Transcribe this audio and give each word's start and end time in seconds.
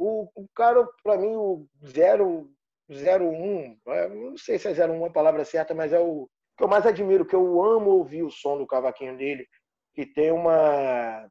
O, 0.00 0.30
o 0.34 0.48
cara, 0.54 0.88
para 1.04 1.18
mim, 1.18 1.36
o 1.36 1.66
0, 1.84 2.50
01, 2.90 3.78
é, 3.86 4.08
não 4.08 4.36
sei 4.38 4.58
se 4.58 4.66
é 4.66 4.86
01 4.88 5.04
a 5.04 5.10
palavra 5.10 5.44
certa, 5.44 5.74
mas 5.74 5.92
é 5.92 6.00
o 6.00 6.26
que 6.56 6.64
eu 6.64 6.68
mais 6.68 6.86
admiro, 6.86 7.26
que 7.26 7.36
eu 7.36 7.62
amo 7.62 7.90
ouvir 7.90 8.22
o 8.22 8.30
som 8.30 8.56
do 8.56 8.66
cavaquinho 8.66 9.16
dele, 9.18 9.46
que 9.94 10.06
tem 10.06 10.32
uma 10.32 11.28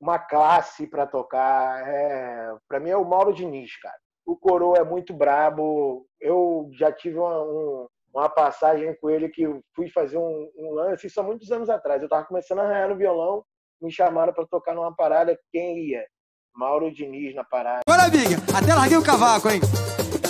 uma 0.00 0.18
classe 0.18 0.86
para 0.86 1.06
tocar. 1.06 1.86
É, 1.86 2.56
para 2.66 2.80
mim 2.80 2.88
é 2.88 2.96
o 2.96 3.04
Mauro 3.04 3.34
Diniz, 3.34 3.76
cara. 3.78 3.98
O 4.24 4.34
Coroa 4.36 4.78
é 4.78 4.84
muito 4.84 5.12
brabo. 5.12 6.06
Eu 6.18 6.70
já 6.72 6.90
tive 6.90 7.18
uma, 7.18 7.42
um, 7.42 7.86
uma 8.14 8.30
passagem 8.30 8.96
com 8.98 9.10
ele 9.10 9.28
que 9.28 9.44
fui 9.74 9.90
fazer 9.90 10.16
um, 10.16 10.50
um 10.56 10.72
lance, 10.72 11.06
isso 11.06 11.20
há 11.20 11.22
muitos 11.22 11.52
anos 11.52 11.68
atrás. 11.68 12.00
Eu 12.00 12.06
estava 12.06 12.24
começando 12.24 12.60
a 12.60 12.62
arranhar 12.62 12.88
no 12.88 12.96
violão, 12.96 13.44
me 13.82 13.90
chamaram 13.92 14.32
para 14.32 14.46
tocar 14.46 14.74
numa 14.74 14.94
parada. 14.96 15.38
Quem 15.52 15.90
ia? 15.90 16.06
Mauro 16.54 16.92
Diniz 16.92 17.34
na 17.34 17.44
parada. 17.44 17.80
Bora, 17.86 18.08
Big! 18.08 18.34
Até 18.54 18.74
larguei 18.74 18.98
o 18.98 19.02
cavaco, 19.02 19.48
hein? 19.48 19.60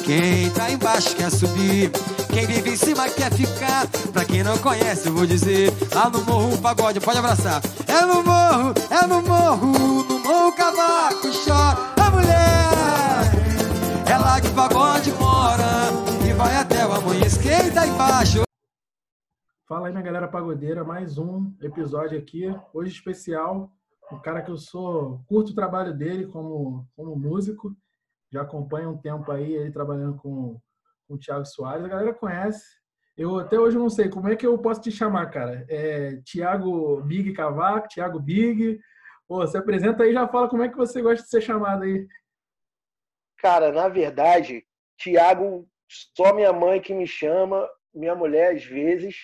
Quem 0.04 0.50
tá 0.50 0.70
embaixo 0.70 1.14
quer 1.16 1.30
subir, 1.30 1.90
quem 2.32 2.46
vive 2.46 2.70
em 2.70 2.76
cima 2.76 3.08
quer 3.08 3.32
ficar. 3.32 3.86
Pra 4.12 4.24
quem 4.24 4.42
não 4.42 4.56
conhece, 4.58 5.08
eu 5.08 5.14
vou 5.14 5.26
dizer: 5.26 5.70
lá 5.94 6.08
no 6.08 6.24
morro 6.24 6.54
o 6.54 6.60
pagode 6.60 7.00
pode 7.00 7.18
abraçar. 7.18 7.60
É 7.86 8.04
no 8.04 8.22
morro, 8.22 8.74
é 8.90 9.06
no 9.06 9.22
morro, 9.22 10.04
no 10.04 10.18
morro 10.20 10.48
o 10.48 10.52
cavaco 10.52 11.28
chora. 11.44 11.78
A 12.00 12.10
mulher, 12.10 13.30
é 14.08 14.18
lá 14.18 14.40
que 14.40 14.48
o 14.48 14.54
pagode 14.54 15.12
mora 15.12 15.90
e 16.28 16.32
vai 16.32 16.56
até 16.56 16.86
o 16.86 16.92
amanhecer. 16.92 17.42
Quem 17.42 17.72
tá 17.72 17.86
embaixo. 17.86 18.42
Fala 19.68 19.86
aí, 19.86 19.92
minha 19.92 20.02
galera 20.02 20.26
pagodeira, 20.26 20.82
mais 20.82 21.16
um 21.18 21.52
episódio 21.62 22.18
aqui, 22.18 22.52
hoje 22.74 22.92
especial. 22.92 23.70
Um 24.12 24.18
cara 24.18 24.42
que 24.42 24.50
eu 24.50 24.58
sou, 24.58 25.22
curto 25.28 25.52
o 25.52 25.54
trabalho 25.54 25.94
dele 25.94 26.26
como, 26.26 26.86
como 26.96 27.16
músico, 27.16 27.74
já 28.32 28.42
acompanho 28.42 28.90
um 28.90 28.98
tempo 28.98 29.30
aí 29.30 29.52
ele 29.54 29.70
trabalhando 29.70 30.16
com, 30.16 30.60
com 31.06 31.14
o 31.14 31.18
Thiago 31.18 31.44
Soares. 31.44 31.84
A 31.84 31.88
galera 31.88 32.14
conhece. 32.14 32.64
Eu 33.16 33.38
até 33.38 33.58
hoje 33.58 33.76
não 33.76 33.90
sei 33.90 34.08
como 34.08 34.28
é 34.28 34.36
que 34.36 34.46
eu 34.46 34.56
posso 34.58 34.80
te 34.80 34.90
chamar, 34.90 35.30
cara. 35.30 35.66
É 35.68 36.16
Thiago 36.24 37.02
Big 37.02 37.32
Cavaco, 37.32 37.88
Thiago 37.88 38.18
Big. 38.18 38.80
Pô, 39.28 39.46
se 39.46 39.56
apresenta 39.56 40.04
aí 40.04 40.12
já 40.12 40.26
fala 40.26 40.48
como 40.48 40.62
é 40.62 40.68
que 40.68 40.76
você 40.76 41.02
gosta 41.02 41.22
de 41.22 41.30
ser 41.30 41.40
chamado 41.40 41.84
aí. 41.84 42.06
Cara, 43.38 43.72
na 43.72 43.88
verdade, 43.88 44.64
Thiago, 44.98 45.68
só 46.16 46.34
minha 46.34 46.52
mãe 46.52 46.80
que 46.80 46.94
me 46.94 47.06
chama, 47.06 47.68
minha 47.94 48.14
mulher 48.14 48.54
às 48.54 48.64
vezes, 48.64 49.16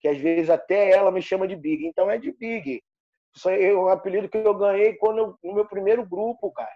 que 0.00 0.08
às 0.08 0.18
vezes 0.18 0.50
até 0.50 0.90
ela 0.90 1.10
me 1.10 1.22
chama 1.22 1.48
de 1.48 1.56
Big. 1.56 1.86
Então 1.86 2.10
é 2.10 2.18
de 2.18 2.32
Big. 2.32 2.82
Isso 3.34 3.48
é 3.48 3.74
um 3.74 3.88
apelido 3.88 4.28
que 4.28 4.38
eu 4.38 4.54
ganhei 4.54 4.94
quando 4.94 5.18
eu, 5.18 5.38
no 5.42 5.54
meu 5.54 5.66
primeiro 5.66 6.04
grupo, 6.04 6.50
cara. 6.52 6.74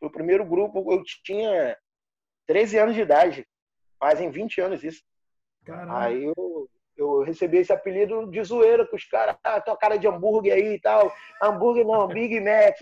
No 0.00 0.10
primeiro 0.10 0.44
grupo 0.44 0.92
eu 0.92 1.02
tinha 1.24 1.76
13 2.46 2.78
anos 2.78 2.94
de 2.94 3.02
idade. 3.02 3.46
Fazem 3.98 4.30
20 4.30 4.60
anos 4.60 4.82
isso. 4.82 5.02
Caramba. 5.64 6.00
Aí 6.00 6.24
eu, 6.24 6.68
eu 6.96 7.22
recebi 7.22 7.58
esse 7.58 7.72
apelido 7.72 8.30
de 8.30 8.42
zoeira 8.42 8.86
com 8.86 8.96
os 8.96 9.04
caras, 9.04 9.36
ah, 9.44 9.60
tua 9.60 9.76
cara 9.76 9.96
de 9.96 10.08
hambúrguer 10.08 10.54
aí 10.54 10.74
e 10.74 10.80
tal. 10.80 11.12
Hambúrguer 11.42 11.86
não, 11.86 12.08
Big 12.08 12.40
Mac. 12.40 12.78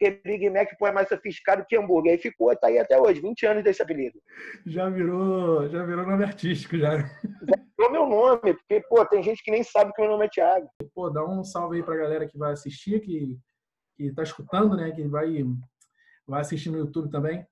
Porque 0.00 0.18
Big 0.24 0.48
Mac 0.48 0.66
pô, 0.78 0.86
é 0.86 0.92
mais 0.92 1.08
sofisticado 1.08 1.62
que 1.68 1.76
hambúrguer. 1.76 2.12
Aí 2.12 2.18
ficou, 2.18 2.56
tá 2.56 2.68
aí 2.68 2.78
até 2.78 2.98
hoje, 2.98 3.20
20 3.20 3.46
anos 3.46 3.62
desse 3.62 3.82
apelido. 3.82 4.18
Já 4.64 4.88
virou, 4.88 5.68
já 5.68 5.84
virou 5.84 6.06
nome 6.06 6.24
artístico, 6.24 6.78
já. 6.78 6.96
Já 6.96 7.56
virou 7.78 7.92
meu 7.92 8.06
nome, 8.06 8.54
porque, 8.54 8.80
pô, 8.88 9.04
tem 9.04 9.22
gente 9.22 9.44
que 9.44 9.50
nem 9.50 9.62
sabe 9.62 9.92
que 9.92 10.00
meu 10.00 10.10
nome 10.10 10.24
é 10.24 10.28
Thiago. 10.30 10.70
Pô, 10.94 11.10
dá 11.10 11.22
um 11.22 11.44
salve 11.44 11.76
aí 11.76 11.82
pra 11.82 11.98
galera 11.98 12.26
que 12.26 12.38
vai 12.38 12.52
assistir, 12.52 13.00
que, 13.00 13.38
que 13.94 14.10
tá 14.14 14.22
escutando, 14.22 14.74
né? 14.74 14.90
Que 14.90 15.06
vai, 15.06 15.44
vai 16.26 16.40
assistir 16.40 16.70
no 16.70 16.78
YouTube 16.78 17.10
também. 17.10 17.46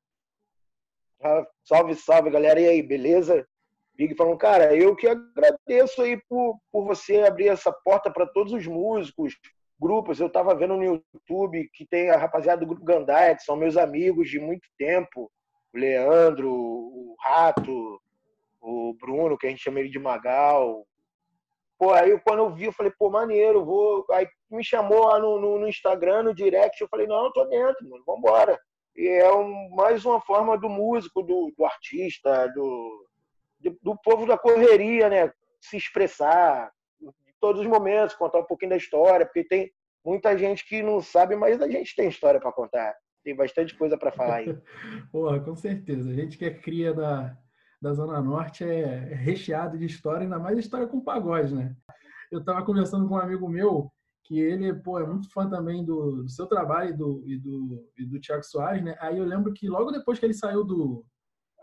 Ah, 1.23 1.47
salve, 1.65 1.95
salve, 1.97 2.31
galera. 2.31 2.59
E 2.59 2.67
aí, 2.67 2.83
beleza? 2.83 3.47
Big 3.95 4.15
falando, 4.15 4.39
cara, 4.39 4.75
eu 4.75 4.97
que 4.97 5.07
agradeço 5.07 6.01
aí 6.01 6.19
por, 6.31 6.59
por 6.73 6.87
você 6.87 7.19
abrir 7.19 7.49
essa 7.49 7.73
porta 7.85 8.11
para 8.11 8.27
todos 8.27 8.55
os 8.55 8.67
músicos, 8.67 9.35
grupos. 9.81 10.21
Eu 10.21 10.27
estava 10.27 10.55
vendo 10.55 10.77
no 10.77 10.85
YouTube 10.85 11.69
que 11.73 11.87
tem 11.87 12.11
a 12.11 12.17
rapaziada 12.17 12.61
do 12.61 12.67
grupo 12.67 12.85
Gandai, 12.85 13.37
que 13.37 13.43
são 13.43 13.57
meus 13.57 13.77
amigos 13.77 14.29
de 14.29 14.39
muito 14.39 14.69
tempo. 14.77 15.31
O 15.75 15.79
Leandro, 15.79 16.51
o 16.51 17.17
Rato, 17.21 18.01
o 18.61 18.95
Bruno, 18.95 19.37
que 19.37 19.47
a 19.47 19.51
gente 19.51 19.63
chama 19.63 19.81
ele 19.81 19.89
de 19.89 19.99
Magal. 19.99 20.87
Pô, 21.79 21.93
aí 21.93 22.19
quando 22.21 22.41
eu 22.41 22.55
vi, 22.55 22.65
eu 22.65 22.73
falei, 22.73 22.93
pô, 22.99 23.09
maneiro, 23.09 23.65
vou. 23.65 24.05
Aí 24.11 24.27
me 24.51 24.65
chamou 24.65 25.07
lá 25.07 25.19
no, 25.19 25.41
no, 25.41 25.59
no 25.61 25.69
Instagram, 25.69 26.25
no 26.25 26.35
direct, 26.35 26.81
eu 26.81 26.89
falei, 26.89 27.07
não, 27.07 27.27
eu 27.27 27.33
tô 27.33 27.45
dentro, 27.45 27.89
mano, 27.89 28.03
vambora. 28.05 28.59
E 28.97 29.07
é 29.07 29.33
um, 29.33 29.71
mais 29.71 30.05
uma 30.05 30.21
forma 30.21 30.59
do 30.59 30.69
músico, 30.69 31.23
do, 31.23 31.53
do 31.57 31.65
artista, 31.65 32.49
do, 32.49 33.07
do 33.81 33.97
povo 34.03 34.27
da 34.27 34.37
correria, 34.37 35.09
né? 35.09 35.33
Se 35.61 35.77
expressar 35.77 36.73
todos 37.41 37.61
os 37.61 37.67
momentos, 37.67 38.15
contar 38.15 38.39
um 38.39 38.45
pouquinho 38.45 38.71
da 38.71 38.77
história, 38.77 39.27
porque 39.27 39.45
tem 39.45 39.71
muita 40.05 40.37
gente 40.37 40.67
que 40.67 40.83
não 40.83 41.01
sabe, 41.01 41.37
mas 41.37 41.61
a 41.61 41.69
gente 41.69 41.95
tem 41.95 42.09
história 42.09 42.41
para 42.41 42.53
contar. 42.53 42.95
Tem 43.25 43.35
bastante 43.35 43.77
coisa 43.77 43.97
para 43.99 44.13
falar 44.13 44.37
aí. 44.37 44.47
Porra, 45.13 45.41
com 45.41 45.55
certeza. 45.55 46.11
A 46.11 46.15
gente 46.15 46.39
que 46.39 46.45
é 46.45 46.55
cria 46.55 46.95
da, 46.95 47.37
da 47.81 47.93
Zona 47.93 48.21
Norte 48.21 48.65
é, 48.65 49.15
recheado 49.15 49.77
de 49.79 49.87
história, 49.87 50.23
ainda 50.23 50.39
mais 50.39 50.59
história 50.59 50.87
com 50.87 51.01
pagode, 51.01 51.55
né? 51.55 51.75
Eu 52.31 52.41
estava 52.41 52.65
conversando 52.65 53.09
com 53.09 53.15
um 53.15 53.19
amigo 53.19 53.49
meu 53.49 53.91
que 54.25 54.39
ele 54.39 54.75
pô, 54.75 54.99
é 55.01 55.07
muito 55.07 55.31
fã 55.33 55.49
também 55.49 55.85
do, 55.85 56.23
do 56.23 56.29
seu 56.29 56.47
trabalho 56.47 56.91
e 56.91 56.97
do, 56.97 57.23
e, 57.27 57.39
do, 57.39 57.91
e 57.97 58.05
do 58.05 58.21
Tiago 58.21 58.45
Soares, 58.45 58.83
né? 58.83 58.95
Aí 59.01 59.17
eu 59.17 59.25
lembro 59.25 59.53
que 59.55 59.69
logo 59.69 59.91
depois 59.91 60.19
que 60.19 60.27
ele 60.27 60.35
saiu 60.35 60.63
do, 60.65 61.05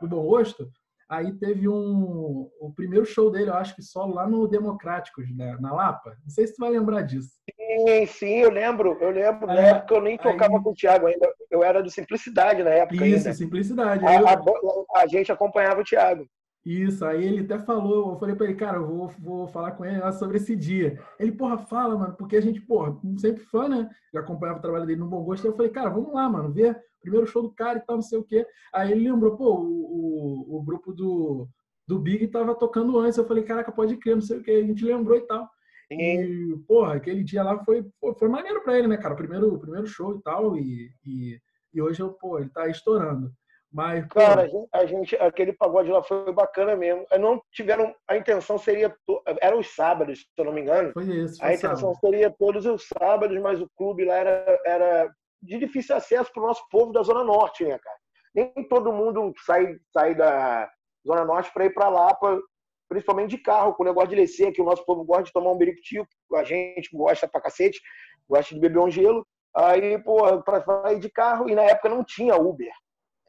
do 0.01 0.07
Bom 0.07 0.21
Rosto, 0.21 0.67
Aí 1.07 1.31
teve 1.33 1.69
um 1.69 2.49
o 2.59 2.73
primeiro 2.75 3.05
show 3.05 3.29
dele, 3.31 3.49
eu 3.49 3.55
acho 3.55 3.75
que 3.75 3.81
só 3.83 4.05
lá 4.05 4.27
no 4.27 4.47
Democráticos, 4.47 5.25
né, 5.35 5.55
na 5.59 5.71
Lapa. 5.71 6.17
Não 6.23 6.29
sei 6.29 6.47
se 6.47 6.55
tu 6.55 6.59
vai 6.59 6.71
lembrar 6.71 7.03
disso. 7.03 7.29
Sim, 7.55 8.05
sim, 8.07 8.38
eu 8.38 8.49
lembro. 8.49 8.97
Eu 8.99 9.11
lembro. 9.11 9.49
É, 9.49 9.53
na 9.53 9.61
época 9.61 9.95
eu 9.95 10.01
nem 10.01 10.17
tocava 10.17 10.57
aí... 10.57 10.63
com 10.63 10.71
o 10.71 10.73
Thiago 10.73 11.05
ainda. 11.07 11.31
Eu 11.51 11.63
era 11.63 11.83
do 11.83 11.89
Simplicidade 11.91 12.63
na 12.63 12.71
época. 12.71 13.05
Isso, 13.05 13.27
ainda. 13.27 13.33
Simplicidade. 13.33 14.05
A, 14.05 14.16
eu... 14.16 14.27
a, 14.27 15.01
a, 15.01 15.07
gente 15.07 15.31
acompanhava 15.31 15.81
o 15.81 15.83
Thiago. 15.83 16.27
Isso, 16.65 17.05
aí 17.05 17.23
ele 17.23 17.41
até 17.41 17.59
falou, 17.59 18.13
eu 18.13 18.19
falei 18.19 18.35
para 18.35 18.47
ele, 18.47 18.55
cara, 18.55 18.77
eu 18.77 18.87
vou, 18.87 19.07
vou 19.19 19.47
falar 19.47 19.73
com 19.73 19.85
ele 19.85 19.99
sobre 20.13 20.37
esse 20.37 20.55
dia. 20.55 20.99
Ele, 21.19 21.31
porra, 21.31 21.59
fala, 21.59 21.95
mano, 21.95 22.15
porque 22.17 22.35
a 22.35 22.41
gente, 22.41 22.59
porra, 22.59 22.99
sempre 23.17 23.43
fã, 23.43 23.69
né? 23.69 23.87
Já 24.11 24.21
acompanhava 24.21 24.57
o 24.57 24.61
trabalho 24.61 24.85
dele 24.87 24.99
no 24.99 25.07
Bom 25.07 25.23
Gosto. 25.23 25.45
Eu 25.45 25.55
falei, 25.55 25.69
cara, 25.71 25.91
vamos 25.91 26.11
lá, 26.11 26.27
mano, 26.27 26.51
ver 26.51 26.75
primeiro 27.05 27.27
show 27.27 27.43
do 27.43 27.51
cara 27.51 27.77
e 27.77 27.81
tal, 27.81 27.97
não 27.97 28.01
sei 28.01 28.17
o 28.17 28.23
quê. 28.23 28.47
Aí 28.73 28.91
ele 28.91 29.09
lembrou, 29.09 29.37
pô, 29.37 29.55
o, 29.59 30.47
o, 30.49 30.57
o 30.57 30.63
grupo 30.63 30.91
do, 30.91 31.47
do 31.87 31.99
Big 31.99 32.27
tava 32.27 32.55
tocando 32.55 32.97
antes. 32.97 33.17
Eu 33.17 33.27
falei, 33.27 33.43
caraca, 33.43 33.71
pode 33.71 33.95
crer, 33.97 34.15
não 34.15 34.21
sei 34.21 34.39
o 34.39 34.43
quê. 34.43 34.51
A 34.51 34.63
gente 34.63 34.83
lembrou 34.83 35.15
e 35.17 35.21
tal. 35.21 35.47
E, 35.91 36.57
porra, 36.67 36.95
aquele 36.95 37.23
dia 37.23 37.43
lá 37.43 37.63
foi, 37.63 37.85
foi 38.17 38.27
maneiro 38.27 38.63
pra 38.63 38.75
ele, 38.77 38.87
né, 38.87 38.97
cara? 38.97 39.13
O 39.13 39.17
primeiro, 39.17 39.53
o 39.53 39.59
primeiro 39.59 39.85
show 39.85 40.15
e 40.17 40.21
tal. 40.23 40.57
E, 40.57 40.91
e, 41.05 41.39
e 41.75 41.81
hoje, 41.81 42.01
pô, 42.19 42.39
ele 42.39 42.49
tá 42.49 42.67
estourando. 42.67 43.31
Mas, 43.75 44.07
Cara, 44.07 44.43
a 44.43 44.47
gente, 44.47 44.69
a 44.71 44.85
gente, 44.85 45.15
aquele 45.17 45.51
pagode 45.51 45.91
lá 45.91 46.01
foi 46.01 46.31
bacana 46.31 46.77
mesmo. 46.77 47.05
Não 47.19 47.41
tiveram. 47.51 47.93
A 48.07 48.15
intenção 48.15 48.57
seria. 48.57 48.95
Eram 49.41 49.59
os 49.59 49.75
sábados, 49.75 50.19
se 50.19 50.25
eu 50.37 50.45
não 50.45 50.53
me 50.53 50.61
engano. 50.61 50.93
Foi 50.93 51.03
isso. 51.03 51.37
Foi 51.37 51.49
a 51.49 51.53
intenção 51.53 51.93
sábado. 51.93 51.99
seria 51.99 52.33
todos 52.39 52.65
os 52.65 52.87
sábados, 52.87 53.37
mas 53.41 53.59
o 53.59 53.69
clube 53.75 54.05
lá 54.05 54.15
era, 54.15 54.61
era 54.65 55.13
de 55.43 55.59
difícil 55.59 55.93
acesso 55.93 56.31
para 56.31 56.41
o 56.41 56.47
nosso 56.47 56.63
povo 56.71 56.93
da 56.93 57.03
Zona 57.03 57.21
Norte, 57.21 57.65
né, 57.65 57.77
cara? 57.77 57.97
Nem 58.33 58.53
todo 58.69 58.93
mundo 58.93 59.33
sai, 59.45 59.75
sai 59.91 60.15
da 60.15 60.71
Zona 61.05 61.25
Norte 61.25 61.51
para 61.53 61.65
ir 61.65 61.73
para 61.73 61.89
lá, 61.89 62.13
pra, 62.13 62.39
principalmente 62.87 63.31
de 63.31 63.39
carro, 63.39 63.73
com 63.73 63.83
o 63.83 63.85
negócio 63.85 64.09
de 64.11 64.15
descer, 64.15 64.53
que 64.53 64.61
o 64.61 64.65
nosso 64.65 64.85
povo 64.85 65.03
gosta 65.03 65.23
de 65.23 65.33
tomar 65.33 65.51
um 65.51 65.57
biricutico, 65.57 66.07
a 66.35 66.45
gente 66.45 66.95
gosta 66.95 67.27
pra 67.27 67.41
cacete, 67.41 67.81
gosta 68.29 68.55
de 68.55 68.61
beber 68.61 68.79
um 68.79 68.89
gelo. 68.89 69.27
Aí, 69.53 70.01
pô, 70.01 70.41
para 70.43 70.93
ir 70.93 70.99
de 70.99 71.09
carro, 71.09 71.49
e 71.49 71.55
na 71.55 71.63
época 71.63 71.89
não 71.89 72.05
tinha 72.05 72.37
Uber. 72.37 72.71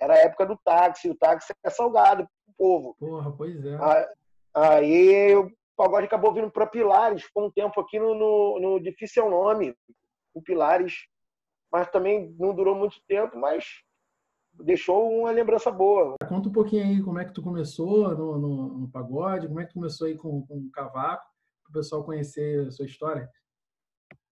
Era 0.00 0.14
a 0.14 0.18
época 0.18 0.46
do 0.46 0.56
táxi, 0.64 1.08
o 1.08 1.16
táxi 1.16 1.52
é 1.64 1.70
salgado 1.70 2.26
pro 2.44 2.54
povo. 2.56 2.96
Porra, 2.98 3.32
pois 3.32 3.64
é. 3.64 3.78
Aí 4.54 5.34
o 5.36 5.50
pagode 5.76 6.06
acabou 6.06 6.32
vindo 6.32 6.50
para 6.50 6.66
Pilares, 6.66 7.24
ficou 7.24 7.46
um 7.46 7.50
tempo 7.50 7.80
aqui 7.80 7.98
no, 7.98 8.14
no, 8.14 8.60
no 8.60 8.80
difícil 8.80 9.28
nome, 9.28 9.74
o 10.34 10.42
Pilares 10.42 10.94
mas 11.70 11.90
também 11.90 12.34
não 12.38 12.54
durou 12.54 12.74
muito 12.74 12.96
tempo, 13.06 13.38
mas 13.38 13.64
deixou 14.54 15.10
uma 15.10 15.30
lembrança 15.30 15.70
boa. 15.70 16.14
Conta 16.26 16.48
um 16.48 16.52
pouquinho 16.52 16.84
aí 16.84 17.02
como 17.02 17.18
é 17.18 17.24
que 17.24 17.32
tu 17.32 17.42
começou 17.42 18.16
no, 18.16 18.38
no, 18.38 18.78
no 18.78 18.90
pagode, 18.90 19.46
como 19.46 19.60
é 19.60 19.64
que 19.64 19.70
tu 19.70 19.74
começou 19.74 20.06
aí 20.06 20.16
com, 20.16 20.46
com 20.46 20.58
o 20.58 20.70
cavaco, 20.70 21.26
para 21.62 21.70
o 21.70 21.72
pessoal 21.74 22.04
conhecer 22.04 22.66
a 22.66 22.70
sua 22.70 22.86
história. 22.86 23.28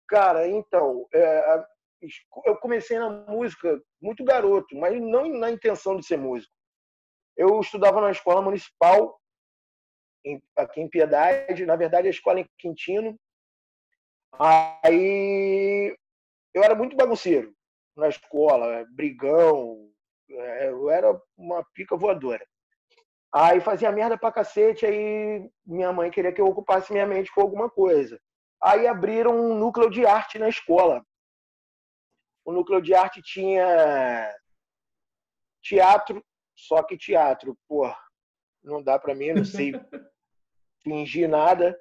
Cara, 0.09 0.49
então, 0.49 1.07
é, 1.13 1.67
eu 2.45 2.57
comecei 2.57 2.99
na 2.99 3.11
música 3.11 3.81
muito 4.01 4.25
garoto, 4.25 4.77
mas 4.77 5.01
não 5.01 5.29
na 5.29 5.51
intenção 5.51 5.97
de 5.97 6.07
ser 6.07 6.19
músico. 6.19 6.53
Eu 7.37 7.61
estudava 7.61 8.01
na 8.01 8.11
escola 8.11 8.41
municipal, 8.43 9.21
aqui 10.57 10.81
em 10.81 10.89
Piedade, 10.89 11.67
na 11.67 11.77
verdade 11.77 12.07
a 12.07 12.11
escola 12.11 12.41
em 12.41 12.49
Quintino. 12.59 13.19
Aí 14.33 15.97
eu 16.53 16.63
era 16.63 16.75
muito 16.75 16.97
bagunceiro 16.97 17.55
na 17.97 18.09
escola, 18.09 18.85
brigão, 18.91 19.91
É, 20.31 20.69
eu 20.71 20.91
era 20.91 21.21
uma 21.37 21.63
pica 21.75 21.97
voadora. 21.97 22.45
Aí 23.33 23.61
fazia 23.61 23.93
merda 23.93 24.17
pra 24.17 24.33
cacete, 24.33 24.87
aí 24.87 25.51
minha 25.67 25.93
mãe 25.93 26.11
queria 26.11 26.33
que 26.33 26.41
eu 26.41 26.47
ocupasse 26.47 26.93
minha 26.93 27.07
mente 27.07 27.33
com 27.33 27.41
alguma 27.43 27.69
coisa. 27.69 28.19
Aí 28.63 28.87
abriram 28.87 29.37
um 29.37 29.59
núcleo 29.59 29.91
de 29.91 30.07
arte 30.07 30.39
na 30.39 30.49
escola. 30.49 31.05
O 32.45 32.53
núcleo 32.53 32.81
de 32.81 32.95
arte 32.95 33.23
tinha 33.23 34.31
teatro, 35.63 36.23
só 36.55 36.83
que 36.83 36.97
teatro, 36.97 37.57
pô, 37.67 37.91
não 38.63 38.83
dá 38.83 38.99
para 38.99 39.15
mim, 39.15 39.33
não 39.33 39.45
sei 39.45 39.73
fingir 40.83 41.29
nada. 41.29 41.79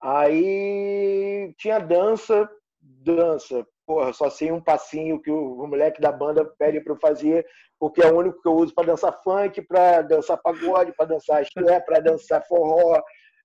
Aí 0.00 1.54
tinha 1.58 1.78
dança, 1.78 2.48
dança. 2.80 3.66
Porra, 3.86 4.12
só 4.14 4.30
sei 4.30 4.50
um 4.50 4.62
passinho 4.62 5.20
que 5.20 5.30
o, 5.30 5.66
moleque 5.66 6.00
da 6.00 6.10
banda 6.10 6.44
pede 6.58 6.80
para 6.80 6.94
eu 6.94 6.98
fazer, 6.98 7.46
porque 7.78 8.02
é 8.02 8.10
o 8.10 8.16
único 8.16 8.40
que 8.40 8.48
eu 8.48 8.54
uso 8.54 8.74
para 8.74 8.86
dançar 8.86 9.12
funk, 9.22 9.60
para 9.62 10.00
dançar 10.00 10.38
pagode, 10.38 10.94
para 10.96 11.06
dançar 11.06 11.42
axé, 11.42 11.80
para 11.80 12.00
dançar 12.00 12.46
forró. 12.46 13.02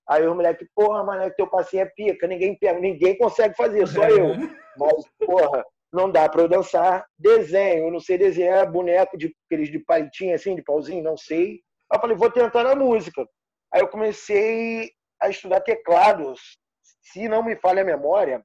Aí 0.08 0.26
o 0.26 0.34
moleque, 0.34 0.66
porra, 0.74 1.04
mas 1.04 1.34
teu 1.34 1.46
passinho 1.46 1.82
é 1.82 1.86
pica, 1.86 2.26
ninguém 2.26 2.58
pega, 2.58 2.80
ninguém 2.80 3.18
consegue 3.18 3.54
fazer, 3.54 3.86
só 3.86 4.08
eu. 4.08 4.34
Mas, 4.78 5.04
porra, 5.18 5.64
não 5.92 6.10
dá 6.10 6.28
para 6.28 6.42
eu 6.42 6.48
dançar. 6.48 7.06
Desenho, 7.18 7.90
não 7.90 8.00
sei 8.00 8.16
desenhar 8.16 8.70
boneco 8.70 9.16
de 9.18 9.34
aqueles 9.46 9.70
de 9.70 9.78
palitinho 9.78 10.34
assim, 10.34 10.54
de 10.54 10.62
pauzinho, 10.62 11.02
não 11.02 11.16
sei. 11.16 11.60
Aí 11.90 11.96
eu 11.96 12.00
falei, 12.00 12.16
vou 12.16 12.30
tentar 12.30 12.64
na 12.64 12.74
música. 12.74 13.26
Aí 13.72 13.80
eu 13.80 13.88
comecei 13.88 14.92
a 15.20 15.28
estudar 15.28 15.60
teclados. 15.60 16.58
Se 17.02 17.28
não 17.28 17.42
me 17.42 17.56
falha 17.56 17.82
a 17.82 17.84
memória, 17.84 18.44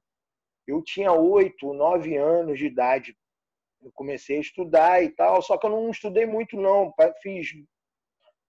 eu 0.66 0.82
tinha 0.82 1.12
oito, 1.12 1.72
nove 1.72 2.16
anos 2.16 2.58
de 2.58 2.66
idade. 2.66 3.16
Eu 3.82 3.92
comecei 3.94 4.38
a 4.38 4.40
estudar 4.40 5.02
e 5.02 5.10
tal, 5.10 5.40
só 5.40 5.56
que 5.56 5.66
eu 5.66 5.70
não 5.70 5.90
estudei 5.90 6.26
muito 6.26 6.56
não. 6.56 6.92
Fiz 7.22 7.48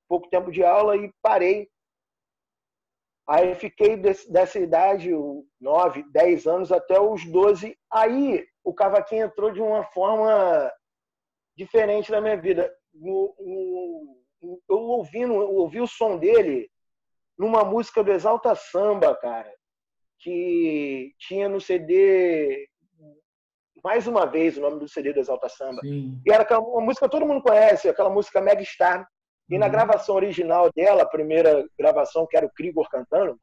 pouco 0.08 0.30
tempo 0.30 0.52
de 0.52 0.64
aula 0.64 0.98
e 0.98 1.12
parei. 1.22 1.70
Aí 3.30 3.54
fiquei 3.56 3.98
desse, 3.98 4.32
dessa 4.32 4.58
idade, 4.58 5.12
nove, 5.60 6.04
dez 6.12 6.48
anos, 6.48 6.72
até 6.72 7.00
os 7.00 7.26
doze. 7.26 7.78
Aí 7.92 8.48
o 8.68 8.74
cavaquinho 8.74 9.28
entrou 9.28 9.50
de 9.50 9.62
uma 9.62 9.82
forma 9.86 10.70
diferente 11.56 12.12
na 12.12 12.20
minha 12.20 12.36
vida. 12.36 12.70
eu 13.02 13.34
ouvindo, 14.68 15.34
eu 15.36 15.56
ouvi 15.56 15.80
o 15.80 15.88
som 15.88 16.18
dele 16.18 16.70
numa 17.38 17.64
música 17.64 18.04
do 18.04 18.12
Exalta 18.12 18.54
Samba, 18.56 19.16
cara, 19.16 19.50
que 20.20 21.14
tinha 21.18 21.48
no 21.48 21.62
CD 21.62 22.68
mais 23.82 24.06
uma 24.06 24.26
vez 24.26 24.58
o 24.58 24.62
nome 24.62 24.80
do 24.80 24.90
CD 24.90 25.14
do 25.14 25.22
Exalta 25.22 25.48
Samba. 25.48 25.80
Sim. 25.80 26.22
E 26.26 26.30
era 26.30 26.60
uma 26.60 26.82
música 26.82 27.06
que 27.06 27.12
todo 27.12 27.26
mundo 27.26 27.42
conhece, 27.42 27.88
aquela 27.88 28.10
música 28.10 28.42
Mega 28.42 28.66
Star. 28.66 29.08
E 29.50 29.54
uhum. 29.54 29.60
na 29.62 29.70
gravação 29.70 30.14
original 30.14 30.70
dela, 30.76 31.04
a 31.04 31.10
primeira 31.10 31.66
gravação, 31.80 32.28
que 32.28 32.36
era 32.36 32.46
o 32.46 32.52
Krigor 32.52 32.90
cantando, 32.90 33.40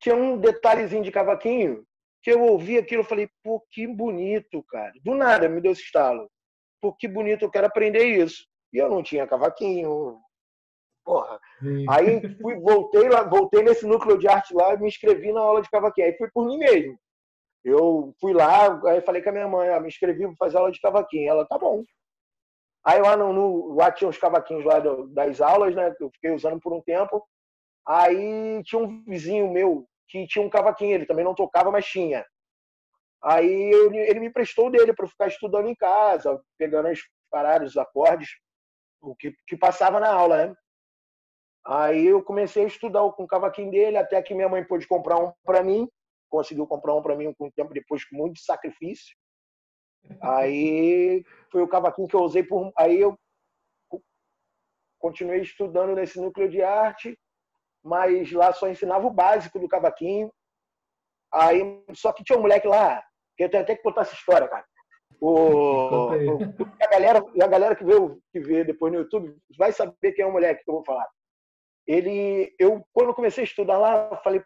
tinha 0.00 0.16
um 0.16 0.38
detalhezinho 0.38 1.02
de 1.02 1.12
cavaquinho 1.12 1.84
que 2.28 2.34
eu 2.34 2.42
ouvi 2.42 2.76
aquilo 2.76 3.00
e 3.00 3.06
falei, 3.06 3.30
pô, 3.42 3.58
que 3.70 3.86
bonito, 3.86 4.62
cara. 4.64 4.92
Do 5.02 5.14
nada 5.14 5.48
me 5.48 5.62
deu 5.62 5.72
esse 5.72 5.82
estalo. 5.82 6.30
Pô, 6.78 6.92
que 6.92 7.08
bonito, 7.08 7.42
eu 7.42 7.50
quero 7.50 7.66
aprender 7.66 8.04
isso. 8.04 8.46
E 8.70 8.76
eu 8.76 8.90
não 8.90 9.02
tinha 9.02 9.26
cavaquinho, 9.26 10.20
Porra. 11.02 11.40
Sim. 11.58 11.86
Aí 11.88 12.36
fui, 12.36 12.60
voltei 12.60 13.08
lá, 13.08 13.22
voltei 13.22 13.62
nesse 13.62 13.86
núcleo 13.86 14.18
de 14.18 14.28
arte 14.28 14.52
lá 14.52 14.74
e 14.74 14.78
me 14.78 14.88
inscrevi 14.88 15.32
na 15.32 15.40
aula 15.40 15.62
de 15.62 15.70
cavaquinho. 15.70 16.06
Aí 16.06 16.18
fui 16.18 16.28
por 16.30 16.44
mim 16.44 16.58
mesmo. 16.58 16.98
Eu 17.64 18.14
fui 18.20 18.34
lá, 18.34 18.78
aí 18.90 19.00
falei 19.00 19.22
com 19.22 19.30
a 19.30 19.32
minha 19.32 19.48
mãe, 19.48 19.70
ah, 19.70 19.80
me 19.80 19.88
inscrevi 19.88 20.26
para 20.26 20.36
fazer 20.36 20.58
aula 20.58 20.70
de 20.70 20.80
cavaquinho. 20.82 21.30
Ela, 21.30 21.46
tá 21.46 21.56
bom. 21.56 21.82
Aí 22.84 23.00
lá 23.00 23.16
no, 23.16 23.32
no 23.32 23.74
lá 23.74 23.90
tinha 23.90 24.08
os 24.10 24.18
cavaquinhos 24.18 24.66
lá 24.66 24.80
das 25.06 25.40
aulas, 25.40 25.74
né? 25.74 25.94
Que 25.96 26.04
eu 26.04 26.10
fiquei 26.10 26.30
usando 26.30 26.60
por 26.60 26.74
um 26.74 26.82
tempo. 26.82 27.26
Aí 27.86 28.62
tinha 28.64 28.82
um 28.82 29.02
vizinho 29.04 29.50
meu 29.50 29.88
que 30.08 30.26
tinha 30.26 30.44
um 30.44 30.50
cavaquinho, 30.50 30.94
ele 30.94 31.06
também 31.06 31.24
não 31.24 31.34
tocava, 31.34 31.70
mas 31.70 31.86
tinha. 31.86 32.24
Aí 33.22 33.70
eu, 33.70 33.92
ele 33.92 34.20
me 34.20 34.30
prestou 34.30 34.70
dele 34.70 34.92
para 34.94 35.08
ficar 35.08 35.26
estudando 35.26 35.68
em 35.68 35.74
casa, 35.74 36.40
pegando 36.56 36.88
as 36.88 37.00
paradas, 37.30 37.70
os 37.70 37.76
acordes, 37.76 38.28
o 39.00 39.14
que, 39.14 39.34
que 39.46 39.56
passava 39.56 40.00
na 40.00 40.12
aula, 40.12 40.46
né? 40.46 40.54
Aí 41.66 42.06
eu 42.06 42.22
comecei 42.22 42.64
a 42.64 42.66
estudar 42.66 43.00
com 43.12 43.24
o 43.24 43.28
cavaquinho 43.28 43.70
dele, 43.70 43.98
até 43.98 44.22
que 44.22 44.34
minha 44.34 44.48
mãe 44.48 44.64
pôde 44.64 44.86
comprar 44.86 45.18
um 45.18 45.32
para 45.44 45.62
mim. 45.62 45.88
Conseguiu 46.30 46.66
comprar 46.66 46.94
um 46.94 47.02
para 47.02 47.16
mim 47.16 47.34
um 47.38 47.50
tempo 47.50 47.74
depois, 47.74 48.04
com 48.04 48.16
muito 48.16 48.40
sacrifício. 48.40 49.14
Aí 50.22 51.22
foi 51.50 51.62
o 51.62 51.68
cavaquinho 51.68 52.08
que 52.08 52.16
eu 52.16 52.22
usei 52.22 52.42
por. 52.42 52.72
Aí 52.76 53.00
eu 53.00 53.18
continuei 54.98 55.40
estudando 55.40 55.94
nesse 55.94 56.20
núcleo 56.20 56.48
de 56.48 56.62
arte, 56.62 57.18
mas 57.84 58.32
lá 58.32 58.52
só 58.52 58.68
ensinava 58.68 59.06
o 59.06 59.12
básico 59.12 59.58
do 59.58 59.68
cavaquinho. 59.68 60.30
Aí, 61.32 61.82
só 61.94 62.12
que 62.12 62.24
tinha 62.24 62.38
um 62.38 62.42
moleque 62.42 62.66
lá, 62.66 63.02
que 63.36 63.44
eu 63.44 63.50
tenho 63.50 63.62
até 63.62 63.76
que 63.76 63.82
contar 63.82 64.02
essa 64.02 64.14
história, 64.14 64.48
cara. 64.48 64.64
O, 65.20 66.08
a, 66.80 66.86
galera, 66.86 67.18
a 67.42 67.46
galera 67.46 67.74
que 67.74 67.84
vê, 67.84 67.92
que 68.32 68.40
vê 68.40 68.64
depois 68.64 68.92
no 68.92 69.00
YouTube 69.00 69.36
vai 69.58 69.72
saber 69.72 70.12
quem 70.12 70.24
é 70.24 70.28
o 70.28 70.32
moleque 70.32 70.62
que 70.64 70.70
eu 70.70 70.74
vou 70.74 70.84
falar 70.84 71.08
ele, 71.88 72.54
eu, 72.58 72.86
quando 72.92 73.14
comecei 73.14 73.42
a 73.42 73.46
estudar 73.46 73.78
lá, 73.78 74.14
falei, 74.22 74.42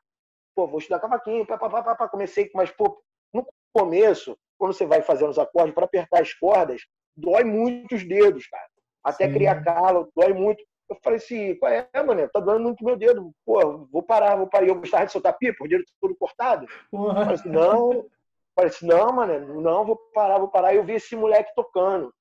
pô, 0.55 0.69
vou 0.69 0.79
estudar 0.79 1.01
cavaquinho, 1.01 1.45
pá, 1.45 1.59
pá, 1.59 1.69
pá, 1.69 1.95
pá, 1.97 2.09
comecei, 2.09 2.49
mas, 2.55 2.71
pô, 2.71 3.03
no 3.35 3.45
começo, 3.75 4.39
quando 4.57 4.73
você 4.73 4.87
vai 4.87 5.03
fazendo 5.03 5.31
os 5.31 5.39
acordes, 5.41 5.75
para 5.75 5.85
apertar 5.85 6.23
as 6.23 6.33
cordas, 6.35 6.83
dói 7.17 7.43
muito 7.43 7.97
os 7.97 8.07
dedos, 8.07 8.47
cara. 8.47 8.69
Até 9.03 9.27
Sim. 9.27 9.33
criar 9.35 9.65
calo, 9.65 10.09
dói 10.15 10.33
muito. 10.33 10.65
Eu 10.93 10.99
falei 11.03 11.17
assim, 11.17 11.55
qual 11.57 11.73
é, 11.73 11.89
mano? 12.03 12.29
Tá 12.29 12.41
doendo 12.41 12.65
muito 12.65 12.85
meu 12.85 12.97
dedo. 12.97 13.33
Pô, 13.45 13.87
vou 13.91 14.03
parar, 14.03 14.37
vou 14.37 14.47
parar. 14.47 14.67
E 14.67 14.69
eu 14.69 14.75
gostava 14.75 15.07
de 15.07 15.13
soltar 15.13 15.37
pipa, 15.39 15.65
o 15.65 15.69
dedo 15.69 15.85
todo 16.01 16.15
cortado. 16.17 16.67
Falei 16.91 17.35
assim, 17.35 17.49
não. 17.49 18.07
falei 18.55 18.71
assim, 18.71 18.87
não, 18.87 19.13
mano, 19.13 19.61
não, 19.61 19.85
vou 19.87 19.97
parar, 20.13 20.39
vou 20.39 20.49
parar. 20.49 20.75
E 20.75 20.77
eu 20.77 20.85
vi 20.85 20.95
esse 20.95 21.17
moleque 21.17 21.53
tocando. 21.55 22.13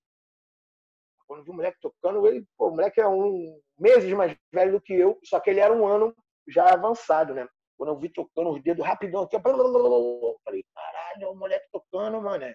Quando 1.28 1.40
eu 1.40 1.46
vi 1.46 1.52
o 1.52 1.54
moleque 1.54 1.78
tocando, 1.82 2.26
ele, 2.28 2.46
pô, 2.58 2.70
o 2.70 2.72
moleque 2.72 3.02
é 3.02 3.08
um 3.08 3.60
meses 3.78 4.12
mais 4.14 4.36
velho 4.54 4.74
do 4.74 4.82
que 4.82 4.94
eu, 4.94 5.20
só 5.24 5.40
que 5.40 5.50
ele 5.50 5.60
era 5.60 5.74
um 5.74 5.86
ano 5.86 6.16
já 6.48 6.74
avançado, 6.74 7.34
né? 7.34 7.48
Quando 7.78 7.90
eu 7.90 7.98
vi 7.98 8.10
tocando 8.10 8.52
os 8.52 8.62
dedos 8.62 8.86
rapidão 8.86 9.24
aqui, 9.24 9.36
eu 9.36 9.42
falei, 9.42 10.64
caralho, 10.74 11.24
é 11.24 11.28
o 11.28 11.36
moleque 11.36 11.68
tocando, 11.72 12.22
mano. 12.22 12.46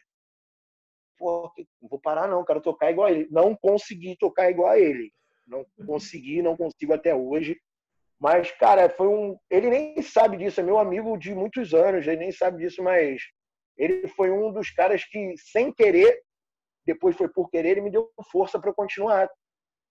Pô, 1.19 1.51
não 1.81 1.89
vou 1.89 1.99
parar 1.99 2.29
não, 2.29 2.45
quero 2.45 2.61
tocar 2.61 2.91
igual 2.91 3.09
a 3.09 3.11
ele. 3.11 3.29
Não 3.31 3.57
consegui 3.57 4.17
tocar 4.19 4.51
igual 4.51 4.71
a 4.71 4.79
ele. 4.79 5.11
Não 5.47 5.65
consegui, 5.87 6.43
não 6.43 6.57
consigo 6.57 6.93
até 6.93 7.15
hoje. 7.15 7.57
Mas, 8.19 8.51
cara, 8.53 8.89
foi 8.89 9.09
um. 9.09 9.39
Ele 9.51 9.69
nem 9.69 10.03
sabe 10.03 10.37
disso, 10.37 10.61
é 10.61 10.63
meu 10.63 10.79
amigo 10.79 11.17
de 11.17 11.35
muitos 11.35 11.75
anos, 11.75 12.07
ele 12.07 12.17
nem 12.17 12.33
sabe 12.33 12.59
disso, 12.59 12.83
mas 12.83 13.21
ele 13.77 14.09
foi 14.09 14.31
um 14.31 14.53
dos 14.53 14.71
caras 14.71 15.05
que, 15.05 15.35
sem 15.37 15.73
querer, 15.73 16.23
depois 16.87 17.17
foi 17.17 17.29
por 17.29 17.51
querer, 17.51 17.71
ele 17.71 17.83
me 17.83 17.91
deu 17.91 18.11
força 18.31 18.59
para 18.59 18.73
continuar 18.73 19.29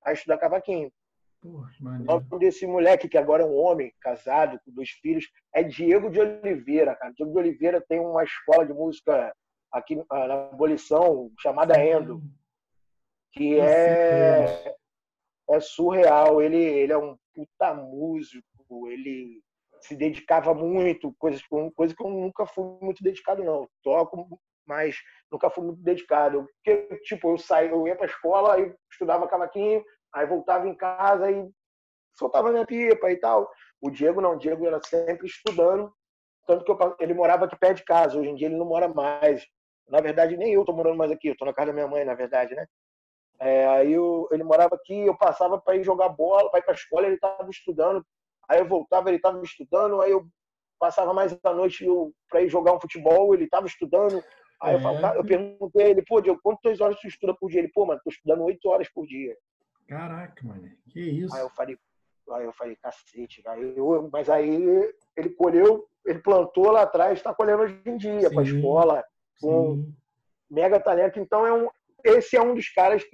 a 0.04 0.14
estudar 0.14 0.38
cavaquinho. 0.38 0.92
o 1.44 2.20
nome 2.20 2.40
desse 2.40 2.66
moleque, 2.66 3.08
que 3.08 3.18
agora 3.18 3.44
é 3.44 3.46
um 3.46 3.56
homem, 3.56 3.94
casado, 4.02 4.60
com 4.66 4.72
dois 4.72 4.90
filhos, 4.90 5.26
é 5.54 5.62
Diego 5.62 6.10
de 6.10 6.20
Oliveira, 6.20 6.96
cara. 6.96 7.14
Diego 7.14 7.32
de 7.32 7.38
Oliveira 7.38 7.80
tem 7.88 8.00
uma 8.00 8.24
escola 8.24 8.66
de 8.66 8.74
música 8.74 9.32
aqui 9.72 9.96
na 9.96 10.50
abolição 10.50 11.32
chamada 11.40 11.80
Endo, 11.80 12.24
que 13.32 13.60
é, 13.60 14.76
é 15.50 15.60
surreal. 15.60 16.42
Ele, 16.42 16.58
ele 16.58 16.94
é 16.94 16.98
um 16.98 17.18
puta 17.34 17.74
músico, 17.74 18.88
ele 18.88 19.42
se 19.82 19.96
dedicava 19.96 20.54
muito, 20.54 21.14
coisas, 21.20 21.42
coisa 21.76 21.96
que 21.96 22.04
eu 22.04 22.10
nunca 22.10 22.46
fui 22.46 22.64
muito 22.82 23.04
dedicado, 23.04 23.44
não. 23.44 23.68
Toco 23.84 24.40
mas 24.66 24.98
nunca 25.32 25.50
fui 25.50 25.64
muito 25.64 25.82
dedicado. 25.82 26.48
Porque, 26.56 27.00
tipo, 27.04 27.32
eu 27.32 27.38
saí, 27.38 27.70
eu 27.70 27.88
ia 27.88 27.96
para 27.96 28.06
a 28.06 28.10
escola, 28.10 28.56
aí 28.56 28.74
estudava 28.92 29.28
cavaquinho, 29.28 29.84
aí 30.14 30.26
voltava 30.26 30.68
em 30.68 30.76
casa 30.76 31.32
e 31.32 31.50
soltava 32.18 32.52
minha 32.52 32.66
pipa 32.66 33.12
e 33.12 33.18
tal. 33.18 33.50
O 33.82 33.90
Diego 33.90 34.22
não, 34.22 34.34
o 34.34 34.38
Diego 34.38 34.66
era 34.66 34.82
sempre 34.84 35.28
estudando, 35.28 35.94
tanto 36.48 36.64
que 36.64 36.72
eu, 36.72 36.96
ele 37.00 37.14
morava 37.14 37.46
aqui 37.46 37.58
perto 37.58 37.78
de 37.78 37.86
casa. 37.86 38.18
Hoje 38.18 38.30
em 38.30 38.36
dia 38.36 38.48
ele 38.48 38.58
não 38.58 38.66
mora 38.66 38.88
mais. 38.88 39.46
Na 39.88 40.02
verdade, 40.02 40.36
nem 40.36 40.54
eu 40.54 40.62
estou 40.62 40.76
morando 40.76 40.98
mais 40.98 41.12
aqui, 41.12 41.28
eu 41.28 41.34
estou 41.34 41.46
na 41.46 41.54
casa 41.54 41.68
da 41.68 41.74
minha 41.74 41.88
mãe, 41.88 42.04
na 42.04 42.16
verdade, 42.16 42.56
né? 42.56 42.66
É, 43.40 43.68
aí 43.68 43.94
eu, 43.94 44.28
ele 44.32 44.44
morava 44.44 44.76
aqui, 44.76 45.06
eu 45.06 45.16
passava 45.16 45.60
para 45.60 45.76
ir 45.76 45.84
jogar 45.84 46.10
bola, 46.10 46.50
para 46.50 46.60
ir 46.60 46.64
para 46.64 46.74
a 46.74 46.76
escola, 46.76 47.06
ele 47.06 47.16
estava 47.16 47.50
estudando. 47.50 48.06
Aí 48.48 48.60
eu 48.60 48.68
voltava, 48.68 49.10
ele 49.10 49.18
estava 49.18 49.42
estudando, 49.42 50.02
aí 50.02 50.12
eu 50.12 50.28
passava 50.80 51.14
mais 51.14 51.38
a 51.44 51.54
noite 51.54 51.86
para 52.30 52.42
ir 52.42 52.50
jogar 52.50 52.74
um 52.74 52.80
futebol, 52.80 53.34
ele 53.34 53.46
estava 53.46 53.66
estudando. 53.66 54.24
Aí 54.62 54.74
é. 54.74 54.78
eu, 54.78 54.82
falo, 54.82 55.18
eu 55.18 55.26
perguntei 55.26 55.86
a 55.86 55.90
ele, 55.90 56.02
pô, 56.04 56.22
Diego, 56.22 56.40
quantas 56.42 56.80
horas 56.80 57.00
tu 57.00 57.08
estuda 57.08 57.36
por 57.36 57.50
dia? 57.50 57.60
Ele, 57.60 57.72
pô, 57.74 57.86
mano, 57.86 58.00
tô 58.04 58.10
estudando 58.10 58.44
oito 58.44 58.70
horas 58.70 58.90
por 58.90 59.06
dia. 59.06 59.36
Caraca, 59.88 60.46
mano, 60.46 60.70
que 60.90 61.00
isso? 61.00 61.36
Aí 61.36 61.42
eu 61.42 61.50
falei, 61.50 61.78
aí 62.32 62.46
eu 62.46 62.54
falei, 62.54 62.76
cacete, 62.78 63.44
aí 63.48 63.78
eu, 63.78 64.10
mas 64.12 64.30
aí 64.30 64.94
ele 65.16 65.30
colheu, 65.32 65.88
ele 66.06 66.20
plantou 66.20 66.72
lá 66.72 66.82
atrás, 66.82 67.18
está 67.18 67.34
colhendo 67.34 67.64
hoje 67.64 67.82
em 67.86 67.98
dia, 67.98 68.32
com 68.32 68.40
a 68.40 68.44
escola, 68.44 69.04
com 69.40 69.76
sim. 69.76 69.96
mega 70.50 70.80
talento. 70.80 71.20
Então 71.20 71.46
é 71.46 71.54
um, 71.54 71.70
esse 72.06 72.38
é 72.38 72.42
um 72.42 72.54
dos 72.54 72.70
caras 72.70 73.04
que, 73.04 73.10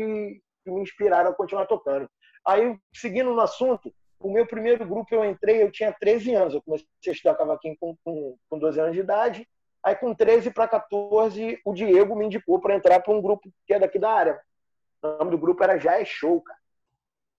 que 0.64 0.72
me 0.72 0.82
inspiraram 0.82 1.32
a 1.32 1.34
continuar 1.34 1.66
tocando. 1.66 2.10
Aí, 2.46 2.78
seguindo 2.94 3.34
no 3.34 3.42
assunto, 3.42 3.94
o 4.20 4.32
meu 4.32 4.46
primeiro 4.46 4.86
grupo 4.86 5.16
eu 5.16 5.24
entrei, 5.24 5.64
eu 5.64 5.72
tinha 5.72 5.94
13 5.94 6.36
anos. 6.36 6.54
Eu 6.54 6.62
comecei 6.62 6.88
a 7.08 7.12
estudar 7.12 7.36
cavaquinho 7.36 7.76
com, 7.80 7.96
com, 8.04 8.38
com 8.50 8.60
12 8.60 8.80
anos 8.80 8.94
de 8.94 9.00
idade. 9.00 9.48
Aí, 9.84 9.96
com 9.96 10.14
13 10.14 10.52
para 10.52 10.68
14, 10.68 11.60
o 11.66 11.74
Diego 11.74 12.16
me 12.16 12.26
indicou 12.26 12.60
para 12.60 12.76
entrar 12.76 13.00
para 13.00 13.14
um 13.14 13.22
grupo 13.22 13.50
que 13.66 13.74
é 13.74 13.80
daqui 13.80 13.98
da 13.98 14.12
área. 14.12 14.40
O 15.02 15.08
nome 15.08 15.32
do 15.32 15.38
grupo 15.38 15.64
era 15.64 15.80
Já 15.80 16.00
é 16.00 16.06
Show, 16.06 16.42
cara. 16.42 16.60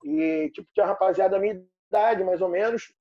E, 0.05 0.51
tipo, 0.53 0.69
tinha 0.73 0.85
uma 0.85 0.93
rapaziada 0.93 1.37
da 1.37 1.39
minha 1.39 1.63
idade, 1.89 2.25
mais 2.25 2.41
ou 2.41 2.49
menos. 2.49 2.93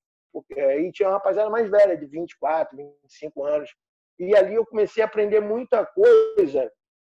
Aí 0.56 0.92
tinha 0.92 1.10
uma 1.10 1.16
rapaziada 1.16 1.50
mais 1.50 1.70
velha, 1.70 1.98
de 1.98 2.06
24, 2.06 2.78
25 2.78 3.44
anos. 3.44 3.74
E 4.20 4.36
ali 4.36 4.54
eu 4.54 4.66
comecei 4.66 5.02
a 5.02 5.08
aprender 5.08 5.40
muita 5.40 5.86
coisa 5.86 6.72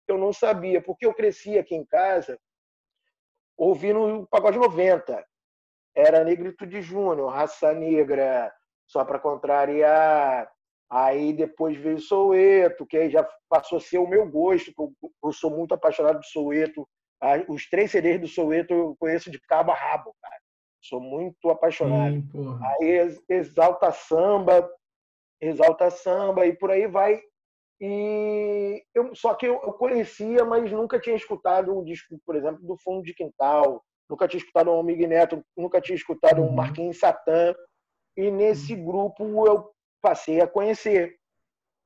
eu 0.08 0.18
não 0.18 0.34
sabia, 0.34 0.82
porque 0.82 1.06
eu 1.06 1.14
cresci 1.14 1.58
aqui 1.58 1.76
em 1.76 1.86
casa 1.86 2.40
ouvindo 3.58 4.00
o 4.00 4.28
Pagode 4.28 4.58
90. 4.58 5.26
Era 5.96 6.24
Negritude 6.24 6.82
Júnior, 6.82 7.32
Raça 7.32 7.74
Negra, 7.74 8.52
só 8.88 9.06
para 9.06 9.20
contrariar. 9.20 10.52
Aí 10.90 11.34
depois 11.34 11.78
veio 11.78 12.00
Soueto, 12.00 12.86
que 12.86 12.98
aí 12.98 13.10
já 13.10 13.28
passou 13.50 13.78
a 13.78 13.82
ser 13.82 13.98
o 13.98 14.08
meu 14.08 14.30
gosto, 14.30 14.72
eu, 15.24 15.32
sou 15.32 15.50
muito 15.50 15.74
apaixonado 15.74 16.20
do 16.20 16.26
Soueto. 16.26 16.88
Os 17.48 17.68
três 17.70 17.90
CDs 17.92 18.20
do 18.20 18.28
Soueto 18.28 18.74
eu 18.74 18.96
conheço 19.00 19.32
de 19.32 19.40
cabo 19.42 19.72
a 19.72 19.76
rabo, 19.76 20.16
cara. 20.22 20.40
Sou 20.82 21.00
muito 21.00 21.50
apaixonado. 21.50 22.16
Aí 22.62 23.18
exalta 23.30 23.92
samba, 23.92 24.70
exalta 25.40 25.90
samba 25.90 26.46
e 26.46 26.54
por 26.54 26.70
aí 26.70 26.86
vai. 26.86 27.22
E 27.82 28.84
eu, 28.94 29.14
só 29.16 29.34
que 29.34 29.46
eu, 29.46 29.56
eu 29.56 29.74
conhecia, 29.74 30.46
mas 30.46 30.72
nunca 30.72 31.00
tinha 31.00 31.16
escutado 31.16 31.78
um 31.78 31.84
disco, 31.84 32.20
por 32.26 32.36
exemplo, 32.36 32.66
do 32.66 32.78
Fundo 32.78 33.04
de 33.04 33.14
Quintal, 33.14 33.84
nunca 34.10 34.28
tinha 34.28 34.40
escutado 34.40 34.72
um 34.72 34.80
Amig 34.80 35.06
Neto, 35.08 35.44
nunca 35.58 35.82
tinha 35.82 35.96
escutado 35.96 36.42
um 36.42 36.48
uhum. 36.48 36.56
Marquinhos 36.56 37.00
Satã. 37.00 37.54
E 38.16 38.30
nesse 38.30 38.76
uhum. 38.76 38.86
grupo 38.86 39.48
eu 39.48 39.72
passei 40.02 40.40
a 40.40 40.48
conhecer. 40.48 41.16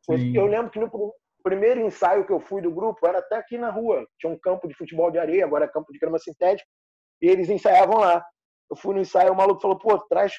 Sim. 0.03 0.36
Eu 0.36 0.46
lembro 0.46 0.72
que 0.72 0.79
no 0.79 1.13
primeiro 1.44 1.82
ensaio 1.82 2.25
que 2.25 2.32
eu 2.34 2.39
fui 2.39 2.62
do 2.62 2.72
grupo 2.72 3.08
era 3.08 3.20
até 3.20 3.38
aqui 3.38 3.58
na 3.58 3.70
rua. 3.70 4.06
Tinha 4.20 4.32
um 4.32 4.38
campo 4.38 4.67
de 4.67 4.75
futebol 4.75 5.10
de 5.10 5.17
areia, 5.17 5.46
agora 5.46 5.65
é 5.65 5.70
campo 5.70 5.91
de 5.91 6.00
grama 6.00 6.20
sintética, 6.20 6.67
e 7.22 7.27
eles 7.27 7.50
ensaiavam 7.50 8.00
lá. 8.00 8.24
Eu 8.70 8.75
fui 8.75 8.94
no 8.94 9.01
ensaio, 9.01 9.32
o 9.32 9.36
maluco 9.36 9.62
falou, 9.62 9.77
pô, 9.77 9.98
traz. 10.08 10.34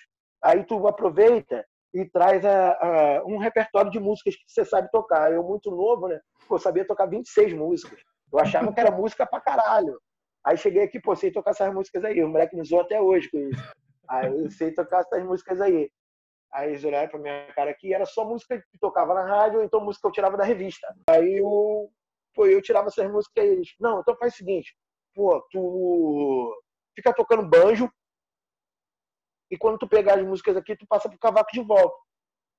Aí 0.44 0.64
tu 0.64 0.86
aproveita 0.86 1.64
e 1.94 2.04
traz 2.04 2.44
a, 2.44 2.72
a, 2.72 3.24
um 3.24 3.38
repertório 3.38 3.90
de 3.90 3.98
músicas 3.98 4.36
que 4.36 4.42
você 4.46 4.64
sabe 4.64 4.90
tocar. 4.90 5.32
Eu, 5.32 5.42
muito 5.42 5.70
novo, 5.70 6.08
né? 6.08 6.20
Eu 6.50 6.58
sabia 6.58 6.86
tocar 6.86 7.06
26 7.06 7.52
músicas. 7.54 8.00
Eu 8.32 8.38
achava 8.38 8.72
que 8.72 8.80
era 8.80 8.90
música 8.90 9.26
pra 9.26 9.40
caralho. 9.40 9.98
Aí 10.44 10.56
cheguei 10.56 10.82
aqui, 10.82 11.00
pô, 11.00 11.16
sei 11.16 11.30
tocar 11.30 11.50
essas 11.50 11.72
músicas 11.72 12.04
aí. 12.04 12.22
O 12.22 12.28
moleque 12.28 12.56
me 12.56 12.64
zoou 12.64 12.82
até 12.82 13.00
hoje 13.00 13.30
com 13.30 13.38
isso. 13.38 13.72
Aí 14.08 14.26
eu 14.26 14.50
sei 14.50 14.72
tocar 14.72 15.00
essas 15.00 15.22
músicas 15.24 15.60
aí. 15.60 15.90
Aí 16.52 16.70
eles 16.70 16.84
olharam 16.84 17.08
pra 17.08 17.18
minha 17.18 17.46
cara 17.54 17.70
aqui, 17.70 17.92
era 17.92 18.06
só 18.06 18.24
música 18.24 18.58
que 18.58 18.78
tocava 18.80 19.12
na 19.12 19.26
rádio, 19.26 19.62
então 19.62 19.84
música 19.84 20.02
que 20.02 20.08
eu 20.08 20.12
tirava 20.12 20.36
da 20.36 20.44
revista. 20.44 20.86
Aí 21.10 21.38
eu, 21.38 21.90
pô, 22.34 22.46
eu 22.46 22.62
tirava 22.62 22.88
essas 22.88 23.10
músicas 23.10 23.44
e 23.44 23.48
eles, 23.48 23.74
não, 23.78 24.00
então 24.00 24.16
faz 24.16 24.32
o 24.32 24.36
seguinte, 24.38 24.74
pô, 25.14 25.46
tu 25.50 26.62
fica 26.96 27.12
tocando 27.12 27.46
banjo, 27.46 27.90
e 29.50 29.56
quando 29.56 29.78
tu 29.78 29.88
pegar 29.88 30.18
as 30.18 30.24
músicas 30.24 30.56
aqui, 30.56 30.76
tu 30.76 30.86
passa 30.86 31.08
pro 31.08 31.18
cavaco 31.18 31.50
de 31.52 31.60
volta. 31.60 31.96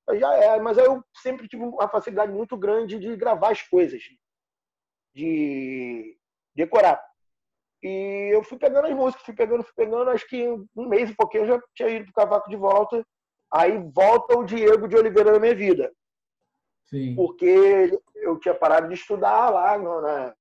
Aí 0.10 0.20
já 0.20 0.34
é, 0.36 0.60
mas 0.60 0.78
aí 0.78 0.86
eu 0.86 1.04
sempre 1.22 1.48
tive 1.48 1.64
uma 1.64 1.88
facilidade 1.88 2.32
muito 2.32 2.58
grande 2.58 2.98
de 2.98 3.16
gravar 3.16 3.52
as 3.52 3.62
coisas, 3.62 4.02
de 5.14 6.18
decorar. 6.56 7.00
E 7.82 8.32
eu 8.34 8.44
fui 8.44 8.58
pegando 8.58 8.88
as 8.88 8.94
músicas, 8.94 9.26
fui 9.26 9.36
pegando, 9.36 9.64
fui 9.64 9.74
pegando, 9.76 10.10
acho 10.10 10.28
que 10.28 10.48
um 10.76 10.90
mês 10.90 11.10
e 11.10 11.16
pouquinho 11.16 11.44
eu 11.44 11.48
já 11.48 11.64
tinha 11.76 11.90
ido 11.90 12.06
pro 12.06 12.14
cavaco 12.14 12.50
de 12.50 12.56
volta. 12.56 13.06
Aí 13.52 13.78
volta 13.94 14.38
o 14.38 14.44
Diego 14.44 14.88
de 14.88 14.96
Oliveira 14.96 15.32
na 15.32 15.40
minha 15.40 15.56
vida. 15.56 15.92
Sim. 16.88 17.16
Porque 17.16 17.92
eu 18.16 18.38
tinha 18.40 18.54
parado 18.54 18.88
de 18.88 18.96
estudar 18.96 19.50
lá 19.50 19.78
no, 19.78 20.02
na, 20.02 20.36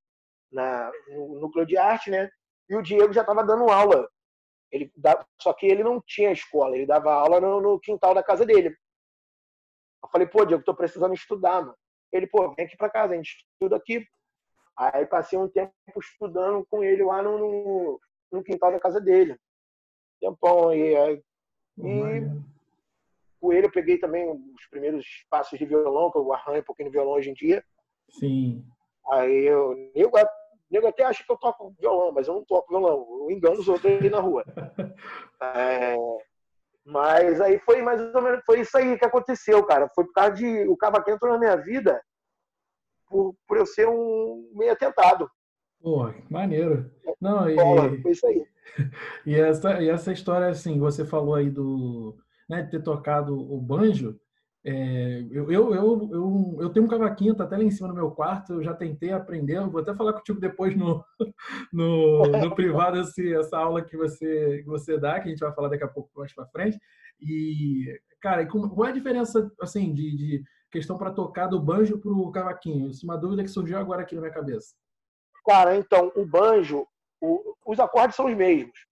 na, 0.51 0.93
no 1.09 1.41
núcleo 1.41 1.67
de 1.67 1.77
arte, 1.77 2.11
né? 2.11 2.29
E 2.69 2.75
o 2.75 2.83
Diego 2.83 3.13
já 3.13 3.21
estava 3.21 3.45
dando 3.45 3.71
aula 3.71 4.09
ele 4.71 4.93
dá, 4.97 5.27
só 5.41 5.53
que 5.53 5.67
ele 5.67 5.83
não 5.83 6.01
tinha 6.01 6.33
escola, 6.33 6.77
ele 6.77 6.87
dava 6.87 7.13
aula 7.13 7.41
no, 7.41 7.61
no 7.61 7.81
quintal 7.81 8.15
da 8.15 8.23
casa 8.23 8.45
dele. 8.45 8.77
Eu 10.03 10.09
falei, 10.11 10.27
pô, 10.27 10.45
Diego, 10.45 10.63
tô 10.63 10.75
precisando 10.75 11.15
estudar, 11.15 11.63
mano. 11.63 11.77
Ele, 12.13 12.27
pô, 12.27 12.55
vem 12.55 12.67
aqui 12.67 12.77
pra 12.77 12.91
casa, 12.91 13.13
a 13.13 13.17
gente 13.17 13.45
estuda 13.53 13.77
aqui. 13.77 14.07
Aí 14.77 15.05
passei 15.07 15.39
um 15.39 15.49
tempo 15.49 15.73
estudando 16.01 16.65
com 16.71 16.85
ele 16.85 17.03
lá 17.03 17.23
no, 17.23 17.39
no, 17.39 18.01
no 18.33 18.45
quintal 18.45 18.71
da 18.71 18.81
casa 18.81 19.01
dele. 19.01 19.37
Tempão. 20.21 20.73
E, 20.73 20.95
e 20.95 21.23
com 23.41 23.53
ele 23.53 23.67
eu 23.67 23.73
peguei 23.73 23.99
também 23.99 24.31
os 24.31 24.67
primeiros 24.71 25.05
passos 25.29 25.59
de 25.59 25.65
violão, 25.65 26.11
que 26.11 26.19
eu 26.19 26.33
arranho 26.33 26.61
um 26.61 26.65
pouquinho 26.65 26.89
de 26.89 26.93
violão 26.93 27.15
hoje 27.15 27.31
em 27.31 27.35
dia. 27.35 27.65
Sim. 28.11 28.65
Aí 29.11 29.47
eu, 29.47 29.91
eu 29.95 30.11
nego 30.71 30.87
até 30.87 31.05
acha 31.05 31.25
que 31.25 31.33
eu 31.33 31.37
toco 31.37 31.75
violão, 31.79 32.13
mas 32.13 32.29
eu 32.29 32.35
não 32.35 32.45
toco 32.45 32.69
violão. 32.69 33.07
Eu 33.23 33.31
engano 33.31 33.59
os 33.59 33.69
outros 33.69 33.93
aí 33.93 34.11
na 34.11 34.21
rua. 34.21 34.45
É, 35.41 35.95
mas 36.85 37.41
aí 37.41 37.61
foi 37.61 37.81
mais 37.81 38.01
ou 38.13 38.21
menos 38.21 38.41
foi 38.45 38.59
isso 38.59 38.77
aí 38.77 38.99
que 38.99 39.05
aconteceu, 39.05 39.65
cara. 39.65 39.89
Foi 39.95 40.05
por 40.05 40.13
causa 40.13 40.33
de 40.33 40.67
o 40.67 40.77
cavaquinho 40.77 41.15
entrou 41.15 41.33
na 41.33 41.39
minha 41.39 41.57
vida 41.57 42.03
por, 43.07 43.37
por 43.47 43.57
eu 43.57 43.65
ser 43.65 43.87
um 43.87 44.51
meio 44.55 44.73
atentado. 44.73 45.31
Pô, 45.81 46.13
maneiro. 46.29 46.91
Não, 47.21 47.49
e, 47.49 48.03
foi 48.03 48.11
isso 48.11 48.27
aí. 48.27 48.45
E 49.25 49.35
essa, 49.35 49.81
e 49.81 49.89
essa 49.89 50.13
história, 50.13 50.49
assim, 50.49 50.79
você 50.79 51.05
falou 51.05 51.35
aí 51.35 51.49
do 51.49 52.17
né, 52.49 52.63
de 52.63 52.71
ter 52.71 52.83
tocado 52.83 53.35
o 53.37 53.61
banjo. 53.61 54.19
É, 54.65 55.25
eu, 55.31 55.51
eu, 55.53 55.75
eu, 55.75 56.59
eu, 56.61 56.71
tenho 56.71 56.85
um 56.85 56.89
cavaquinho, 56.89 57.35
tá 57.35 57.45
até 57.45 57.57
lá 57.57 57.63
em 57.63 57.71
cima 57.71 57.89
no 57.89 57.95
meu 57.95 58.11
quarto, 58.11 58.55
eu 58.55 58.63
já 58.63 58.75
tentei 58.75 59.13
aprender, 59.13 59.61
vou 59.69 59.81
até 59.81 59.95
falar 59.95 60.13
contigo 60.13 60.41
depois 60.41 60.77
no, 60.77 61.05
no, 61.73 62.23
no 62.45 62.55
privado 62.55 62.99
esse, 62.99 63.35
essa 63.35 63.57
aula 63.57 63.85
que 63.85 63.97
você, 63.97 64.59
que 64.63 64.67
você 64.69 64.99
dá, 64.99 65.21
que 65.21 65.29
a 65.29 65.31
gente 65.31 65.41
vai 65.41 65.55
falar 65.55 65.69
daqui 65.69 65.85
a 65.85 65.89
pouco 65.89 66.11
mais 66.17 66.35
para 66.35 66.47
frente. 66.47 66.79
E, 67.21 68.01
cara, 68.21 68.47
qual 68.47 68.87
é 68.87 68.91
a 68.91 68.95
diferença, 68.95 69.51
assim, 69.61 69.95
de, 69.95 70.17
de 70.17 70.43
questão 70.71 70.99
para 70.99 71.13
tocar 71.13 71.47
do 71.47 71.61
banjo 71.61 71.99
para 71.99 72.11
o 72.11 72.31
cavaquinho? 72.31 72.91
Isso 72.91 73.07
é 73.07 73.09
uma 73.09 73.19
dúvida 73.19 73.43
que 73.43 73.49
surgiu 73.49 73.79
agora 73.79 74.03
aqui 74.03 74.15
na 74.15 74.21
minha 74.21 74.33
cabeça. 74.33 74.75
Cara, 75.47 75.77
então, 75.77 76.13
o 76.15 76.27
banjo, 76.27 76.87
o, 77.21 77.55
os 77.65 77.79
acordes 77.79 78.17
são 78.17 78.27
os 78.27 78.35
mesmos. 78.35 78.87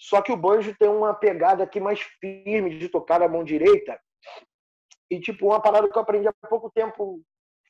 Só 0.00 0.22
que 0.22 0.30
o 0.30 0.36
banjo 0.36 0.74
tem 0.78 0.88
uma 0.88 1.12
pegada 1.12 1.64
aqui 1.64 1.80
mais 1.80 2.00
firme 2.00 2.78
de 2.78 2.88
tocar 2.88 3.18
na 3.18 3.28
mão 3.28 3.42
direita 3.42 3.98
e, 5.10 5.20
tipo, 5.20 5.46
uma 5.46 5.60
parada 5.60 5.88
que 5.88 5.96
eu 5.96 6.02
aprendi 6.02 6.28
há 6.28 6.32
pouco 6.48 6.70
tempo, 6.70 7.20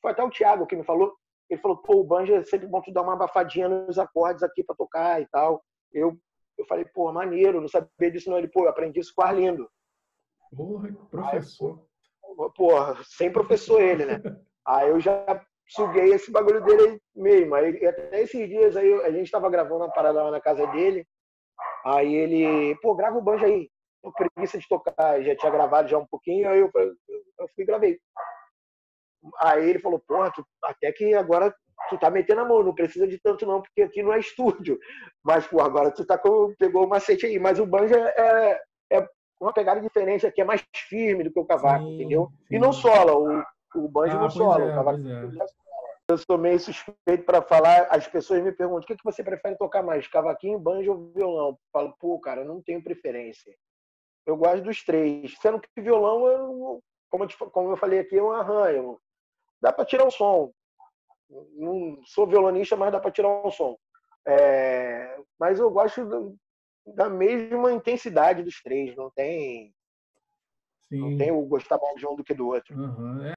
foi 0.02 0.10
até 0.10 0.22
o 0.22 0.30
Thiago 0.30 0.66
que 0.66 0.76
me 0.76 0.84
falou. 0.84 1.14
Ele 1.48 1.60
falou, 1.60 1.78
pô, 1.78 2.00
o 2.00 2.04
banjo 2.04 2.34
é 2.34 2.42
sempre 2.44 2.66
bom 2.66 2.80
tu 2.82 2.92
dar 2.92 3.02
uma 3.02 3.14
abafadinha 3.14 3.68
nos 3.68 3.98
acordes 3.98 4.42
aqui 4.42 4.62
para 4.62 4.76
tocar 4.76 5.20
e 5.20 5.26
tal. 5.26 5.62
Eu, 5.92 6.18
eu 6.58 6.66
falei, 6.66 6.84
pô, 6.84 7.10
maneiro, 7.12 7.60
não 7.60 7.68
sabia 7.68 8.10
disso 8.10 8.28
não. 8.28 8.38
Ele, 8.38 8.48
pô, 8.48 8.64
eu 8.64 8.68
aprendi 8.68 9.00
isso 9.00 9.12
com 9.14 9.22
o 9.22 9.24
Arlindo. 9.24 9.70
Porra, 10.54 10.92
professor. 11.10 11.86
Aí, 12.24 12.50
porra, 12.54 12.98
sem 13.04 13.32
professor 13.32 13.80
ele, 13.80 14.04
né? 14.04 14.20
Aí 14.66 14.90
eu 14.90 15.00
já 15.00 15.24
suguei 15.68 16.12
esse 16.12 16.30
bagulho 16.30 16.62
dele 16.62 17.00
mesmo. 17.14 17.54
Aí, 17.54 17.86
até 17.86 18.20
esses 18.20 18.48
dias 18.48 18.76
aí, 18.76 18.92
a 19.02 19.10
gente 19.10 19.30
tava 19.30 19.48
gravando 19.48 19.84
uma 19.84 19.92
parada 19.92 20.22
lá 20.22 20.30
na 20.30 20.40
casa 20.40 20.66
dele. 20.66 21.06
Aí 21.84 22.14
ele, 22.14 22.76
pô, 22.82 22.94
grava 22.94 23.16
o 23.16 23.22
banjo 23.22 23.44
aí. 23.44 23.70
Tô 24.02 24.12
preguiça 24.12 24.58
de 24.58 24.68
tocar, 24.68 25.22
já 25.22 25.36
tinha 25.36 25.50
gravado 25.50 25.88
já 25.88 25.98
um 25.98 26.06
pouquinho, 26.06 26.48
aí 26.48 26.60
eu, 26.60 26.70
eu 26.74 27.48
fui 27.54 27.64
e 27.64 27.66
gravei. 27.66 27.98
Aí 29.40 29.68
ele 29.68 29.78
falou, 29.80 30.00
porra, 30.06 30.32
tu, 30.32 30.46
até 30.62 30.92
que 30.92 31.14
agora 31.14 31.54
tu 31.88 31.98
tá 31.98 32.10
metendo 32.10 32.40
a 32.40 32.44
mão, 32.44 32.62
não 32.62 32.74
precisa 32.74 33.06
de 33.06 33.18
tanto 33.18 33.46
não, 33.46 33.62
porque 33.62 33.82
aqui 33.82 34.02
não 34.02 34.12
é 34.12 34.18
estúdio. 34.18 34.78
Mas, 35.22 35.46
pô, 35.46 35.60
agora 35.60 35.90
tu 35.90 36.04
tá 36.04 36.18
com, 36.18 36.54
pegou 36.58 36.84
o 36.84 36.88
macete 36.88 37.26
aí. 37.26 37.38
Mas 37.38 37.58
o 37.58 37.66
banjo 37.66 37.94
é, 37.94 38.60
é 38.92 39.08
uma 39.40 39.52
pegada 39.52 39.80
diferente 39.80 40.26
aqui, 40.26 40.40
é 40.40 40.44
mais 40.44 40.64
firme 40.88 41.24
do 41.24 41.32
que 41.32 41.40
o 41.40 41.44
cavaco, 41.44 41.84
sim, 41.84 41.94
entendeu? 41.94 42.28
Sim. 42.48 42.56
E 42.56 42.58
não 42.58 42.72
sola, 42.72 43.14
o, 43.14 43.44
o 43.76 43.88
banjo 43.88 44.16
ah, 44.16 44.20
não 44.20 44.30
sola, 44.30 44.64
é, 44.64 44.72
o 44.72 44.74
cavaco 44.74 45.08
é. 45.08 45.46
Eu 46.10 46.16
sou 46.16 46.38
meio 46.38 46.58
suspeito 46.58 47.24
para 47.24 47.42
falar, 47.42 47.86
as 47.90 48.08
pessoas 48.08 48.42
me 48.42 48.50
perguntam, 48.50 48.82
o 48.82 48.86
que, 48.86 48.96
que 48.96 49.04
você 49.04 49.22
prefere 49.22 49.58
tocar 49.58 49.82
mais, 49.82 50.08
cavaquinho, 50.08 50.58
banjo 50.58 50.92
ou 50.92 51.12
violão? 51.12 51.48
Eu 51.48 51.58
falo, 51.70 51.94
pô, 52.00 52.18
cara, 52.18 52.40
eu 52.40 52.46
não 52.46 52.62
tenho 52.62 52.82
preferência. 52.82 53.54
Eu 54.28 54.36
gosto 54.36 54.60
dos 54.60 54.84
três. 54.84 55.34
Sendo 55.40 55.58
que 55.58 55.80
violão, 55.80 56.26
eu, 56.26 56.84
como, 57.10 57.24
eu, 57.24 57.50
como 57.50 57.70
eu 57.70 57.76
falei 57.78 58.00
aqui, 58.00 58.18
é 58.18 58.22
um 58.22 58.30
arranho. 58.30 59.00
Dá 59.58 59.72
para 59.72 59.86
tirar 59.86 60.06
um 60.06 60.10
som. 60.10 60.52
Não 61.56 61.98
sou 62.04 62.26
violonista, 62.26 62.76
mas 62.76 62.92
dá 62.92 63.00
para 63.00 63.10
tirar 63.10 63.30
um 63.30 63.50
som. 63.50 63.74
É, 64.26 65.18
mas 65.40 65.58
eu 65.58 65.70
gosto 65.70 66.36
da 66.86 67.08
mesma 67.08 67.72
intensidade 67.72 68.42
dos 68.42 68.62
três. 68.62 68.94
Não 68.94 69.10
tem. 69.10 69.74
Sim. 70.90 70.98
Não 71.00 71.16
tem 71.16 71.32
o 71.32 71.40
gostar 71.46 71.78
mais 71.78 71.96
de 71.96 72.06
um 72.06 72.14
do 72.14 72.22
que 72.22 72.34
do 72.34 72.48
outro. 72.48 72.76
Uhum, 72.76 73.24
é. 73.24 73.32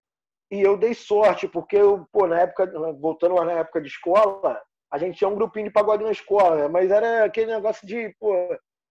E 0.52 0.60
eu 0.60 0.76
dei 0.76 0.94
sorte, 0.94 1.48
porque 1.48 1.78
eu, 1.78 2.06
pô, 2.12 2.28
na 2.28 2.42
época, 2.42 2.70
voltando 3.00 3.36
lá 3.36 3.46
na 3.46 3.54
época 3.54 3.80
de 3.80 3.88
escola, 3.88 4.62
a 4.92 4.98
gente 4.98 5.18
tinha 5.18 5.30
um 5.30 5.36
grupinho 5.36 5.68
de 5.68 5.72
pagode 5.72 6.04
na 6.04 6.12
escola, 6.12 6.68
mas 6.68 6.92
era 6.92 7.24
aquele 7.24 7.54
negócio 7.54 7.88
de, 7.88 8.14
pô, 8.20 8.34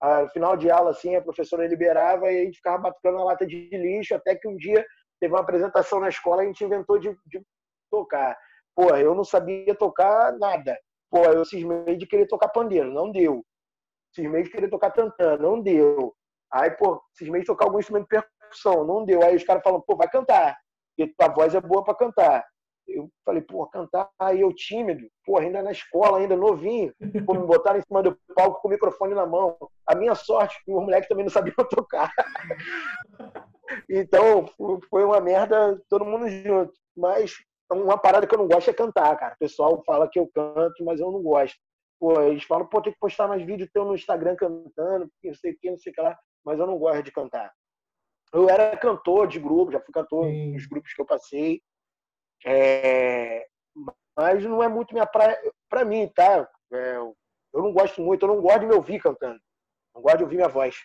a, 0.01 0.29
final 0.29 0.57
de 0.57 0.71
aula, 0.71 0.91
assim, 0.91 1.15
a 1.15 1.23
professora 1.23 1.67
liberava 1.67 2.31
e 2.33 2.41
a 2.41 2.45
gente 2.45 2.57
ficava 2.57 2.79
batucando 2.79 3.19
na 3.19 3.25
lata 3.25 3.47
de 3.47 3.69
lixo, 3.73 4.15
até 4.15 4.35
que 4.35 4.49
um 4.49 4.57
dia 4.57 4.85
teve 5.21 5.35
uma 5.35 5.41
apresentação 5.41 6.01
na 6.01 6.09
escola 6.09 6.43
e 6.43 6.47
a 6.47 6.49
gente 6.49 6.65
inventou 6.65 6.99
de, 6.99 7.11
de 7.27 7.43
tocar. 7.91 8.37
Pô, 8.75 8.95
eu 8.97 9.15
não 9.15 9.25
sabia 9.25 9.75
tocar 9.75 10.33
nada. 10.39 10.79
Pô, 11.11 11.25
eu 11.25 11.45
cismei 11.45 11.97
de 11.97 12.07
querer 12.07 12.27
tocar 12.27 12.49
pandeiro, 12.49 12.91
não 12.93 13.11
deu. 13.11 13.45
Cismei 14.15 14.43
de 14.43 14.51
querer 14.51 14.69
tocar 14.69 14.91
tantã, 14.91 15.37
não 15.37 15.61
deu. 15.61 16.15
Aí, 16.53 16.71
pô, 16.73 17.03
cismei 17.15 17.43
de 17.43 17.47
tocar 17.47 17.67
algum 17.67 17.79
instrumento 17.79 18.05
de 18.05 18.21
percussão, 18.21 18.85
não 18.85 19.05
deu. 19.05 19.23
Aí 19.23 19.37
os 19.37 19.45
caras 19.45 19.63
falam, 19.63 19.81
pô, 19.81 19.97
vai 19.97 20.09
cantar, 20.09 20.57
porque 20.97 21.13
tua 21.17 21.29
voz 21.29 21.55
é 21.55 21.61
boa 21.61 21.85
para 21.85 21.95
cantar. 21.95 22.45
Eu 22.91 23.09
falei, 23.25 23.43
pô, 23.43 23.67
cantar, 23.67 24.11
aí 24.19 24.41
eu 24.41 24.53
tímido, 24.53 25.07
pô, 25.25 25.39
ainda 25.39 25.63
na 25.63 25.71
escola, 25.71 26.19
ainda 26.19 26.37
novinho, 26.37 26.93
pô, 27.25 27.35
me 27.35 27.47
botaram 27.47 27.79
em 27.79 27.83
cima 27.83 28.03
do 28.03 28.19
palco 28.35 28.61
com 28.61 28.69
o 28.69 28.71
microfone 28.71 29.15
na 29.15 29.27
mão. 29.27 29.57
A 29.87 29.95
minha 29.95 30.15
sorte, 30.15 30.63
que 30.65 30.73
os 30.73 30.83
moleques 30.83 31.09
também 31.09 31.25
não 31.25 31.31
sabiam 31.31 31.55
tocar. 31.71 32.13
então, 33.89 34.47
foi 34.89 35.05
uma 35.05 35.21
merda, 35.21 35.81
todo 35.89 36.05
mundo 36.05 36.29
junto. 36.29 36.73
Mas 36.97 37.35
uma 37.73 37.97
parada 37.97 38.27
que 38.27 38.35
eu 38.35 38.39
não 38.39 38.49
gosto 38.49 38.69
é 38.69 38.75
cantar, 38.75 39.17
cara. 39.17 39.35
O 39.35 39.39
pessoal 39.39 39.83
fala 39.85 40.09
que 40.09 40.19
eu 40.19 40.29
canto, 40.35 40.85
mas 40.85 41.01
eu 41.01 41.11
não 41.11 41.23
gosto. 41.23 41.57
Pô, 41.99 42.21
eles 42.23 42.45
falam, 42.45 42.67
pô, 42.67 42.81
tem 42.81 42.93
que 42.93 42.99
postar 42.99 43.29
mais 43.29 43.45
vídeo 43.45 43.69
teu 43.73 43.85
no 43.85 43.95
Instagram 43.95 44.35
cantando, 44.35 45.11
não 45.23 45.35
sei 45.35 45.53
o 45.53 45.59
que, 45.59 45.71
não 45.71 45.79
sei 45.79 45.93
o 45.93 45.95
que 45.95 46.01
lá, 46.01 46.19
mas 46.45 46.59
eu 46.59 46.67
não 46.67 46.79
gosto 46.79 47.03
de 47.03 47.13
cantar. 47.13 47.53
Eu 48.33 48.49
era 48.49 48.77
cantor 48.77 49.27
de 49.27 49.39
grupo, 49.39 49.73
já 49.73 49.81
fui 49.81 49.93
cantor 49.93 50.27
Sim. 50.27 50.53
nos 50.53 50.67
grupos 50.67 50.93
que 50.95 51.03
eu 51.03 51.07
passei. 51.07 51.61
É, 52.45 53.47
mas 54.17 54.45
não 54.45 54.63
é 54.63 54.69
muito 54.69 54.93
minha 54.93 55.07
praia 55.07 55.39
para 55.69 55.85
mim, 55.85 56.09
tá? 56.09 56.49
É, 56.73 56.97
eu 56.97 57.17
não 57.63 57.73
gosto 57.73 58.01
muito, 58.01 58.25
eu 58.25 58.29
não 58.29 58.41
gosto 58.41 58.61
de 58.61 58.67
me 58.67 58.75
ouvir 58.75 59.01
cantando. 59.01 59.41
Não 59.95 60.03
gosto 60.03 60.19
de 60.19 60.25
ouvir 60.25 60.37
minha 60.37 60.49
voz. 60.49 60.77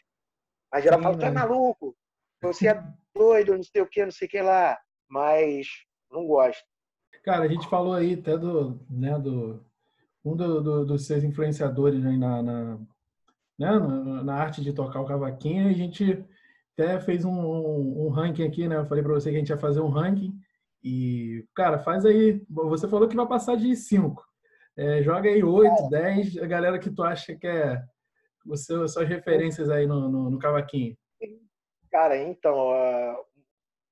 Mas 0.71 0.83
geral 0.83 1.01
fala, 1.01 1.17
tu 1.17 1.25
é 1.25 1.31
maluco, 1.31 1.95
você 2.41 2.67
é 2.69 2.83
doido, 3.13 3.55
não 3.55 3.63
sei 3.63 3.81
o 3.81 3.87
que, 3.87 4.03
não 4.03 4.11
sei 4.11 4.27
o 4.27 4.31
que 4.31 4.41
lá. 4.41 4.77
Mas 5.09 5.67
não 6.11 6.25
gosto. 6.25 6.63
Cara, 7.23 7.45
a 7.45 7.47
gente 7.47 7.67
falou 7.69 7.93
aí 7.93 8.13
até 8.13 8.37
do, 8.37 8.79
né, 8.89 9.17
do 9.19 9.63
um 10.23 10.35
do, 10.35 10.61
do, 10.61 10.85
dos 10.85 11.05
seus 11.05 11.23
influenciadores 11.23 12.03
aí 12.03 12.17
na, 12.17 12.41
na, 12.41 12.77
né, 13.59 13.79
na, 14.23 14.35
arte 14.35 14.61
de 14.61 14.73
tocar 14.73 15.01
o 15.01 15.05
cavaquinho. 15.05 15.69
A 15.69 15.73
gente 15.73 16.25
até 16.73 16.99
fez 16.99 17.23
um, 17.23 17.31
um, 17.31 18.05
um 18.05 18.09
ranking 18.09 18.43
aqui, 18.43 18.67
né? 18.67 18.75
Eu 18.75 18.85
falei 18.85 19.03
para 19.03 19.13
você 19.13 19.29
que 19.29 19.37
a 19.37 19.39
gente 19.39 19.49
ia 19.49 19.57
fazer 19.57 19.81
um 19.81 19.89
ranking. 19.89 20.37
E, 20.85 21.43
cara, 21.55 21.79
faz 21.79 22.05
aí. 22.05 22.45
Você 22.47 22.87
falou 22.87 23.09
que 23.09 23.15
vai 23.15 23.27
passar 23.27 23.57
de 23.57 23.75
5. 23.75 24.23
É, 24.77 25.01
joga 25.01 25.27
aí 25.27 25.43
8, 25.43 25.89
10, 25.89 26.37
a 26.37 26.45
galera 26.45 26.77
que 26.77 26.91
tu 26.91 27.01
acha 27.01 27.35
que 27.35 27.47
é 27.47 27.81
você, 28.45 28.87
suas 28.87 29.09
referências 29.09 29.67
aí 29.71 29.87
no, 29.87 30.07
no, 30.07 30.29
no 30.29 30.37
cavaquinho. 30.37 30.95
Cara, 31.91 32.15
então, 32.17 32.69
uh, 32.69 33.25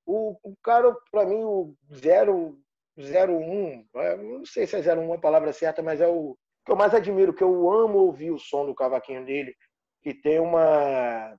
o, 0.05 0.37
o 0.43 0.55
cara, 0.61 0.95
para 1.11 1.25
mim, 1.25 1.43
o 1.43 1.75
0, 1.95 2.59
01, 2.95 3.87
é, 3.95 4.17
não 4.17 4.45
sei 4.45 4.67
se 4.67 4.75
é 4.75 4.95
01 4.95 5.13
a 5.13 5.17
palavra 5.17 5.51
certa, 5.51 5.81
mas 5.81 5.99
é 5.99 6.07
o 6.07 6.37
que 6.63 6.71
eu 6.71 6.75
mais 6.75 6.93
admiro, 6.93 7.33
que 7.33 7.43
eu 7.43 7.71
amo 7.71 7.97
ouvir 7.97 8.29
o 8.29 8.37
som 8.37 8.67
do 8.67 8.75
cavaquinho 8.75 9.25
dele, 9.25 9.55
que 10.03 10.13
tem 10.13 10.39
uma 10.39 11.35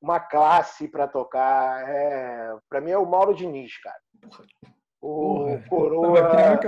uma 0.00 0.20
classe 0.20 0.88
para 0.88 1.08
tocar. 1.08 1.88
É, 1.88 2.56
para 2.68 2.80
mim 2.80 2.90
é 2.90 2.98
o 2.98 3.06
Mauro 3.06 3.34
Diniz, 3.34 3.78
cara. 3.80 4.00
O 5.00 5.44
Porra, 5.44 5.64
Coroa. 5.68 6.60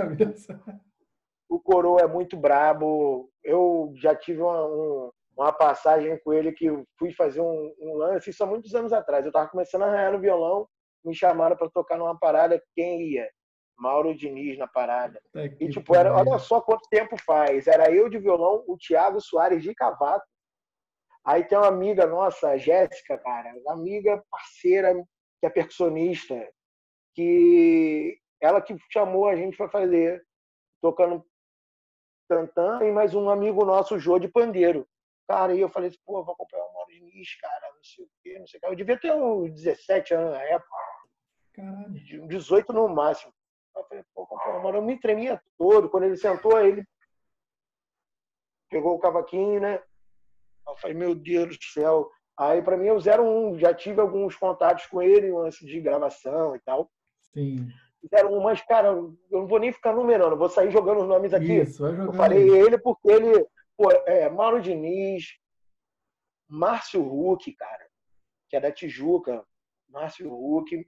O 1.49 1.59
Coroa 1.59 2.01
é 2.01 2.07
muito 2.07 2.37
brabo. 2.37 3.29
Eu 3.43 3.93
já 3.95 4.15
tive 4.15 4.41
uma, 4.41 4.65
um, 4.65 5.11
uma 5.37 5.51
passagem 5.51 6.19
com 6.23 6.33
ele 6.33 6.51
que 6.51 6.67
fui 6.97 7.11
fazer 7.13 7.41
um, 7.41 7.73
um, 7.79 7.95
lance, 7.95 8.29
isso 8.29 8.43
há 8.43 8.47
muitos 8.47 8.75
anos 8.75 8.93
atrás. 8.93 9.25
Eu 9.25 9.29
estava 9.29 9.49
começando 9.49 9.83
a 9.83 9.87
arranhar 9.87 10.11
no 10.11 10.19
violão, 10.19 10.67
me 11.03 11.15
chamaram 11.15 11.55
para 11.55 11.69
tocar 11.69 11.97
numa 11.97 12.17
parada, 12.17 12.61
quem 12.75 13.01
ia? 13.13 13.27
Mauro 13.79 14.13
Diniz 14.13 14.57
na 14.57 14.67
parada. 14.67 15.19
Tá 15.31 15.45
e 15.45 15.69
tipo, 15.69 15.95
era, 15.95 16.13
olha 16.13 16.37
só 16.37 16.59
quanto 16.59 16.87
tempo 16.89 17.15
faz. 17.25 17.65
Era 17.65 17.89
eu 17.89 18.09
de 18.09 18.19
violão, 18.19 18.63
o 18.67 18.77
Thiago 18.77 19.21
Soares 19.21 19.63
de 19.63 19.73
cavaco 19.73 20.25
Aí 21.25 21.43
tem 21.43 21.57
uma 21.57 21.67
amiga 21.67 22.07
nossa, 22.07 22.49
a 22.49 22.57
Jéssica, 22.57 23.17
cara, 23.17 23.53
amiga 23.67 24.23
parceira, 24.31 24.93
que 25.39 25.45
é 25.45 25.49
percussionista, 25.49 26.49
que 27.13 28.19
ela 28.41 28.61
que 28.61 28.75
chamou 28.91 29.27
a 29.27 29.35
gente 29.35 29.57
para 29.57 29.69
fazer, 29.69 30.25
tocando 30.81 31.25
tantã, 32.27 32.79
e 32.83 32.91
mais 32.91 33.13
um 33.13 33.29
amigo 33.29 33.65
nosso, 33.65 33.95
o 33.95 33.99
Jô, 33.99 34.17
de 34.19 34.27
pandeiro. 34.27 34.87
Cara, 35.27 35.53
e 35.53 35.59
eu 35.59 35.69
falei 35.69 35.89
assim, 35.89 35.99
pô, 36.05 36.23
vou 36.23 36.33
acompanhar 36.33 36.63
o 36.63 36.73
Mauro 36.73 36.89
Diniz, 36.89 37.35
cara, 37.39 37.71
não 37.75 37.83
sei 37.83 38.05
o 38.05 38.09
quê, 38.23 38.39
não 38.39 38.47
sei 38.47 38.57
o 38.57 38.61
quê. 38.61 38.67
Eu 38.67 38.75
devia 38.75 38.99
ter 38.99 39.13
uns 39.13 39.51
17 39.51 40.13
anos 40.13 40.31
na 40.31 40.41
época. 40.43 40.75
Caralho. 41.53 42.27
18 42.27 42.73
no 42.73 42.87
máximo. 42.87 43.33
Eu 43.75 43.83
falei, 43.83 44.03
pô, 44.13 44.23
acompanhar 44.23 44.57
o 44.57 44.63
Mauro. 44.63 44.77
Eu 44.77 44.81
me 44.81 44.99
tremia 44.99 45.41
todo. 45.57 45.89
Quando 45.89 46.05
ele 46.05 46.17
sentou, 46.17 46.59
ele 46.59 46.83
pegou 48.69 48.95
o 48.95 48.99
cavaquinho, 48.99 49.59
né? 49.59 49.83
Eu 50.71 50.77
falei, 50.77 50.95
meu 50.95 51.15
Deus 51.15 51.57
do 51.57 51.63
céu. 51.63 52.09
Aí, 52.37 52.61
para 52.61 52.77
mim, 52.77 52.87
eu 52.87 52.97
01. 52.97 53.59
Já 53.59 53.73
tive 53.73 53.99
alguns 53.99 54.35
contatos 54.35 54.85
com 54.85 55.01
ele 55.01 55.35
antes 55.35 55.59
de 55.59 55.79
gravação 55.81 56.55
e 56.55 56.59
tal. 56.59 56.89
Sim. 57.33 57.67
01, 58.13 58.39
mas, 58.41 58.61
cara, 58.61 58.87
eu 58.89 59.17
não 59.29 59.47
vou 59.47 59.59
nem 59.59 59.73
ficar 59.73 59.93
numerando, 59.93 60.37
vou 60.37 60.47
sair 60.47 60.71
jogando 60.71 61.01
os 61.01 61.07
nomes 61.07 61.33
aqui. 61.33 61.59
Isso, 61.59 61.81
vai 61.81 61.91
jogando. 61.91 62.07
Eu 62.07 62.13
falei 62.13 62.49
ele 62.49 62.77
porque 62.77 63.09
ele, 63.09 63.45
pô, 63.75 63.91
é, 64.05 64.29
Mauro 64.29 64.61
Diniz, 64.61 65.37
Márcio 66.47 67.01
Huck, 67.01 67.51
cara, 67.53 67.85
que 68.49 68.55
é 68.55 68.59
da 68.61 68.71
Tijuca, 68.71 69.45
Márcio 69.89 70.33
Huck, 70.33 70.87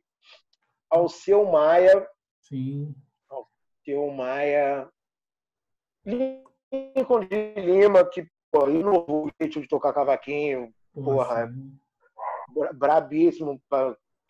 Alceu 0.90 1.46
Maia. 1.46 2.08
Sim. 2.40 2.96
Alceu 3.30 4.10
Maia. 4.12 4.90
Lincoln 6.06 7.26
de 7.26 7.54
Lima, 7.56 8.06
que 8.06 8.26
Pô, 8.52 8.70
inovou 8.70 9.28
o 9.28 9.32
jeito 9.40 9.62
de 9.62 9.68
tocar 9.68 9.94
cavaquinho. 9.94 10.74
Porra, 10.94 11.52
porra 12.54 12.74
brabíssimo. 12.74 13.62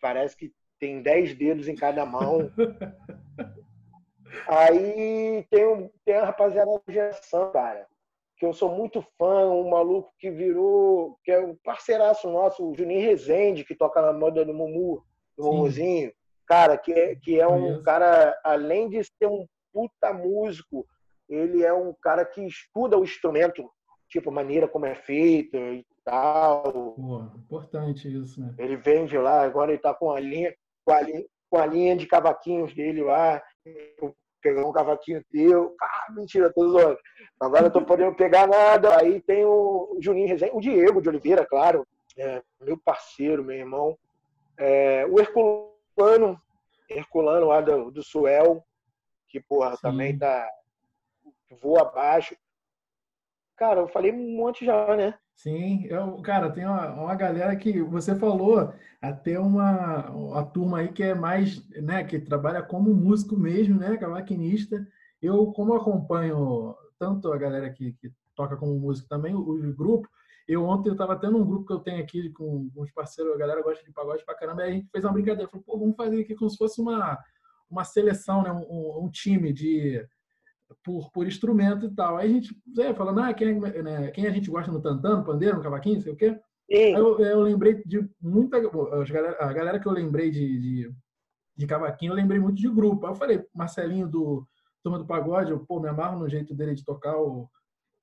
Parece 0.00 0.36
que 0.36 0.52
tem 0.78 1.02
dez 1.02 1.34
dedos 1.34 1.68
em 1.68 1.74
cada 1.74 2.04
mão. 2.06 2.50
Aí 4.48 5.46
tem, 5.50 5.66
um, 5.66 5.90
tem 6.04 6.16
a 6.16 6.24
rapaziada 6.24 6.70
da 6.70 6.92
geração, 6.92 7.52
cara, 7.52 7.86
que 8.36 8.46
eu 8.46 8.52
sou 8.52 8.70
muito 8.70 9.04
fã, 9.18 9.46
um 9.46 9.68
maluco 9.68 10.12
que 10.18 10.30
virou, 10.30 11.18
que 11.22 11.30
é 11.30 11.38
um 11.38 11.54
parceiraço 11.62 12.30
nosso, 12.30 12.66
o 12.66 12.74
Juninho 12.74 13.02
Rezende, 13.02 13.64
que 13.64 13.74
toca 13.74 14.00
na 14.00 14.12
moda 14.12 14.44
do 14.44 14.54
Mumu, 14.54 15.04
do 15.36 15.44
Mumuzinho. 15.44 16.12
Cara, 16.46 16.76
que 16.76 16.92
é, 16.92 17.14
que 17.14 17.38
é 17.38 17.46
um 17.46 17.82
cara, 17.82 18.36
além 18.42 18.88
de 18.88 19.04
ser 19.04 19.26
um 19.26 19.46
puta 19.72 20.12
músico, 20.12 20.86
ele 21.28 21.62
é 21.62 21.72
um 21.72 21.94
cara 22.00 22.24
que 22.24 22.44
estuda 22.44 22.98
o 22.98 23.04
instrumento 23.04 23.70
tipo, 24.12 24.28
a 24.28 24.32
maneira 24.32 24.68
como 24.68 24.84
é 24.84 24.94
feito 24.94 25.56
e 25.56 25.86
tal. 26.04 26.92
Pô, 26.92 27.24
importante 27.34 28.12
isso, 28.14 28.40
né? 28.40 28.54
Ele 28.58 28.76
vende 28.76 29.16
lá, 29.16 29.42
agora 29.42 29.72
ele 29.72 29.80
tá 29.80 29.94
com 29.94 30.10
a 30.10 30.20
linha, 30.20 30.54
com 30.84 30.92
a 30.92 31.00
linha, 31.00 31.24
com 31.48 31.56
a 31.56 31.64
linha 31.64 31.96
de 31.96 32.06
cavaquinhos 32.06 32.74
dele 32.74 33.02
lá. 33.02 33.42
Pegar 34.42 34.66
um 34.66 34.72
cavaquinho 34.72 35.24
teu. 35.30 35.74
Ah, 35.80 36.12
mentira, 36.12 36.52
tô 36.52 36.68
zoando. 36.68 36.98
Agora 37.40 37.66
eu 37.66 37.70
tô 37.70 37.80
podendo 37.82 38.14
pegar 38.14 38.46
nada. 38.46 38.98
Aí 38.98 39.20
tem 39.22 39.44
o 39.44 39.96
Juninho 40.00 40.28
Rezende, 40.28 40.52
o 40.54 40.60
Diego 40.60 41.00
de 41.00 41.08
Oliveira, 41.08 41.46
claro. 41.46 41.86
É, 42.18 42.42
meu 42.60 42.76
parceiro, 42.76 43.42
meu 43.42 43.56
irmão. 43.56 43.96
É, 44.58 45.06
o 45.06 45.18
Herculano, 45.18 46.38
Herculano 46.90 47.46
lá 47.46 47.60
do, 47.62 47.90
do 47.90 48.02
Suel, 48.02 48.62
que, 49.28 49.40
porra, 49.40 49.76
Sim. 49.76 49.82
também 49.82 50.18
tá 50.18 50.46
voa 51.60 51.82
abaixo. 51.82 52.36
Cara, 53.62 53.78
eu 53.78 53.86
falei 53.86 54.10
um 54.10 54.36
monte 54.36 54.64
já, 54.64 54.96
né? 54.96 55.14
Sim, 55.36 55.86
eu, 55.86 56.20
cara, 56.20 56.50
tem 56.50 56.66
uma, 56.66 56.94
uma 56.94 57.14
galera 57.14 57.54
que 57.54 57.80
você 57.80 58.12
falou, 58.12 58.74
até 59.00 59.38
uma, 59.38 60.10
uma 60.10 60.44
turma 60.44 60.78
aí 60.78 60.88
que 60.88 61.00
é 61.00 61.14
mais, 61.14 61.64
né, 61.70 62.02
que 62.02 62.18
trabalha 62.18 62.60
como 62.60 62.92
músico 62.92 63.36
mesmo, 63.36 63.78
né, 63.78 63.96
cavaquinista. 63.96 64.84
Eu, 65.22 65.52
como 65.52 65.74
acompanho 65.74 66.74
tanto 66.98 67.32
a 67.32 67.38
galera 67.38 67.70
que, 67.70 67.92
que 67.92 68.10
toca 68.34 68.56
como 68.56 68.74
músico 68.80 69.08
também, 69.08 69.32
o 69.32 69.72
grupo, 69.72 70.08
eu 70.48 70.64
ontem 70.64 70.88
eu 70.88 70.94
estava 70.94 71.14
tendo 71.14 71.38
um 71.38 71.46
grupo 71.46 71.64
que 71.64 71.72
eu 71.72 71.78
tenho 71.78 72.02
aqui 72.02 72.30
com 72.30 72.68
uns 72.76 72.90
parceiros, 72.90 73.32
a 73.32 73.38
galera 73.38 73.62
gosta 73.62 73.84
de 73.84 73.92
pagode 73.92 74.24
pra 74.24 74.34
caramba, 74.34 74.66
e 74.66 74.70
a 74.70 74.72
gente 74.72 74.90
fez 74.90 75.04
uma 75.04 75.12
brincadeira, 75.12 75.48
falou, 75.48 75.64
pô, 75.64 75.78
vamos 75.78 75.94
fazer 75.94 76.20
aqui 76.20 76.34
como 76.34 76.50
se 76.50 76.58
fosse 76.58 76.80
uma, 76.80 77.16
uma 77.70 77.84
seleção, 77.84 78.42
né, 78.42 78.50
um, 78.50 79.04
um 79.04 79.08
time 79.08 79.52
de 79.52 80.04
por, 80.84 81.10
por 81.10 81.26
instrumento 81.26 81.86
e 81.86 81.94
tal. 81.94 82.16
Aí 82.16 82.30
a 82.30 82.32
gente 82.32 82.56
é, 82.78 82.94
falando, 82.94 83.20
ah, 83.20 83.32
quem, 83.32 83.60
né, 83.60 84.10
quem 84.10 84.26
a 84.26 84.30
gente 84.30 84.50
gosta 84.50 84.70
no 84.70 84.82
tantano, 84.82 85.24
pandeiro, 85.24 85.56
no 85.56 85.62
cavaquinho, 85.62 86.00
sei 86.00 86.12
o 86.12 86.16
quê. 86.16 86.38
Eu, 86.96 87.18
eu 87.20 87.40
lembrei 87.40 87.82
de 87.84 88.08
muita. 88.20 88.56
A 88.58 89.04
galera, 89.04 89.36
a 89.40 89.52
galera 89.52 89.80
que 89.80 89.86
eu 89.86 89.92
lembrei 89.92 90.30
de, 90.30 90.60
de, 90.60 90.94
de, 91.56 91.66
cavaquinho, 91.66 92.12
eu 92.12 92.16
lembrei 92.16 92.40
muito 92.40 92.56
de 92.56 92.68
grupo. 92.68 93.06
Aí 93.06 93.12
eu 93.12 93.16
falei, 93.16 93.44
Marcelinho 93.54 94.08
do, 94.08 94.46
turma 94.82 94.98
do 94.98 95.06
pagode, 95.06 95.50
eu, 95.50 95.60
pô, 95.60 95.80
me 95.80 95.88
amarro 95.88 96.18
no 96.18 96.28
jeito 96.28 96.54
dele 96.54 96.74
de 96.74 96.84
tocar 96.84 97.16
o, 97.16 97.48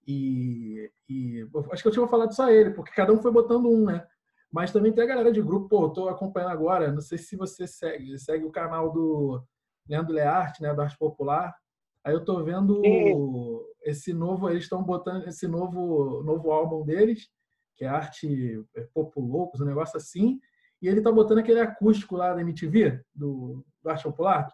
e, 0.07 0.91
e 1.07 1.47
acho 1.71 1.83
que 1.83 1.87
eu 1.87 1.91
tinha 1.91 2.07
falado 2.07 2.33
só 2.33 2.49
ele, 2.49 2.71
porque 2.71 2.91
cada 2.91 3.13
um 3.13 3.21
foi 3.21 3.31
botando 3.31 3.69
um, 3.69 3.85
né? 3.85 4.05
Mas 4.51 4.71
também 4.71 4.91
tem 4.91 5.03
a 5.03 5.07
galera 5.07 5.31
de 5.31 5.41
grupo, 5.41 5.69
pô, 5.69 5.89
tô 5.89 6.09
acompanhando 6.09 6.51
agora, 6.51 6.91
não 6.91 7.01
sei 7.01 7.19
se 7.19 7.35
você 7.35 7.67
segue, 7.67 8.17
segue 8.17 8.43
o 8.43 8.51
canal 8.51 8.91
do 8.91 9.43
Leandro 9.87 10.13
Learte, 10.13 10.63
né, 10.63 10.73
do 10.73 10.81
Arte 10.81 10.97
Popular. 10.97 11.55
Aí 12.03 12.13
eu 12.13 12.23
tô 12.23 12.43
vendo 12.43 12.81
Sim. 12.81 13.59
esse 13.83 14.13
novo, 14.13 14.49
eles 14.49 14.63
estão 14.63 14.83
botando 14.83 15.27
esse 15.27 15.47
novo 15.47 16.23
novo 16.23 16.51
álbum 16.51 16.85
deles, 16.85 17.29
que 17.75 17.85
é 17.85 17.87
Arte 17.87 18.63
Populocos, 18.93 19.61
um 19.61 19.65
negócio 19.65 19.97
assim, 19.97 20.39
e 20.81 20.87
ele 20.87 21.01
tá 21.01 21.11
botando 21.11 21.39
aquele 21.39 21.59
acústico 21.59 22.15
lá 22.15 22.33
da 22.33 22.41
MTV, 22.41 23.01
do, 23.13 23.65
do 23.83 23.89
Arte 23.89 24.03
Popular. 24.03 24.53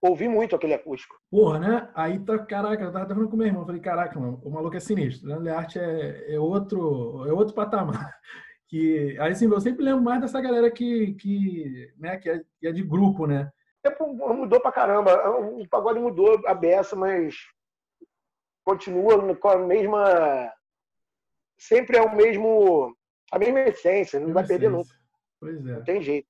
Ouvi 0.00 0.28
muito 0.28 0.54
aquele 0.54 0.74
acústico. 0.74 1.16
Porra, 1.28 1.58
né? 1.58 1.90
Aí 1.94 2.20
tá, 2.20 2.38
caraca, 2.38 2.84
eu 2.84 2.92
tava 2.92 3.08
falando 3.08 3.28
com 3.28 3.36
meu 3.36 3.46
irmão, 3.46 3.66
falei, 3.66 3.80
caraca, 3.80 4.18
mano, 4.18 4.40
o 4.44 4.50
maluco 4.50 4.76
é 4.76 4.80
sinistro. 4.80 5.26
Leandro 5.26 5.44
Learte 5.44 5.78
é, 5.78 6.34
é 6.34 6.38
outro, 6.38 7.24
é 7.26 7.32
outro 7.32 7.54
patamar 7.54 8.14
que 8.68 9.16
aí 9.18 9.32
assim, 9.32 9.46
eu 9.46 9.60
sempre 9.60 9.84
lembro 9.84 10.02
mais 10.02 10.20
dessa 10.20 10.40
galera 10.40 10.70
que, 10.70 11.14
que, 11.14 11.92
né, 11.96 12.16
que, 12.18 12.28
é, 12.28 12.42
que 12.60 12.66
é 12.66 12.72
de 12.72 12.82
grupo, 12.82 13.26
né? 13.26 13.50
É, 13.84 14.04
mudou 14.04 14.60
pra 14.60 14.72
caramba. 14.72 15.30
O 15.30 15.66
pagode 15.68 15.98
mudou 15.98 16.40
a 16.46 16.54
beça, 16.54 16.96
mas 16.96 17.36
continua 18.64 19.34
com 19.36 19.48
a 19.48 19.58
mesma. 19.58 20.52
Sempre 21.58 21.96
é 21.96 22.02
o 22.02 22.14
mesmo. 22.14 22.96
a 23.32 23.38
mesma 23.38 23.60
essência, 23.60 24.20
não 24.20 24.32
vai 24.32 24.44
essência. 24.44 24.60
perder 24.60 24.76
nunca. 24.76 24.94
Pois 25.40 25.66
é. 25.66 25.72
Não 25.72 25.84
tem 25.84 26.02
jeito. 26.02 26.28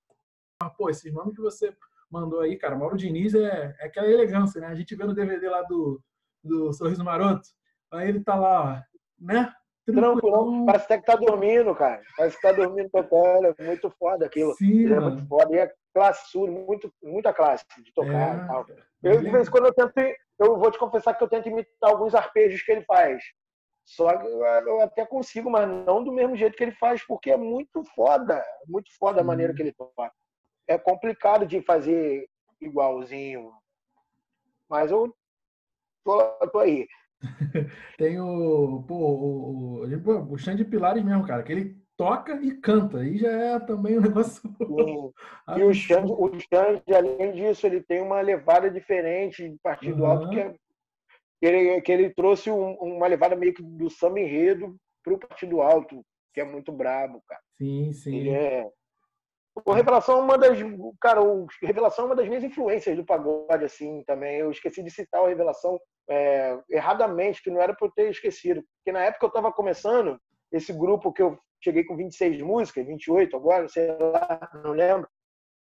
Ah, 0.61 0.71
pô, 0.71 0.91
esse 0.91 1.11
nome 1.11 1.35
que 1.35 1.41
você 1.41 1.75
mandou 2.11 2.41
aí, 2.41 2.57
cara, 2.57 2.77
Mauro 2.77 2.97
Diniz 2.97 3.35
é, 3.35 3.77
é 3.79 3.87
aquela 3.87 4.09
elegância, 4.09 4.61
né? 4.61 4.67
A 4.69 4.75
gente 4.75 4.95
vê 4.95 5.05
no 5.05 5.15
DVD 5.15 5.49
lá 5.49 5.63
do, 5.63 6.03
do 6.43 6.73
Sorriso 6.73 7.05
Maroto, 7.05 7.49
aí 7.93 8.09
ele 8.09 8.25
tá 8.25 8.35
lá, 8.35 8.63
ó, 8.63 9.25
né? 9.25 9.53
Tranquilo. 9.93 10.67
Parece 10.67 10.85
até 10.85 10.99
que 10.99 11.07
tá 11.07 11.17
dormindo, 11.17 11.75
cara. 11.75 12.03
Parece 12.17 12.37
que 12.37 12.43
tá 12.43 12.53
dormindo 12.53 12.91
tocando. 12.91 13.55
É 13.59 13.65
muito 13.65 13.91
foda 13.99 14.27
aquilo. 14.27 14.55
Sim, 14.55 14.93
é 14.93 15.01
muito 15.01 15.27
foda. 15.27 15.55
E 15.55 15.59
é 15.59 15.73
classe 15.95 16.31
sul, 16.31 16.49
muito, 16.49 16.93
muita 17.03 17.33
classe 17.33 17.65
de 17.83 17.93
tocar 17.93 18.39
é, 18.39 18.45
e 18.45 18.47
tal. 18.47 18.67
Eu, 19.03 19.23
de 19.23 19.31
vez 19.31 19.49
em 19.49 19.51
quando, 19.51 19.67
eu 19.67 19.75
tento. 19.75 20.17
Eu 20.39 20.59
vou 20.59 20.71
te 20.71 20.79
confessar 20.79 21.15
que 21.15 21.25
eu 21.25 21.29
tento 21.29 21.49
imitar 21.49 21.91
alguns 21.91 22.15
arpejos 22.15 22.63
que 22.63 22.71
ele 22.71 22.85
faz. 22.85 23.23
Só 23.85 24.17
que 24.17 24.27
eu 24.27 24.81
até 24.83 25.07
consigo, 25.07 25.51
mas 25.51 25.67
não 25.67 26.05
do 26.05 26.13
mesmo 26.13 26.37
jeito 26.37 26.57
que 26.57 26.63
ele 26.63 26.73
faz, 26.73 27.05
porque 27.07 27.31
é 27.31 27.37
muito 27.37 27.83
foda. 27.95 28.45
Muito 28.67 28.91
foda 28.99 29.21
a 29.21 29.25
maneira 29.25 29.55
que 29.55 29.63
ele 29.63 29.73
toca. 29.73 30.13
É 30.67 30.77
complicado 30.77 31.47
de 31.47 31.63
fazer 31.63 32.29
igualzinho. 32.61 33.51
Mas 34.69 34.91
eu 34.91 35.15
tô, 36.05 36.23
tô 36.49 36.59
aí. 36.59 36.87
Tem 37.99 38.21
o, 38.21 38.85
pô, 38.87 38.95
o, 38.95 39.85
o, 39.85 40.33
o 40.33 40.39
Xande 40.39 40.65
Pilares 40.65 41.05
mesmo, 41.05 41.27
cara, 41.27 41.43
que 41.43 41.53
ele 41.53 41.77
toca 41.97 42.41
e 42.43 42.53
canta. 42.61 42.99
Aí 42.99 43.19
já 43.19 43.31
é 43.31 43.59
também 43.61 43.99
um 43.99 44.03
negócio. 44.03 44.43
e 45.57 45.63
o 45.63 45.75
Xande, 45.75 46.13
o 46.13 46.31
Xande, 46.39 46.95
além 46.95 47.33
disso, 47.33 47.67
ele 47.67 47.83
tem 47.83 48.01
uma 48.01 48.21
levada 48.21 48.71
diferente 48.71 49.49
de 49.49 49.59
partido 49.63 50.03
uhum. 50.03 50.07
alto, 50.07 50.31
que, 50.31 50.41
é, 50.41 50.53
que, 50.53 51.47
ele, 51.47 51.81
que 51.81 51.93
ele 51.93 52.11
trouxe 52.11 52.51
um, 52.51 52.73
uma 52.75 53.07
levada 53.07 53.35
meio 53.35 53.53
que 53.53 53.63
do 53.63 53.91
samba 53.91 54.21
enredo 54.21 54.77
para 55.03 55.15
o 55.15 55.19
partido 55.19 55.61
alto, 55.61 56.05
que 56.33 56.41
é 56.41 56.45
muito 56.45 56.71
brabo, 56.71 57.23
cara. 57.27 57.43
Sim, 57.59 57.93
sim. 57.93 58.17
Ele 58.17 58.31
é, 58.31 58.69
o 59.65 59.73
Revelação 59.73 60.19
é 60.19 60.23
uma 60.23 60.39
das. 60.39 60.59
Cara, 61.01 61.23
o 61.23 61.47
Revelação 61.63 62.05
é 62.05 62.09
uma 62.09 62.17
das 62.17 62.29
minhas 62.29 62.45
influências 62.45 62.97
do 62.97 63.05
pagode, 63.05 63.65
assim, 63.65 64.03
também. 64.05 64.39
Eu 64.39 64.51
esqueci 64.51 64.83
de 64.83 64.91
citar 64.91 65.23
o 65.23 65.27
Revelação 65.27 65.79
é, 66.09 66.59
erradamente, 66.71 67.43
que 67.43 67.51
não 67.51 67.61
era 67.61 67.75
para 67.75 67.87
eu 67.87 67.93
ter 67.93 68.11
esquecido. 68.11 68.63
Porque 68.79 68.93
na 68.93 69.05
época 69.05 69.27
eu 69.27 69.29
estava 69.29 69.53
começando, 69.53 70.19
esse 70.51 70.73
grupo 70.73 71.13
que 71.13 71.23
eu 71.23 71.39
cheguei 71.63 71.85
com 71.85 71.97
26 71.97 72.41
músicas, 72.43 72.87
28 72.87 73.37
agora, 73.37 73.69
sei 73.69 73.89
lá, 73.99 74.51
não 74.65 74.73
lembro. 74.73 75.09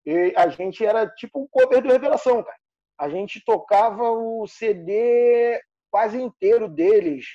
E 0.06 0.34
a 0.36 0.48
gente 0.50 0.86
era 0.86 1.08
tipo 1.08 1.42
um 1.42 1.48
cover 1.48 1.82
do 1.82 1.89
Revelação, 1.89 2.44
cara. 2.44 2.58
A 3.00 3.10
gente 3.10 3.44
tocava 3.46 4.12
o 4.12 4.46
CD 4.48 5.60
quase 5.92 6.22
inteiro 6.22 6.68
deles. 6.68 7.26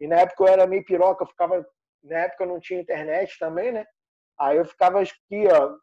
E 0.00 0.06
na 0.06 0.20
época 0.20 0.44
eu 0.44 0.48
era 0.48 0.66
meio 0.66 0.84
piroca, 0.84 1.24
eu 1.24 1.28
ficava. 1.28 1.66
Na 2.02 2.18
época 2.20 2.46
não 2.46 2.58
tinha 2.58 2.80
internet 2.80 3.38
também, 3.38 3.72
né? 3.72 3.84
Aí 4.38 4.56
eu 4.56 4.64
ficava 4.64 5.00
aqui, 5.02 5.46
ó, 5.52 5.76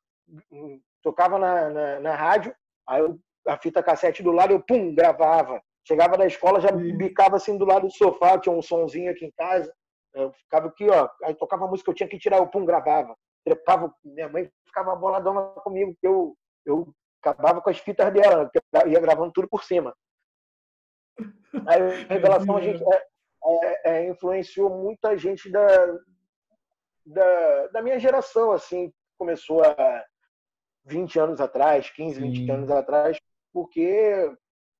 tocava 1.04 1.38
na, 1.38 1.70
na, 1.70 2.00
na 2.00 2.16
rádio, 2.16 2.56
aí 2.88 3.02
eu, 3.02 3.20
a 3.48 3.58
fita 3.58 3.84
cassete 3.84 4.24
do 4.24 4.32
lado, 4.32 4.52
eu 4.52 4.60
pum, 4.60 4.96
gravava. 4.96 5.62
Chegava 5.88 6.18
da 6.18 6.26
escola, 6.26 6.60
já 6.60 6.70
bicava 6.70 7.38
assim 7.38 7.58
do 7.58 7.64
lado 7.64 7.88
do 7.88 7.94
sofá, 7.94 8.38
tinha 8.38 8.54
um 8.54 8.62
sonzinho 8.62 9.10
aqui 9.10 9.26
em 9.26 9.32
casa. 9.32 9.74
Eu 10.14 10.34
ficava 10.34 10.68
aqui, 10.68 10.90
ó, 10.90 11.10
aí 11.24 11.34
tocava 11.34 11.66
música, 11.66 11.90
eu 11.90 11.96
tinha 11.96 12.10
que 12.10 12.20
tirar, 12.20 12.42
o 12.42 12.48
pum, 12.48 12.66
gravava. 12.66 13.16
Trepava, 13.46 13.94
minha 14.04 14.28
mãe 14.28 14.52
ficava 14.66 14.94
boladona 14.98 15.42
comigo, 15.62 15.96
que 16.02 16.06
eu, 16.06 16.36
eu 16.66 16.94
acabava 17.24 17.62
com 17.62 17.70
as 17.70 17.78
fitas 17.80 18.12
dela, 18.12 18.52
ia 18.86 19.00
gravando 19.00 19.32
tudo 19.32 19.48
por 19.48 19.64
cima. 19.64 19.96
Aí, 21.66 21.80
revelação, 22.10 22.58
a 22.58 22.62
gente 22.62 22.84
é, 22.84 23.08
é, 23.46 23.92
é, 23.92 24.10
influenciou 24.10 24.70
muita 24.70 25.18
gente 25.18 25.50
da, 25.50 25.68
da, 27.06 27.68
da 27.68 27.82
minha 27.82 27.98
geração, 27.98 28.52
assim, 28.52 28.92
começou 29.18 29.64
há 29.64 30.06
20 30.84 31.18
anos 31.18 31.40
atrás, 31.40 31.90
15, 31.92 32.20
20 32.20 32.36
Sim. 32.36 32.52
anos 32.52 32.72
atrás, 32.72 33.18
porque 33.54 34.36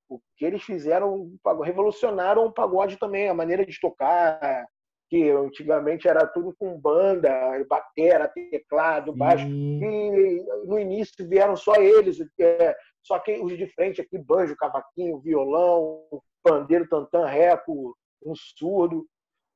o 0.08 0.20
que 0.36 0.44
eles 0.44 0.62
fizeram, 0.62 1.30
revolucionaram 1.62 2.46
o 2.46 2.52
pagode 2.52 2.96
também, 2.96 3.28
a 3.28 3.34
maneira 3.34 3.64
de 3.64 3.78
tocar, 3.80 4.66
que 5.08 5.30
antigamente 5.30 6.06
era 6.06 6.26
tudo 6.26 6.54
com 6.58 6.78
banda, 6.78 7.30
batera, 7.68 8.28
teclado, 8.28 9.12
baixo, 9.12 9.46
e 9.46 10.46
no 10.64 10.78
início 10.78 11.28
vieram 11.28 11.56
só 11.56 11.74
eles, 11.76 12.18
é, 12.40 12.76
só 13.02 13.18
que 13.18 13.38
os 13.40 13.56
de 13.56 13.66
frente 13.68 14.00
aqui, 14.00 14.18
banjo, 14.18 14.56
cavaquinho, 14.56 15.18
violão, 15.18 16.02
pandeiro, 16.42 16.88
tantã, 16.88 17.24
reco, 17.26 17.96
um 18.24 18.34
surdo. 18.34 19.06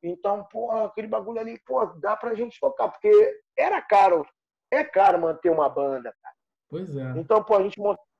Então, 0.03 0.45
pô, 0.51 0.71
aquele 0.71 1.07
bagulho 1.07 1.39
ali, 1.39 1.61
pô, 1.67 1.85
dá 2.01 2.17
pra 2.17 2.35
gente 2.35 2.59
tocar, 2.59 2.89
porque 2.89 3.41
era 3.57 3.81
caro, 3.83 4.27
é 4.71 4.83
caro 4.83 5.21
manter 5.21 5.51
uma 5.51 5.69
banda, 5.69 6.15
cara. 6.23 6.35
Pois 6.69 6.97
é. 6.97 7.13
Então, 7.17 7.45
pô, 7.45 7.57
a 7.57 7.63
gente 7.63 7.79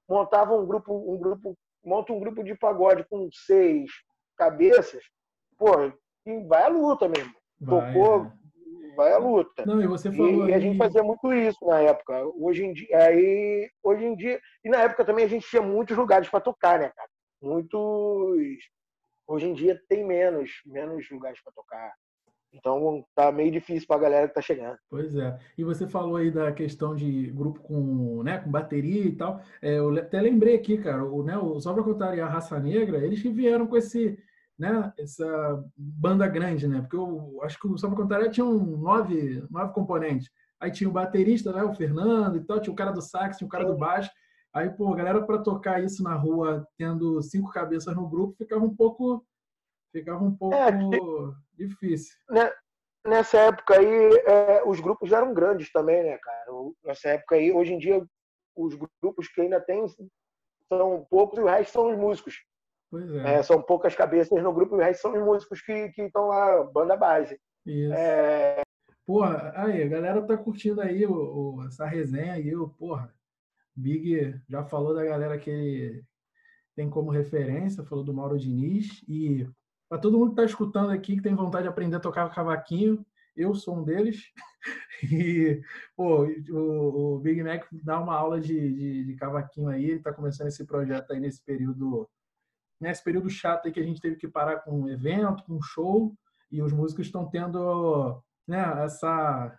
montava 0.09 0.55
um 0.55 0.67
grupo, 0.67 0.93
um 0.95 1.19
grupo, 1.19 1.57
monta 1.85 2.13
um 2.13 2.21
grupo 2.21 2.43
de 2.43 2.55
pagode 2.55 3.05
com 3.05 3.29
seis 3.33 3.91
cabeças, 4.37 5.03
pô, 5.59 5.93
e 6.27 6.41
vai 6.47 6.65
à 6.65 6.69
luta 6.69 7.09
mesmo. 7.09 7.35
Vai, 7.61 7.93
Tocou, 7.93 8.25
é. 8.27 8.95
vai 8.97 9.13
à 9.13 9.19
luta. 9.19 9.65
Não, 9.67 9.81
e 9.83 9.87
você 9.87 10.11
falou. 10.11 10.49
E, 10.49 10.51
e, 10.51 10.55
a 10.55 10.59
gente 10.59 10.79
fazia 10.79 11.03
muito 11.03 11.33
isso 11.33 11.65
na 11.67 11.81
época. 11.81 12.25
Hoje 12.37 12.65
em 12.65 12.73
dia, 12.73 12.97
aí, 12.97 13.71
hoje 13.83 14.05
em 14.05 14.17
dia, 14.17 14.41
e 14.65 14.69
na 14.69 14.79
época 14.79 15.05
também 15.05 15.25
a 15.25 15.29
gente 15.29 15.49
tinha 15.49 15.63
muitos 15.63 15.97
lugares 15.97 16.29
para 16.29 16.41
tocar, 16.41 16.79
né, 16.79 16.91
cara? 16.95 17.09
Muitos 17.41 18.59
Hoje 19.27 19.47
em 19.47 19.55
dia 19.55 19.81
tem 19.89 20.05
menos, 20.05 20.61
menos 20.67 21.09
lugares 21.11 21.41
para 21.43 21.53
tocar. 21.53 21.95
Então 22.53 23.05
tá 23.15 23.33
meio 23.33 23.51
difícil 23.51 23.87
para 23.87 23.97
a 23.97 24.03
galera 24.03 24.29
que 24.29 24.35
tá 24.35 24.43
chegando. 24.43 24.77
Pois 24.91 25.17
é. 25.17 25.39
E 25.57 25.65
você 25.65 25.89
falou 25.89 26.17
aí 26.17 26.31
da 26.31 26.53
questão 26.53 26.95
de 26.95 27.31
grupo 27.31 27.61
com, 27.61 28.23
né, 28.23 28.39
com 28.39 28.51
bateria 28.51 29.05
e 29.05 29.17
tal. 29.17 29.41
É, 29.61 29.79
eu 29.79 29.97
até 29.97 30.21
lembrei 30.21 30.55
aqui, 30.55 30.77
cara, 30.77 31.05
o, 31.05 31.23
né, 31.23 31.37
o 31.39 31.59
Só 31.61 31.73
pra 31.73 31.83
contar 31.83 32.15
e 32.17 32.21
a 32.21 32.29
Raça 32.29 32.59
Negra, 32.61 32.99
eles 32.99 33.23
que 33.23 33.31
vieram 33.31 33.67
com 33.67 33.77
esse, 33.77 34.19
né, 34.59 34.93
essa 34.99 35.65
banda 35.77 36.27
grande, 36.29 36.69
né? 36.69 36.83
Porque 36.83 36.97
eu 36.97 37.41
acho 37.43 37.59
que 37.59 37.67
o 37.67 37.79
Só 37.79 37.89
pra 37.89 37.97
contar 37.97 38.29
tinha 38.31 38.45
um 38.45 38.77
nove, 38.77 39.43
nove 39.51 39.73
componentes. 39.73 40.31
Aí 40.61 40.71
tinha 40.71 40.89
o 40.89 40.93
baterista, 40.93 41.53
né, 41.53 41.63
o 41.65 41.75
Fernando 41.75 42.37
e 42.37 42.45
tal, 42.45 42.61
tinha 42.61 42.73
o 42.73 42.77
cara 42.77 42.93
do 42.93 43.01
sax, 43.01 43.39
tinha 43.39 43.49
o 43.49 43.51
cara 43.51 43.65
do 43.65 43.77
baixo. 43.77 44.11
Aí, 44.53 44.69
pô, 44.69 44.95
galera, 44.95 45.23
para 45.23 45.39
tocar 45.39 45.83
isso 45.83 46.03
na 46.03 46.15
rua, 46.15 46.69
tendo 46.77 47.23
cinco 47.23 47.51
cabeças 47.51 47.97
no 47.97 48.07
grupo, 48.07 48.37
ficava 48.37 48.63
um 48.63 48.77
pouco, 48.77 49.25
ficava 49.91 50.23
um 50.23 50.37
pouco 50.37 50.55
é, 50.55 50.71
difícil. 51.67 52.17
Né, 52.31 52.53
nessa 53.07 53.39
época 53.39 53.79
aí, 53.79 54.17
é, 54.27 54.63
os 54.67 54.81
grupos 54.81 55.11
já 55.11 55.19
eram 55.19 55.35
grandes 55.35 55.71
também, 55.73 56.03
né, 56.03 56.19
cara? 56.19 56.47
Nessa 56.85 57.11
época 57.11 57.37
aí, 57.37 57.53
hoje 57.53 57.73
em 57.75 57.79
dia, 57.79 58.05
os 58.57 58.75
grupos 59.03 59.29
que 59.29 59.41
ainda 59.41 59.61
tem 59.61 59.85
são 60.69 61.07
poucos 61.11 61.39
e 61.39 61.43
o 61.43 61.47
resto 61.47 61.73
são 61.73 61.91
os 61.91 61.99
músicos. 61.99 62.37
Pois 62.91 63.11
é. 63.11 63.35
é 63.35 63.43
são 63.43 63.63
poucas 63.63 63.95
cabeças 63.95 64.43
no 64.43 64.53
grupo 64.53 64.75
e 64.75 64.79
o 64.79 64.83
resto 64.83 65.03
são 65.03 65.13
os 65.13 65.25
músicos 65.25 65.61
que 65.63 65.93
estão 65.97 66.29
lá, 66.29 66.63
banda 66.65 66.97
base. 66.97 67.39
Isso. 67.65 67.95
É... 67.95 68.63
Porra, 69.07 69.53
aí, 69.57 69.83
a 69.83 69.89
galera 69.89 70.23
tá 70.23 70.37
curtindo 70.37 70.81
aí 70.81 71.05
o, 71.07 71.13
o, 71.57 71.67
essa 71.67 71.85
resenha 71.87 72.35
aí, 72.35 72.55
o, 72.55 72.69
porra 72.69 73.13
Big 73.75 74.39
já 74.49 74.65
falou 74.65 74.95
da 74.95 75.05
galera 75.05 75.39
que 75.39 75.51
ele 75.51 76.05
tem 76.75 76.89
como 76.89 77.11
referência, 77.11 77.85
falou 77.85 78.05
do 78.05 78.15
Mauro 78.15 78.39
Diniz. 78.39 79.03
E 79.09 79.49
para 79.93 80.01
todo 80.01 80.17
mundo 80.17 80.29
que 80.29 80.41
está 80.41 80.45
escutando 80.45 80.91
aqui, 80.91 81.17
que 81.17 81.23
tem 81.23 81.35
vontade 81.35 81.65
de 81.65 81.69
aprender 81.69 81.97
a 81.97 82.01
tocar 82.01 82.27
cavaquinho, 82.35 83.05
eu 83.37 83.55
sou 83.55 83.77
um 83.77 83.85
deles. 83.85 84.33
E 85.13 85.61
pô, 85.97 86.25
o, 86.51 87.17
o 87.17 87.19
Big 87.19 87.43
Mac 87.43 87.67
dá 87.73 87.99
uma 88.01 88.15
aula 88.15 88.41
de, 88.41 88.55
de, 88.55 89.05
de 89.05 89.17
cavaquinho 89.17 89.69
aí, 89.69 89.87
ele 89.87 89.97
está 89.97 90.13
começando 90.13 90.47
esse 90.47 90.65
projeto 90.65 91.13
aí 91.13 91.19
nesse 91.19 91.45
período 91.45 92.09
nesse 92.81 93.03
período 93.03 93.29
chato 93.29 93.67
aí 93.67 93.73
que 93.73 93.81
a 93.81 93.83
gente 93.83 94.01
teve 94.01 94.15
que 94.15 94.29
parar 94.29 94.61
com 94.61 94.83
um 94.83 94.89
evento, 94.89 95.43
com 95.43 95.57
um 95.57 95.63
show, 95.63 96.15
e 96.53 96.63
os 96.63 96.73
músicos 96.73 97.07
estão 97.07 97.29
tendo 97.29 98.23
né, 98.47 98.63
essa, 98.85 99.59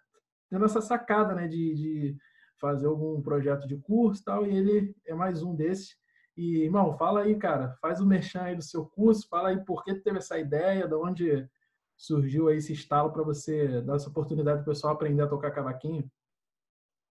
tendo 0.49 0.63
essa 0.63 0.79
sacada 0.79 1.35
né, 1.35 1.47
de, 1.49 1.75
de 1.75 2.17
fazer 2.57 2.87
algum 2.87 3.21
projeto 3.21 3.67
de 3.67 3.75
curso 3.77 4.21
e 4.21 4.23
tal, 4.23 4.47
e 4.47 4.55
ele 4.55 4.95
é 5.05 5.13
mais 5.13 5.43
um 5.43 5.53
desses. 5.53 5.97
E, 6.35 6.63
irmão, 6.63 6.97
fala 6.97 7.21
aí, 7.21 7.37
cara, 7.37 7.75
faz 7.79 8.01
o 8.01 8.05
merchan 8.05 8.41
aí 8.41 8.55
do 8.55 8.63
seu 8.63 8.85
curso, 8.85 9.27
fala 9.29 9.49
aí 9.49 9.63
por 9.63 9.83
que 9.83 9.93
teve 9.95 10.17
essa 10.17 10.37
ideia, 10.37 10.87
de 10.87 10.95
onde 10.95 11.49
surgiu 11.95 12.47
aí 12.47 12.57
esse 12.57 12.73
estalo 12.73 13.11
para 13.11 13.23
você 13.23 13.81
dar 13.81 13.95
essa 13.95 14.09
oportunidade 14.09 14.57
para 14.57 14.71
o 14.71 14.73
pessoal 14.73 14.93
aprender 14.93 15.21
a 15.23 15.27
tocar 15.27 15.51
cavaquinho. 15.51 16.09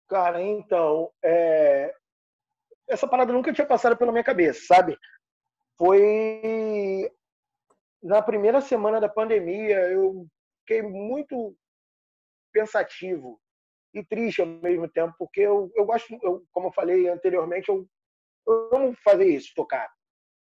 Cara, 0.07 0.41
então, 0.41 1.11
é... 1.23 1.95
essa 2.87 3.07
parada 3.07 3.31
nunca 3.31 3.53
tinha 3.53 3.65
passado 3.65 3.97
pela 3.97 4.11
minha 4.11 4.23
cabeça, 4.23 4.65
sabe? 4.67 4.97
Foi 5.77 7.09
na 8.03 8.21
primeira 8.21 8.61
semana 8.61 8.99
da 8.99 9.09
pandemia, 9.09 9.89
eu 9.89 10.27
fiquei 10.59 10.81
muito 10.81 11.55
pensativo 12.53 13.39
e 13.93 14.03
triste 14.03 14.41
ao 14.41 14.47
mesmo 14.47 14.89
tempo, 14.89 15.15
porque 15.17 15.41
eu, 15.41 15.71
eu 15.73 15.85
gosto, 15.85 16.13
eu, 16.21 16.45
como 16.51 16.67
eu 16.67 16.71
falei 16.71 17.07
anteriormente, 17.07 17.69
eu 17.69 17.87
eu 18.47 18.69
amo 18.73 18.95
fazer 19.03 19.25
isso, 19.25 19.53
tocar. 19.55 19.91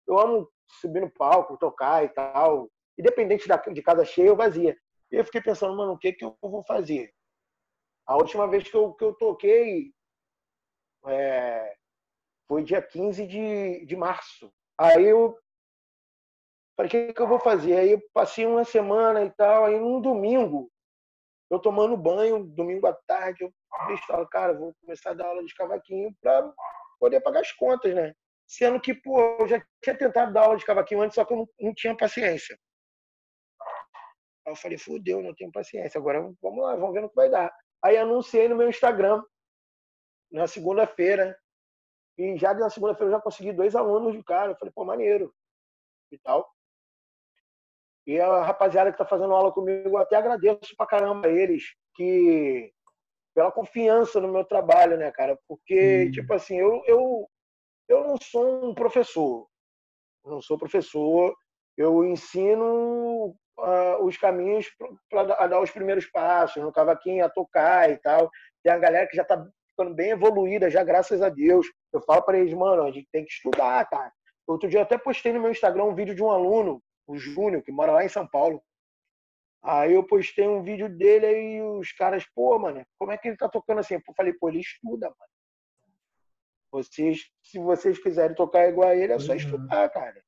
Eu 0.06 0.18
amo 0.18 0.50
subir 0.80 1.00
no 1.00 1.10
palco, 1.10 1.58
tocar 1.58 2.04
e 2.04 2.08
tal, 2.08 2.70
independente 2.98 3.48
de 3.72 3.82
casa 3.82 4.04
cheia 4.04 4.30
ou 4.30 4.36
vazia. 4.36 4.76
E 5.10 5.16
eu 5.16 5.24
fiquei 5.24 5.40
pensando, 5.40 5.76
mano, 5.76 5.92
o 5.92 5.98
que, 5.98 6.12
que 6.12 6.24
eu 6.24 6.36
vou 6.40 6.62
fazer? 6.64 7.12
A 8.06 8.16
última 8.16 8.46
vez 8.48 8.68
que 8.68 8.76
eu, 8.76 8.92
que 8.94 9.04
eu 9.04 9.14
toquei 9.14 9.92
é, 11.06 11.76
foi 12.46 12.62
dia 12.64 12.82
15 12.82 13.26
de, 13.26 13.84
de 13.86 13.96
março. 13.96 14.52
Aí 14.78 15.04
eu 15.04 15.38
falei, 16.76 16.88
o 16.88 16.90
que, 16.90 17.12
que 17.12 17.22
eu 17.22 17.28
vou 17.28 17.38
fazer? 17.38 17.76
Aí 17.76 17.92
eu 17.92 18.02
passei 18.12 18.46
uma 18.46 18.64
semana 18.64 19.24
e 19.24 19.30
tal, 19.30 19.64
aí 19.64 19.78
num 19.78 20.00
domingo, 20.00 20.70
eu 21.50 21.58
tomando 21.58 21.96
banho, 21.96 22.44
domingo 22.44 22.86
à 22.86 22.92
tarde, 23.06 23.44
eu 23.44 23.52
falei, 23.70 24.26
cara, 24.30 24.54
vou 24.54 24.74
começar 24.80 25.10
a 25.10 25.14
dar 25.14 25.26
aula 25.26 25.44
de 25.44 25.54
cavaquinho 25.54 26.14
para 26.20 26.52
poder 26.98 27.20
pagar 27.20 27.40
as 27.40 27.52
contas, 27.52 27.94
né? 27.94 28.14
Sendo 28.46 28.80
que, 28.80 28.94
pô, 28.94 29.20
eu 29.40 29.48
já 29.48 29.62
tinha 29.82 29.96
tentado 29.96 30.32
dar 30.32 30.44
aula 30.44 30.56
de 30.56 30.64
cavaquinho 30.64 31.02
antes, 31.02 31.14
só 31.14 31.24
que 31.24 31.32
eu 31.32 31.38
não, 31.38 31.48
não 31.60 31.74
tinha 31.74 31.96
paciência. 31.96 32.58
Aí 34.46 34.52
eu 34.52 34.56
falei, 34.56 34.78
fudeu, 34.78 35.22
não 35.22 35.34
tenho 35.34 35.52
paciência. 35.52 35.98
Agora 35.98 36.20
vamos 36.40 36.64
lá, 36.64 36.74
vamos 36.76 36.94
ver 36.94 37.02
no 37.02 37.10
que 37.10 37.14
vai 37.14 37.28
dar. 37.28 37.52
Aí 37.82 37.96
anunciei 37.96 38.48
no 38.48 38.56
meu 38.56 38.68
Instagram, 38.68 39.22
na 40.32 40.46
segunda-feira. 40.46 41.38
E 42.16 42.36
já 42.38 42.54
na 42.54 42.70
segunda-feira 42.70 43.12
eu 43.12 43.16
já 43.16 43.22
consegui 43.22 43.52
dois 43.52 43.76
alunos 43.76 44.14
de 44.14 44.24
cara. 44.24 44.52
Eu 44.52 44.56
falei, 44.56 44.72
pô, 44.74 44.84
maneiro. 44.84 45.32
E 46.10 46.18
tal. 46.18 46.50
E 48.06 48.18
a 48.18 48.42
rapaziada 48.42 48.90
que 48.90 48.96
tá 48.96 49.04
fazendo 49.04 49.34
aula 49.34 49.52
comigo, 49.52 49.90
eu 49.90 49.98
até 49.98 50.16
agradeço 50.16 50.74
pra 50.78 50.86
caramba 50.86 51.28
a 51.28 51.30
eles, 51.30 51.74
que 51.94 52.72
pela 53.38 53.52
confiança 53.52 54.20
no 54.20 54.26
meu 54.26 54.44
trabalho, 54.44 54.96
né, 54.96 55.12
cara? 55.12 55.38
Porque, 55.46 56.06
hum. 56.08 56.10
tipo 56.10 56.34
assim, 56.34 56.58
eu, 56.58 56.82
eu, 56.88 57.30
eu 57.88 58.02
não 58.02 58.16
sou 58.20 58.68
um 58.68 58.74
professor. 58.74 59.46
Eu 60.24 60.32
não 60.32 60.42
sou 60.42 60.58
professor. 60.58 61.36
Eu 61.76 62.04
ensino 62.04 63.36
uh, 63.56 64.04
os 64.04 64.16
caminhos 64.16 64.66
para 65.08 65.46
dar 65.46 65.60
os 65.60 65.70
primeiros 65.70 66.04
passos, 66.06 66.60
no 66.60 66.72
cavaquinho, 66.72 67.24
a 67.24 67.28
tocar 67.28 67.88
e 67.88 67.96
tal. 67.98 68.28
Tem 68.64 68.72
a 68.72 68.78
galera 68.78 69.06
que 69.06 69.14
já 69.14 69.22
tá 69.22 69.40
ficando 69.70 69.94
bem 69.94 70.10
evoluída, 70.10 70.68
já 70.68 70.82
graças 70.82 71.22
a 71.22 71.28
Deus. 71.28 71.64
Eu 71.92 72.00
falo 72.00 72.22
para 72.22 72.40
eles, 72.40 72.52
mano, 72.52 72.82
a 72.82 72.90
gente 72.90 73.06
tem 73.12 73.24
que 73.24 73.30
estudar, 73.30 73.88
cara. 73.88 74.10
Outro 74.48 74.68
dia 74.68 74.80
eu 74.80 74.82
até 74.82 74.98
postei 74.98 75.32
no 75.32 75.38
meu 75.38 75.52
Instagram 75.52 75.84
um 75.84 75.94
vídeo 75.94 76.16
de 76.16 76.24
um 76.24 76.30
aluno, 76.32 76.82
o 77.06 77.16
Júnior, 77.16 77.62
que 77.62 77.70
mora 77.70 77.92
lá 77.92 78.04
em 78.04 78.08
São 78.08 78.26
Paulo. 78.26 78.60
Aí 79.62 79.94
eu 79.94 80.04
postei 80.04 80.46
um 80.46 80.62
vídeo 80.62 80.88
dele 80.88 81.26
aí 81.26 81.62
os 81.62 81.92
caras, 81.92 82.24
pô, 82.34 82.58
mano, 82.58 82.84
como 82.98 83.12
é 83.12 83.18
que 83.18 83.28
ele 83.28 83.36
tá 83.36 83.48
tocando 83.48 83.80
assim? 83.80 83.94
Eu 83.94 84.02
falei, 84.16 84.32
pô, 84.32 84.48
ele 84.48 84.60
estuda, 84.60 85.06
mano. 85.06 85.32
Vocês, 86.70 87.30
se 87.42 87.58
vocês 87.58 87.98
quiserem 87.98 88.36
tocar 88.36 88.68
igual 88.68 88.88
a 88.88 88.96
ele, 88.96 89.12
é 89.12 89.18
só 89.18 89.32
uhum. 89.32 89.38
estudar, 89.38 89.88
cara. 89.90 90.22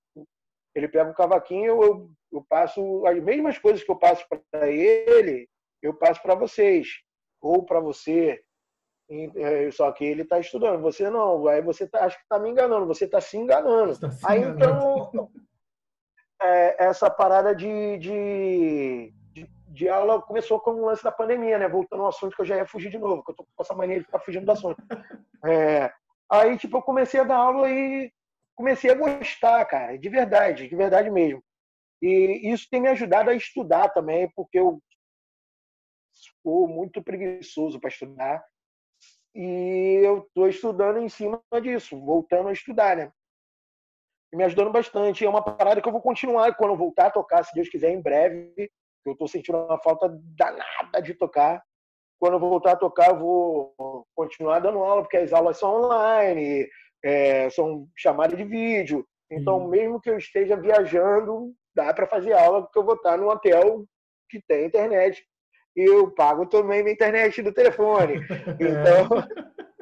Ele 0.74 0.88
pega 0.88 1.10
o 1.10 1.14
cavaquinho, 1.14 1.82
eu, 1.82 2.10
eu 2.32 2.44
passo 2.48 3.06
as 3.06 3.22
mesmas 3.22 3.58
coisas 3.58 3.84
que 3.84 3.90
eu 3.90 3.96
passo 3.96 4.24
para 4.50 4.68
ele, 4.68 5.48
eu 5.82 5.94
passo 5.94 6.22
para 6.22 6.34
vocês 6.34 6.88
ou 7.40 7.64
para 7.64 7.80
você. 7.80 8.42
É, 9.10 9.70
só 9.72 9.90
que 9.90 10.04
ele 10.04 10.22
está 10.22 10.38
estudando, 10.38 10.80
você 10.80 11.10
não. 11.10 11.46
Aí 11.48 11.60
você 11.60 11.86
tá, 11.88 12.04
acha 12.04 12.16
que 12.16 12.22
está 12.22 12.38
me 12.38 12.48
enganando, 12.48 12.86
você 12.86 13.04
está 13.04 13.20
se 13.20 13.36
enganando. 13.36 13.98
Tá 13.98 14.10
se 14.10 14.24
aí 14.26 14.38
enganando. 14.38 15.08
então 15.08 15.30
é, 16.42 16.86
essa 16.86 17.10
parada 17.10 17.54
de, 17.54 17.98
de 17.98 19.12
de 19.70 19.88
aula 19.88 20.20
começou 20.20 20.60
com 20.60 20.72
o 20.72 20.86
lance 20.86 21.02
da 21.02 21.12
pandemia, 21.12 21.56
né? 21.56 21.68
Voltando 21.68 22.02
ao 22.02 22.08
assunto 22.08 22.34
que 22.34 22.42
eu 22.42 22.46
já 22.46 22.56
ia 22.56 22.66
fugir 22.66 22.90
de 22.90 22.98
novo, 22.98 23.22
que 23.22 23.30
eu 23.30 23.36
tô 23.36 23.44
com 23.44 23.62
essa 23.62 23.74
mania 23.74 23.98
de 23.98 24.04
ficar 24.04 24.18
fugindo 24.18 24.44
do 24.44 24.52
assunto. 24.52 24.82
É, 25.42 25.90
aí, 26.30 26.58
tipo, 26.58 26.76
eu 26.76 26.82
comecei 26.82 27.18
a 27.18 27.24
dar 27.24 27.36
aula 27.36 27.70
e 27.70 28.12
comecei 28.54 28.90
a 28.90 28.94
gostar, 28.94 29.64
cara, 29.64 29.96
de 29.96 30.06
verdade, 30.10 30.68
de 30.68 30.76
verdade 30.76 31.08
mesmo. 31.08 31.42
E 32.02 32.52
isso 32.52 32.68
tem 32.70 32.78
me 32.78 32.88
ajudado 32.88 33.30
a 33.30 33.34
estudar 33.34 33.88
também, 33.88 34.30
porque 34.36 34.58
eu 34.58 34.82
sou 36.42 36.68
muito 36.68 37.02
preguiçoso 37.02 37.80
para 37.80 37.88
estudar. 37.88 38.44
E 39.34 40.02
eu 40.04 40.18
estou 40.18 40.46
estudando 40.46 40.98
em 40.98 41.08
cima 41.08 41.42
disso, 41.62 41.98
voltando 41.98 42.50
a 42.50 42.52
estudar, 42.52 42.98
né? 42.98 43.10
E 44.30 44.36
me 44.36 44.44
ajudando 44.44 44.70
bastante. 44.70 45.24
É 45.24 45.28
uma 45.28 45.42
parada 45.42 45.80
que 45.80 45.88
eu 45.88 45.92
vou 45.92 46.02
continuar 46.02 46.54
quando 46.54 46.72
eu 46.72 46.76
voltar 46.76 47.06
a 47.06 47.10
tocar, 47.10 47.42
se 47.46 47.54
Deus 47.54 47.70
quiser, 47.70 47.92
em 47.92 48.02
breve 48.02 48.70
eu 49.04 49.12
estou 49.12 49.28
sentindo 49.28 49.58
uma 49.58 49.78
falta 49.78 50.08
danada 50.36 51.00
de 51.02 51.14
tocar. 51.14 51.62
Quando 52.18 52.34
eu 52.34 52.40
voltar 52.40 52.72
a 52.72 52.76
tocar, 52.76 53.10
eu 53.10 53.18
vou 53.18 54.06
continuar 54.14 54.58
dando 54.60 54.78
aula, 54.78 55.02
porque 55.02 55.16
as 55.16 55.32
aulas 55.32 55.58
são 55.58 55.84
online, 55.84 56.68
é, 57.02 57.48
são 57.50 57.88
chamadas 57.96 58.36
de 58.36 58.44
vídeo. 58.44 59.06
Então, 59.30 59.58
uhum. 59.58 59.68
mesmo 59.68 60.00
que 60.00 60.10
eu 60.10 60.18
esteja 60.18 60.56
viajando, 60.56 61.54
dá 61.74 61.94
para 61.94 62.06
fazer 62.06 62.32
aula, 62.32 62.62
porque 62.62 62.78
eu 62.78 62.84
vou 62.84 62.94
estar 62.94 63.16
num 63.16 63.28
hotel 63.28 63.84
que 64.28 64.42
tem 64.46 64.66
internet. 64.66 65.24
E 65.76 65.82
eu 65.88 66.10
pago 66.10 66.46
também 66.46 66.82
minha 66.82 66.92
internet 66.92 67.42
do 67.42 67.52
telefone. 67.52 68.14
Então, 68.60 69.08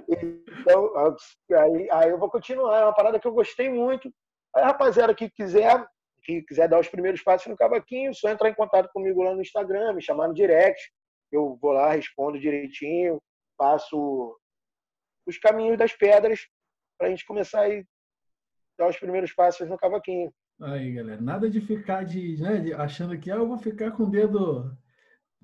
então 0.61 1.17
aí, 1.59 1.89
aí 1.91 2.11
eu 2.11 2.19
vou 2.19 2.31
continuar. 2.31 2.79
É 2.79 2.85
uma 2.85 2.95
parada 2.95 3.19
que 3.19 3.27
eu 3.27 3.33
gostei 3.33 3.69
muito. 3.69 4.13
Aí, 4.55 4.63
rapaziada 4.63 5.15
que 5.15 5.31
quiser 5.31 5.85
que 6.29 6.43
quiser 6.43 6.69
dar 6.69 6.79
os 6.79 6.89
primeiros 6.89 7.23
passos 7.23 7.47
no 7.47 7.57
cavaquinho, 7.57 8.15
só 8.15 8.29
entrar 8.29 8.51
em 8.51 8.55
contato 8.55 8.91
comigo 8.93 9.23
lá 9.23 9.35
no 9.35 9.41
Instagram, 9.41 9.95
me 9.95 10.03
chamar 10.03 10.29
no 10.29 10.35
direct. 10.35 10.79
Eu 11.33 11.59
vou 11.61 11.73
lá, 11.73 11.93
respondo 11.93 12.39
direitinho, 12.39 13.19
passo 13.57 14.37
os 15.27 15.39
caminhos 15.39 15.79
das 15.79 15.93
pedras 15.95 16.41
para 16.99 17.07
a 17.07 17.11
gente 17.11 17.25
começar 17.25 17.67
a 17.67 17.83
dar 18.79 18.89
os 18.89 18.99
primeiros 18.99 19.33
passos 19.33 19.69
no 19.69 19.79
cavaquinho. 19.79 20.31
Aí, 20.61 20.93
galera, 20.93 21.21
nada 21.21 21.49
de 21.49 21.61
ficar 21.61 22.05
de, 22.05 22.41
né, 22.41 22.59
de 22.59 22.75
achando 22.75 23.19
que 23.19 23.31
ah, 23.31 23.37
eu 23.37 23.49
vou 23.49 23.59
ficar 23.59 23.93
com 23.93 24.03
o 24.03 24.11
dedo 24.11 24.77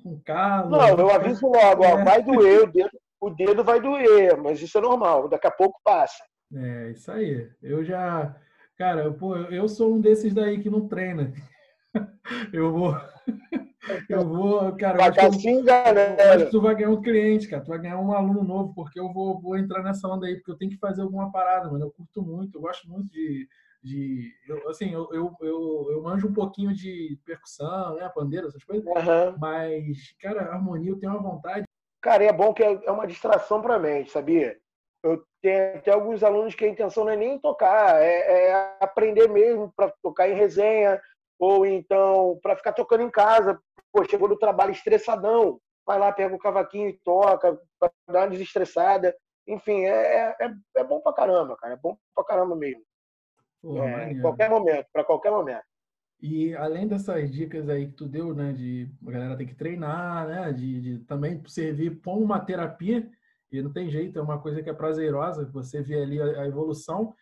com 0.02 0.20
calo. 0.20 0.70
Não, 0.70 0.98
eu 0.98 1.10
aviso 1.10 1.46
logo, 1.46 1.84
é. 1.84 1.92
ó, 1.92 2.04
vai 2.04 2.22
doer, 2.22 2.64
o 2.64 2.66
dedo, 2.66 3.00
o 3.20 3.30
dedo 3.30 3.64
vai 3.64 3.80
doer, 3.80 4.36
mas 4.36 4.60
isso 4.60 4.76
é 4.76 4.80
normal, 4.80 5.28
daqui 5.28 5.46
a 5.46 5.50
pouco 5.52 5.80
passa. 5.82 6.22
É, 6.54 6.90
isso 6.90 7.10
aí. 7.10 7.50
Eu 7.62 7.84
já 7.84 8.34
Cara, 8.76 9.12
pô, 9.12 9.36
eu 9.36 9.68
sou 9.68 9.94
um 9.94 10.00
desses 10.00 10.34
daí 10.34 10.60
que 10.60 10.68
não 10.68 10.88
treina. 10.88 11.32
Eu 12.52 12.72
vou. 12.72 12.94
Eu 14.08 14.26
vou, 14.26 14.74
cara. 14.76 14.98
Eu 14.98 15.02
acho, 15.02 15.38
que, 15.38 15.48
eu, 15.48 15.64
acho 16.32 16.44
que 16.46 16.50
tu 16.50 16.60
vai 16.60 16.74
ganhar 16.74 16.90
um 16.90 17.02
cliente, 17.02 17.46
cara. 17.46 17.62
Tu 17.62 17.68
vai 17.68 17.78
ganhar 17.78 17.98
um 17.98 18.12
aluno 18.12 18.42
novo, 18.42 18.74
porque 18.74 18.98
eu 18.98 19.12
vou, 19.12 19.38
vou 19.38 19.58
entrar 19.58 19.82
nessa 19.82 20.08
onda 20.08 20.26
aí, 20.26 20.36
porque 20.36 20.52
eu 20.52 20.56
tenho 20.56 20.70
que 20.70 20.78
fazer 20.78 21.02
alguma 21.02 21.30
parada, 21.30 21.70
mano. 21.70 21.84
Eu 21.84 21.90
curto 21.90 22.22
muito, 22.22 22.56
eu 22.56 22.62
gosto 22.62 22.88
muito 22.88 23.12
de. 23.12 23.46
de 23.82 24.32
eu, 24.48 24.70
assim, 24.70 24.90
eu, 24.90 25.06
eu, 25.12 25.36
eu, 25.42 25.88
eu 25.90 26.02
manjo 26.02 26.28
um 26.28 26.32
pouquinho 26.32 26.72
de 26.72 27.18
percussão, 27.26 27.96
né? 27.96 28.08
Pandeira, 28.08 28.46
essas 28.46 28.64
coisas. 28.64 28.86
Uhum. 28.86 29.36
Mas, 29.38 30.14
cara, 30.18 30.50
harmonia 30.50 30.90
eu 30.90 30.98
tenho 30.98 31.12
uma 31.12 31.22
vontade. 31.22 31.66
Cara, 32.00 32.24
é 32.24 32.32
bom 32.32 32.54
que 32.54 32.62
é, 32.62 32.86
é 32.86 32.90
uma 32.90 33.06
distração 33.06 33.60
pra 33.60 33.78
mente, 33.78 34.10
sabia? 34.10 34.56
Eu 35.02 35.22
tenho 35.44 35.76
até 35.76 35.90
alguns 35.90 36.22
alunos 36.22 36.54
que 36.54 36.64
a 36.64 36.68
intenção 36.68 37.04
não 37.04 37.12
é 37.12 37.16
nem 37.16 37.38
tocar, 37.38 38.02
é, 38.02 38.48
é 38.48 38.76
aprender 38.80 39.28
mesmo 39.28 39.70
para 39.76 39.92
tocar 40.02 40.26
em 40.26 40.34
resenha, 40.34 40.98
ou 41.38 41.66
então 41.66 42.38
para 42.42 42.56
ficar 42.56 42.72
tocando 42.72 43.02
em 43.02 43.10
casa. 43.10 43.60
Pô, 43.92 44.02
chegou 44.04 44.26
do 44.26 44.38
trabalho 44.38 44.72
estressadão, 44.72 45.60
vai 45.86 45.98
lá, 45.98 46.10
pega 46.10 46.34
o 46.34 46.38
cavaquinho 46.38 46.88
e 46.88 46.98
toca, 47.04 47.60
para 47.78 47.92
dar 48.08 48.20
uma 48.20 48.30
desestressada. 48.30 49.14
Enfim, 49.46 49.84
é, 49.84 50.34
é, 50.40 50.54
é 50.78 50.84
bom 50.84 51.00
pra 51.02 51.12
caramba, 51.12 51.54
cara. 51.58 51.74
É 51.74 51.76
bom 51.76 51.94
pra 52.14 52.24
caramba 52.24 52.56
mesmo. 52.56 52.82
Pô, 53.60 53.82
é, 53.82 54.12
em 54.12 54.20
qualquer 54.22 54.48
momento, 54.48 54.86
para 54.90 55.04
qualquer 55.04 55.30
momento. 55.30 55.62
E 56.22 56.54
além 56.54 56.88
dessas 56.88 57.30
dicas 57.30 57.68
aí 57.68 57.88
que 57.88 57.92
tu 57.92 58.06
deu, 58.06 58.34
né, 58.34 58.54
de 58.54 58.90
a 59.06 59.10
galera 59.10 59.36
tem 59.36 59.46
que 59.46 59.54
treinar, 59.54 60.26
né, 60.26 60.52
de, 60.54 60.80
de 60.80 60.98
também 61.00 61.42
servir 61.46 62.00
como 62.00 62.24
uma 62.24 62.40
terapia, 62.40 63.06
e 63.52 63.62
não 63.62 63.72
tem 63.72 63.88
jeito, 63.88 64.18
é 64.18 64.22
uma 64.22 64.40
coisa 64.40 64.62
que 64.62 64.70
é 64.70 64.74
prazerosa, 64.74 65.44
você 65.46 65.80
vê 65.80 66.02
ali 66.02 66.20
a, 66.20 66.46
evolução, 66.46 67.14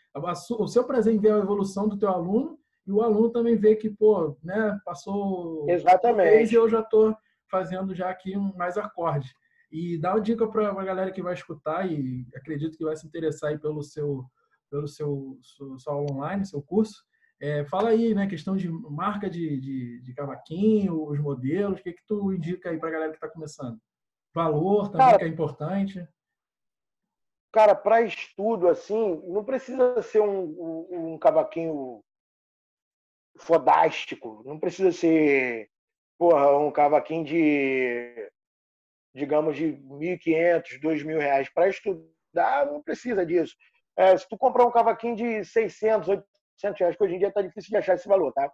o 0.58 0.66
seu 0.68 0.84
prazer 0.84 1.14
em 1.14 1.18
ver 1.18 1.32
a 1.32 1.38
evolução 1.38 1.88
do 1.88 1.98
teu 1.98 2.08
aluno 2.08 2.58
e 2.86 2.92
o 2.92 3.02
aluno 3.02 3.30
também 3.30 3.56
vê 3.56 3.76
que, 3.76 3.90
pô, 3.90 4.36
né, 4.42 4.78
passou. 4.84 5.68
Exatamente. 5.68 6.52
E 6.52 6.56
eu 6.56 6.68
já 6.68 6.80
estou 6.80 7.16
fazendo 7.50 7.94
já 7.94 8.10
aqui 8.10 8.36
um 8.36 8.54
mais 8.56 8.76
acorde. 8.76 9.32
E 9.70 9.98
dá 9.98 10.14
uma 10.14 10.20
dica 10.20 10.46
para 10.46 10.68
a 10.68 10.84
galera 10.84 11.12
que 11.12 11.22
vai 11.22 11.34
escutar 11.34 11.90
e 11.90 12.26
acredito 12.34 12.76
que 12.76 12.84
vai 12.84 12.96
se 12.96 13.06
interessar 13.06 13.50
aí 13.50 13.58
pelo 13.58 13.82
seu, 13.82 14.24
pelo 14.70 14.88
seu, 14.88 15.38
seu, 15.42 15.78
seu 15.78 15.92
aula 15.92 16.12
online, 16.12 16.46
seu 16.46 16.60
curso. 16.62 17.02
É, 17.40 17.64
fala 17.64 17.90
aí, 17.90 18.14
né, 18.14 18.26
questão 18.26 18.56
de 18.56 18.68
marca 18.70 19.28
de, 19.28 19.60
de, 19.60 20.00
de 20.00 20.14
cavaquinho, 20.14 21.08
os 21.08 21.18
modelos, 21.18 21.80
o 21.80 21.82
que, 21.82 21.92
que 21.92 22.06
tu 22.06 22.32
indica 22.32 22.70
aí 22.70 22.78
para 22.78 22.88
a 22.88 22.92
galera 22.92 23.10
que 23.10 23.16
está 23.16 23.28
começando? 23.28 23.78
Valor 24.34 24.90
também, 24.90 25.06
cara, 25.06 25.18
que 25.18 25.24
é 25.24 25.28
importante. 25.28 26.08
Cara, 27.52 27.74
para 27.74 28.00
estudo, 28.00 28.68
assim, 28.68 29.22
não 29.26 29.44
precisa 29.44 30.00
ser 30.02 30.20
um, 30.20 30.42
um, 30.42 31.12
um 31.12 31.18
cavaquinho 31.18 32.02
fodástico, 33.36 34.42
não 34.46 34.58
precisa 34.58 34.90
ser, 34.90 35.70
porra, 36.18 36.56
um 36.56 36.70
cavaquinho 36.70 37.24
de, 37.24 38.30
digamos, 39.14 39.56
de 39.56 39.74
1.500, 39.74 40.80
2.000 40.80 41.18
reais. 41.18 41.48
Para 41.50 41.68
estudar, 41.68 42.66
não 42.66 42.82
precisa 42.82 43.26
disso. 43.26 43.54
É, 43.96 44.16
se 44.16 44.26
tu 44.26 44.38
comprar 44.38 44.66
um 44.66 44.72
cavaquinho 44.72 45.16
de 45.16 45.44
600, 45.44 46.08
800 46.08 46.80
reais, 46.80 46.96
que 46.96 47.04
hoje 47.04 47.14
em 47.16 47.18
dia 47.18 47.32
tá 47.32 47.42
difícil 47.42 47.70
de 47.70 47.76
achar 47.76 47.94
esse 47.94 48.08
valor, 48.08 48.32
tá? 48.32 48.50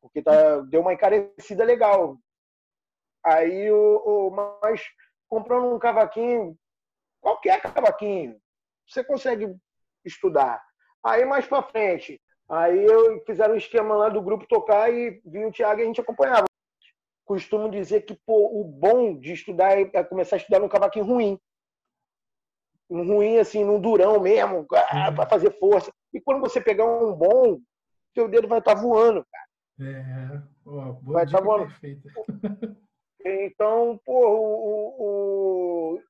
Porque 0.00 0.20
tá, 0.20 0.60
deu 0.62 0.80
uma 0.80 0.92
encarecida 0.92 1.62
legal. 1.62 2.18
Aí, 3.24 3.70
o, 3.70 4.02
o, 4.04 4.30
mas 4.60 4.82
comprando 5.32 5.74
um 5.74 5.78
cavaquinho, 5.78 6.54
qualquer 7.18 7.58
cavaquinho, 7.62 8.38
você 8.86 9.02
consegue 9.02 9.56
estudar. 10.04 10.62
Aí, 11.02 11.24
mais 11.24 11.46
para 11.46 11.62
frente, 11.62 12.20
aí 12.46 12.84
eu 12.84 13.24
fizeram 13.24 13.54
um 13.54 13.56
esquema 13.56 13.96
lá 13.96 14.10
do 14.10 14.20
grupo 14.20 14.46
tocar 14.46 14.92
e 14.92 15.22
vinha 15.24 15.48
o 15.48 15.50
Thiago 15.50 15.80
e 15.80 15.84
a 15.84 15.86
gente 15.86 16.02
acompanhava. 16.02 16.44
Costumo 17.24 17.70
dizer 17.70 18.02
que 18.02 18.14
pô, 18.26 18.60
o 18.60 18.62
bom 18.62 19.18
de 19.18 19.32
estudar 19.32 19.78
é 19.78 20.04
começar 20.04 20.36
a 20.36 20.38
estudar 20.38 20.58
num 20.58 20.68
cavaquinho 20.68 21.06
ruim 21.06 21.40
um 22.90 23.06
ruim 23.06 23.38
assim, 23.38 23.64
num 23.64 23.80
durão 23.80 24.20
mesmo, 24.20 24.66
ah, 24.90 25.10
para 25.10 25.30
fazer 25.30 25.58
força. 25.58 25.90
E 26.12 26.20
quando 26.20 26.42
você 26.42 26.60
pegar 26.60 26.84
um 26.84 27.14
bom, 27.14 27.58
seu 28.12 28.28
dedo 28.28 28.46
vai 28.46 28.58
estar 28.58 28.74
tá 28.74 28.80
voando, 28.82 29.24
cara. 29.32 29.90
É, 29.90 30.42
ó, 30.66 30.92
vai 31.04 31.24
estar 31.24 31.38
tá 31.38 31.44
voando. 31.44 31.68
Perfeita. 31.68 32.10
Então, 33.24 34.00
pô, 34.04 34.12
o, 34.12 36.00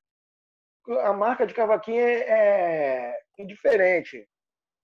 o, 0.87 0.97
a 0.99 1.13
marca 1.13 1.45
de 1.45 1.53
cavaquinho 1.53 1.99
é, 1.99 2.25
é 2.27 3.19
indiferente. 3.37 4.27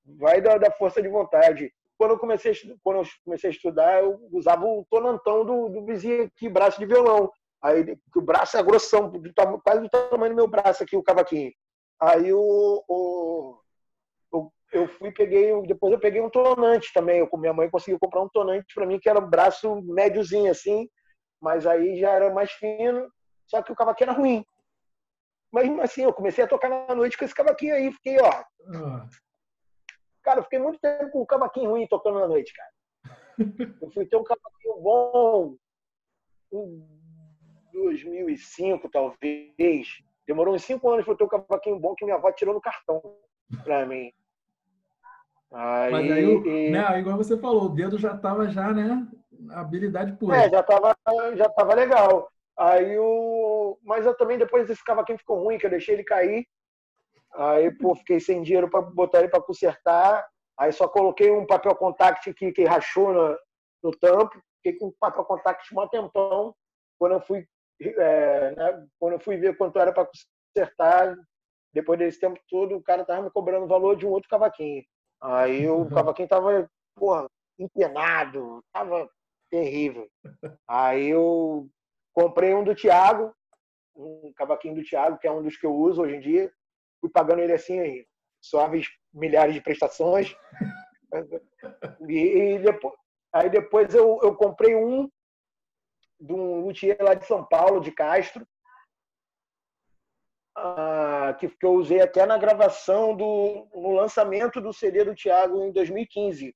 Vai 0.06 0.42
da, 0.42 0.58
da, 0.58 0.72
força 0.72 1.02
de 1.02 1.08
vontade. 1.08 1.74
Quando 1.98 2.12
eu 2.12 2.20
comecei, 2.20 2.54
quando 2.84 3.00
eu 3.00 3.08
comecei 3.26 3.50
a 3.50 3.54
estudar, 3.54 4.02
eu 4.02 4.20
usava 4.32 4.66
o 4.66 4.86
tonantão 4.90 5.46
do, 5.46 5.70
do 5.70 5.86
vizinho 5.86 6.24
aqui, 6.24 6.50
braço 6.50 6.80
de 6.80 6.86
violão. 6.86 7.32
Aí 7.62 7.98
o 8.16 8.22
braço 8.22 8.58
é 8.58 8.64
grossão, 8.64 9.12
quase 9.64 9.82
do 9.82 9.90
tamanho 9.90 10.34
do 10.34 10.38
meu 10.38 10.48
braço 10.48 10.82
aqui, 10.82 10.96
o 10.96 11.04
cavaquinho. 11.04 11.52
Aí 12.00 12.32
o, 12.32 12.84
o, 12.88 13.60
eu 14.72 14.88
fui 14.88 15.12
peguei 15.12 15.52
depois 15.64 15.92
eu 15.92 16.00
peguei 16.00 16.22
um 16.22 16.30
tonante 16.30 16.92
também. 16.94 17.20
Eu 17.20 17.30
minha 17.38 17.54
mãe 17.54 17.70
conseguiu 17.70 18.00
comprar 18.00 18.22
um 18.22 18.30
tonante 18.30 18.74
para 18.74 18.86
mim 18.86 19.00
que 19.00 19.10
era 19.10 19.20
um 19.20 19.30
braço 19.30 19.82
médiozinho 19.82 20.52
assim, 20.52 20.88
mas 21.42 21.66
aí 21.66 22.00
já 22.00 22.12
era 22.12 22.34
mais 22.34 22.52
fino. 22.52 23.12
Só 23.48 23.62
que 23.62 23.72
o 23.72 23.76
cavaquinho 23.76 24.12
era 24.12 24.20
ruim. 24.20 24.46
Mas 25.52 25.68
assim, 25.80 26.04
eu 26.04 26.14
comecei 26.14 26.44
a 26.44 26.48
tocar 26.48 26.70
na 26.70 26.94
noite 26.94 27.18
com 27.18 27.26
esse 27.26 27.34
cavaquinho 27.34 27.74
aí, 27.74 27.92
fiquei 27.92 28.20
ó. 28.20 28.30
Ah. 28.76 29.08
Cara, 30.22 30.40
eu 30.40 30.44
fiquei 30.44 30.60
muito 30.60 30.80
tempo 30.80 31.10
com 31.12 31.22
o 31.22 31.26
cavaquinho 31.26 31.72
ruim 31.72 31.88
tocando 31.88 32.20
na 32.20 32.28
noite, 32.28 32.54
cara. 32.54 32.72
Eu 33.82 33.90
fui 33.92 34.06
ter 34.06 34.18
um 34.18 34.24
cavaquinho 34.24 34.82
bom 34.82 35.56
em 36.52 36.86
2005, 37.72 38.90
talvez. 38.90 39.88
Demorou 40.28 40.54
uns 40.54 40.64
cinco 40.64 40.90
anos 40.92 41.06
para 41.06 41.14
eu 41.14 41.18
ter 41.18 41.24
um 41.24 41.30
cavaquinho 41.30 41.80
bom 41.80 41.96
que 41.96 42.04
minha 42.04 42.18
avó 42.18 42.32
tirou 42.32 42.54
no 42.54 42.62
cartão 42.62 43.02
para 43.64 43.86
mim. 43.86 44.12
Aí, 45.52 45.92
Mas 45.92 46.12
aí, 46.12 46.26
e... 46.26 46.70
né, 46.70 47.00
igual 47.00 47.18
você 47.18 47.38
falou, 47.38 47.64
o 47.64 47.70
dedo 47.70 47.98
já 47.98 48.14
estava 48.14 48.48
já, 48.50 48.72
né? 48.72 49.08
Habilidade 49.52 50.14
pura. 50.14 50.38
É, 50.38 50.50
já 50.50 50.60
estava 50.60 50.96
já 51.36 51.50
tava 51.50 51.74
legal. 51.74 52.30
Aí 52.58 52.98
o. 52.98 53.78
Mas 53.84 54.06
eu 54.06 54.16
também, 54.16 54.38
depois 54.38 54.70
esse 54.70 54.84
cavaquinho 54.84 55.18
ficou 55.18 55.44
ruim, 55.44 55.58
que 55.58 55.66
eu 55.66 55.70
deixei 55.70 55.96
ele 55.96 56.04
cair. 56.04 56.46
Aí, 57.34 57.72
pô, 57.72 57.96
fiquei 57.96 58.20
sem 58.20 58.42
dinheiro 58.42 58.70
para 58.70 58.82
botar 58.82 59.20
ele 59.20 59.30
para 59.30 59.42
consertar. 59.42 60.28
Aí 60.58 60.72
só 60.74 60.88
coloquei 60.88 61.32
um 61.32 61.46
papel 61.46 61.74
contact 61.76 62.34
que, 62.34 62.52
que 62.52 62.66
rachou 62.66 63.14
no, 63.14 63.38
no 63.84 63.92
tampo. 63.92 64.42
Fiquei 64.58 64.78
com 64.78 64.92
papel 65.00 65.24
contact 65.24 65.74
um 65.74 65.88
tempão. 65.88 66.54
Quando 66.98 67.14
eu 67.14 67.22
fui 67.22 67.48
é, 67.82 68.56
né, 68.56 68.88
quando 69.00 69.14
eu 69.14 69.20
fui 69.20 69.38
ver 69.38 69.58
quanto 69.58 69.80
era 69.80 69.94
para 69.94 70.08
consertar, 70.54 71.16
depois 71.74 71.98
desse 71.98 72.20
tempo 72.20 72.40
todo, 72.50 72.76
o 72.76 72.84
cara 72.84 73.06
tava 73.06 73.22
me 73.22 73.32
cobrando 73.32 73.66
o 73.66 73.70
valor 73.70 73.96
de 73.96 74.06
um 74.06 74.10
outro 74.10 74.30
cavaquinho. 74.30 74.84
Aí 75.22 75.68
o 75.68 75.80
uhum. 75.80 75.90
cavaquinho 75.90 76.28
tava, 76.28 76.70
porra, 76.96 77.28
empenado, 77.58 78.62
tava 78.74 79.10
terrível. 79.50 80.10
Aí 80.68 81.10
eu 81.10 81.70
comprei 82.14 82.54
um 82.54 82.64
do 82.64 82.76
Thiago, 82.76 83.34
um 83.96 84.32
cavaquinho 84.36 84.76
do 84.76 84.84
Thiago, 84.84 85.18
que 85.18 85.28
é 85.28 85.32
um 85.32 85.44
dos 85.44 85.58
que 85.58 85.66
eu 85.66 85.74
uso 85.76 86.02
hoje 86.02 86.16
em 86.16 86.20
dia. 86.20 86.52
Fui 87.02 87.10
pagando 87.10 87.42
ele 87.42 87.54
assim 87.54 87.80
aí, 87.80 88.08
suaves 88.42 88.88
milhares 89.14 89.54
de 89.54 89.62
prestações. 89.62 90.36
E, 92.08 92.14
e 92.14 92.60
depois, 92.60 92.94
aí 93.34 93.50
depois 93.50 93.94
eu, 93.94 94.20
eu 94.22 94.36
comprei 94.36 94.76
um 94.76 95.10
de 96.20 96.34
um 96.34 96.62
luthier 96.62 96.98
lá 97.00 97.14
de 97.14 97.26
São 97.26 97.46
Paulo, 97.46 97.80
de 97.80 97.92
Castro, 97.92 98.46
ah, 100.56 101.36
que, 101.40 101.48
que 101.48 101.66
eu 101.66 101.74
usei 101.74 102.02
até 102.02 102.26
na 102.26 102.38
gravação 102.38 103.16
do 103.16 103.68
no 103.74 103.94
lançamento 103.94 104.60
do 104.60 104.74
CD 104.74 105.06
do 105.06 105.16
Thiago 105.16 105.64
em 105.64 105.72
2015, 105.72 106.54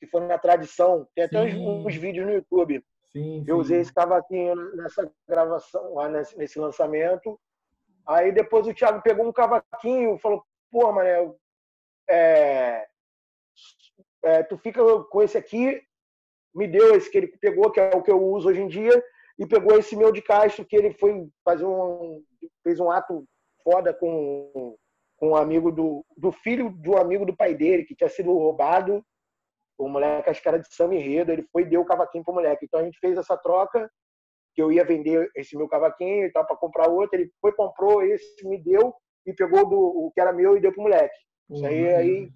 que 0.00 0.06
foi 0.06 0.22
na 0.22 0.38
tradição. 0.38 1.06
Tem 1.14 1.24
até 1.24 1.40
uns, 1.40 1.54
uns, 1.54 1.94
vídeos 1.94 2.26
no 2.26 2.32
YouTube. 2.32 2.84
Sim, 3.12 3.44
eu 3.46 3.58
usei 3.58 3.80
esse 3.80 3.92
cavaquinho 3.92 4.56
nessa 4.76 5.10
gravação, 5.28 5.94
lá 5.94 6.08
nesse, 6.08 6.36
nesse 6.36 6.58
lançamento. 6.58 7.38
Aí 8.06 8.32
depois 8.32 8.66
o 8.66 8.74
Thiago 8.74 9.02
pegou 9.02 9.26
um 9.26 9.32
cavaquinho 9.32 10.16
e 10.16 10.18
falou: 10.18 10.42
pô, 10.70 10.90
mané, 10.90 11.30
é, 12.08 12.86
é, 14.24 14.42
tu 14.42 14.56
fica 14.58 14.82
com 15.04 15.22
esse 15.22 15.38
aqui 15.38 15.80
me 16.54 16.66
deu 16.66 16.94
esse 16.94 17.10
que 17.10 17.18
ele 17.18 17.28
pegou, 17.40 17.70
que 17.70 17.80
é 17.80 17.90
o 17.94 18.02
que 18.02 18.10
eu 18.10 18.22
uso 18.22 18.48
hoje 18.48 18.60
em 18.60 18.68
dia, 18.68 19.02
e 19.38 19.46
pegou 19.46 19.78
esse 19.78 19.96
meu 19.96 20.12
de 20.12 20.20
Castro, 20.20 20.64
que 20.64 20.76
ele 20.76 20.92
foi 20.94 21.28
fazer 21.44 21.64
um. 21.64 22.22
fez 22.62 22.78
um 22.78 22.90
ato 22.90 23.24
foda 23.62 23.92
com, 23.94 24.76
com 25.16 25.30
um 25.30 25.36
amigo 25.36 25.70
do, 25.70 26.04
do 26.16 26.32
filho 26.32 26.70
de 26.70 26.90
um 26.90 26.96
amigo 26.96 27.24
do 27.24 27.36
pai 27.36 27.54
dele, 27.54 27.84
que 27.84 27.94
tinha 27.94 28.08
sido 28.08 28.32
roubado. 28.32 29.04
O 29.80 29.88
moleque, 29.88 30.30
as 30.30 30.40
caras 30.40 30.62
de 30.62 30.74
samba 30.74 30.94
enredo, 30.94 31.32
ele 31.32 31.46
foi 31.50 31.62
e 31.62 31.66
deu 31.66 31.80
o 31.80 31.86
cavaquinho 31.86 32.24
pro 32.24 32.34
moleque. 32.34 32.64
Então 32.66 32.80
a 32.80 32.84
gente 32.84 32.98
fez 32.98 33.16
essa 33.16 33.36
troca, 33.36 33.90
que 34.54 34.60
eu 34.60 34.70
ia 34.70 34.84
vender 34.84 35.30
esse 35.34 35.56
meu 35.56 35.68
cavaquinho 35.68 36.26
e 36.26 36.32
tal, 36.32 36.46
para 36.46 36.56
comprar 36.56 36.88
outro. 36.88 37.18
Ele 37.18 37.30
foi, 37.40 37.52
comprou 37.52 38.02
esse, 38.02 38.46
me 38.46 38.62
deu, 38.62 38.94
e 39.26 39.32
pegou 39.32 39.68
do, 39.68 39.78
o 39.78 40.10
que 40.12 40.20
era 40.20 40.32
meu 40.32 40.56
e 40.56 40.60
deu 40.60 40.72
pro 40.72 40.82
moleque. 40.82 41.16
Isso 41.50 41.66
aí, 41.66 41.86
uhum. 41.86 41.96
aí 41.96 42.32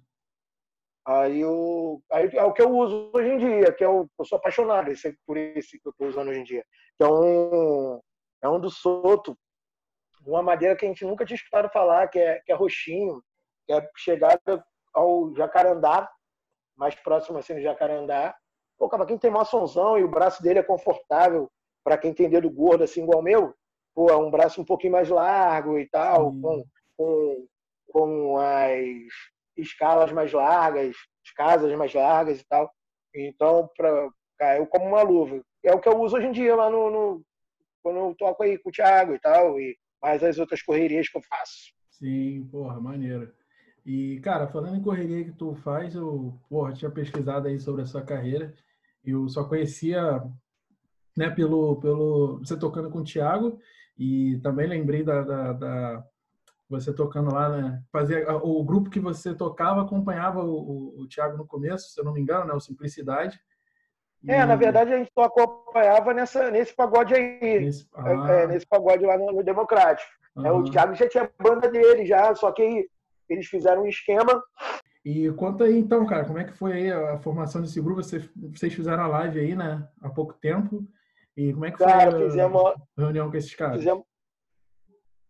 Aí, 1.07 1.39
eu, 1.39 2.01
aí 2.11 2.27
é 2.33 2.43
o 2.43 2.51
que 2.51 2.63
eu 2.63 2.75
uso 2.75 3.11
hoje 3.13 3.29
em 3.29 3.37
dia, 3.37 3.71
que 3.71 3.83
é 3.83 3.87
o, 3.87 4.09
eu 4.17 4.25
sou 4.25 4.39
apaixonado 4.39 4.89
esse, 4.89 5.15
por 5.27 5.37
esse 5.37 5.79
que 5.79 5.87
eu 5.87 5.91
estou 5.91 6.07
usando 6.07 6.29
hoje 6.29 6.39
em 6.39 6.43
dia, 6.43 6.65
que 6.97 7.03
é 7.03 7.07
um, 7.07 8.01
é 8.41 8.49
um 8.49 8.59
do 8.59 8.71
Soto, 8.71 9.37
uma 10.25 10.41
madeira 10.41 10.75
que 10.75 10.83
a 10.83 10.87
gente 10.87 11.05
nunca 11.05 11.23
tinha 11.23 11.35
escutado 11.35 11.69
falar, 11.71 12.07
que 12.07 12.17
é, 12.17 12.41
que 12.43 12.51
é 12.51 12.55
roxinho, 12.55 13.21
que 13.67 13.73
é 13.73 13.87
chegada 13.95 14.65
ao 14.95 15.31
jacarandá, 15.35 16.09
mais 16.75 16.95
próximo 16.95 17.37
assim 17.37 17.55
do 17.55 17.61
jacarandá. 17.61 18.35
Pô, 18.77 18.89
cavaquinho 18.89 19.19
tem 19.19 19.31
maçãozão 19.31 19.97
e 19.97 20.03
o 20.03 20.09
braço 20.09 20.43
dele 20.43 20.59
é 20.59 20.63
confortável, 20.63 21.49
para 21.83 21.97
quem 21.97 22.13
tem 22.13 22.29
dedo 22.29 22.49
gordo 22.49 22.83
assim 22.83 23.03
igual 23.03 23.19
o 23.19 23.23
meu, 23.23 23.53
pô, 23.93 24.09
é 24.09 24.17
um 24.17 24.29
braço 24.29 24.61
um 24.61 24.65
pouquinho 24.65 24.93
mais 24.93 25.07
largo 25.09 25.77
e 25.79 25.87
tal, 25.87 26.29
hum. 26.29 26.41
com, 26.41 26.65
com, 26.97 27.47
com 27.87 28.37
as 28.37 29.07
escalas 29.55 30.11
mais 30.11 30.33
largas, 30.33 30.95
casas 31.35 31.71
mais 31.77 31.93
largas 31.93 32.41
e 32.41 32.45
tal. 32.45 32.69
Então, 33.13 33.69
pra, 33.77 34.09
caiu 34.37 34.67
como 34.67 34.85
uma 34.85 35.01
luva. 35.01 35.41
É 35.63 35.73
o 35.73 35.79
que 35.79 35.87
eu 35.87 35.99
uso 35.99 36.17
hoje 36.17 36.27
em 36.27 36.31
dia 36.31 36.55
lá 36.55 36.69
no, 36.69 36.89
no 36.89 37.25
quando 37.81 37.99
eu 37.99 38.15
toco 38.17 38.43
aí 38.43 38.57
com 38.57 38.69
o 38.69 38.71
Thiago 38.71 39.13
e 39.13 39.19
tal, 39.19 39.59
e 39.59 39.77
mais 40.01 40.23
as 40.23 40.37
outras 40.39 40.61
correrias 40.61 41.07
que 41.07 41.17
eu 41.17 41.21
faço. 41.21 41.73
Sim, 41.91 42.47
porra, 42.51 42.81
maneiro. 42.81 43.31
E, 43.85 44.19
cara, 44.21 44.47
falando 44.47 44.75
em 44.75 44.81
correria 44.81 45.23
que 45.23 45.31
tu 45.31 45.53
faz, 45.55 45.93
eu, 45.93 46.33
porra, 46.49 46.73
tinha 46.73 46.89
pesquisado 46.89 47.47
aí 47.47 47.59
sobre 47.59 47.83
a 47.83 47.85
sua 47.85 48.01
carreira. 48.01 48.53
Eu 49.03 49.29
só 49.29 49.43
conhecia, 49.43 50.23
né, 51.15 51.29
pelo, 51.29 51.75
pelo 51.75 52.39
você 52.39 52.57
tocando 52.57 52.89
com 52.89 52.99
o 52.99 53.03
Thiago, 53.03 53.59
e 53.97 54.39
também 54.41 54.67
lembrei 54.67 55.03
da, 55.03 55.21
da, 55.21 55.53
da 55.53 56.03
Você 56.67 56.91
tocando 56.93 57.33
lá, 57.33 57.49
né? 57.49 57.83
Fazia, 57.91 58.35
o 58.37 58.63
grupo 58.63 58.89
que 58.89 58.99
você 58.99 59.35
tocava 59.35 59.83
acompanhava 59.83 60.43
o, 60.43 60.51
o, 60.51 61.01
o 61.01 61.07
Thiago 61.07 61.37
no 61.37 61.45
começo, 61.45 61.89
se 61.89 61.99
eu 61.99 62.03
não 62.03 62.11
me 62.11 62.21
engano, 62.21 62.45
né? 62.45 62.53
O 62.53 62.59
Simplicidade. 62.59 63.39
É, 64.27 64.43
na 64.43 64.55
verdade 64.55 64.91
a 64.91 64.97
gente 64.97 65.11
só 65.13 65.25
acompanhava 65.25 66.11
nessa, 66.11 66.49
nesse 66.49 66.75
pagode 66.75 67.13
aí. 67.13 67.39
Nesse, 67.61 67.83
é, 67.83 67.99
ah. 67.99 68.31
é, 68.31 68.47
nesse 68.47 68.65
pagode 68.65 69.05
lá 69.05 69.15
no, 69.15 69.31
no 69.31 69.43
Democrático. 69.43 70.09
Uhum. 70.35 70.45
É, 70.45 70.51
o 70.51 70.63
Thiago 70.63 70.95
já 70.95 71.07
tinha 71.07 71.29
banda 71.39 71.69
dele, 71.69 72.05
já, 72.05 72.33
só 72.33 72.51
que 72.51 72.89
eles 73.29 73.47
fizeram 73.47 73.83
um 73.83 73.87
esquema. 73.87 74.41
E 75.03 75.31
conta 75.33 75.65
aí 75.65 75.77
então, 75.77 76.05
cara, 76.05 76.25
como 76.25 76.39
é 76.39 76.43
que 76.43 76.53
foi 76.53 76.91
a 76.91 77.19
formação 77.19 77.61
desse 77.61 77.79
grupo? 77.79 78.01
Vocês, 78.01 78.29
vocês 78.35 78.73
fizeram 78.73 79.03
a 79.03 79.07
live 79.07 79.39
aí, 79.39 79.55
né? 79.55 79.87
Há 80.01 80.09
pouco 80.09 80.33
tempo. 80.33 80.83
E 81.37 81.53
como 81.53 81.65
é 81.65 81.71
que 81.71 81.77
cara, 81.77 82.11
foi 82.11 82.21
a 82.21 82.29
fizemos, 82.29 82.73
reunião 82.97 83.29
com 83.29 83.37
esses 83.37 83.53
caras? 83.53 83.77
Fizemos... 83.77 84.03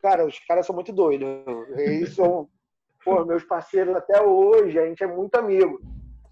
Cara, 0.01 0.25
os 0.25 0.39
caras 0.39 0.65
são 0.65 0.75
muito 0.75 0.93
doidos. 0.93 1.27
Eles 1.77 2.13
são 2.13 2.47
pô, 3.05 3.23
meus 3.23 3.43
parceiros 3.43 3.95
até 3.95 4.19
hoje, 4.19 4.79
a 4.79 4.87
gente 4.87 5.03
é 5.03 5.07
muito 5.07 5.35
amigo. 5.35 5.79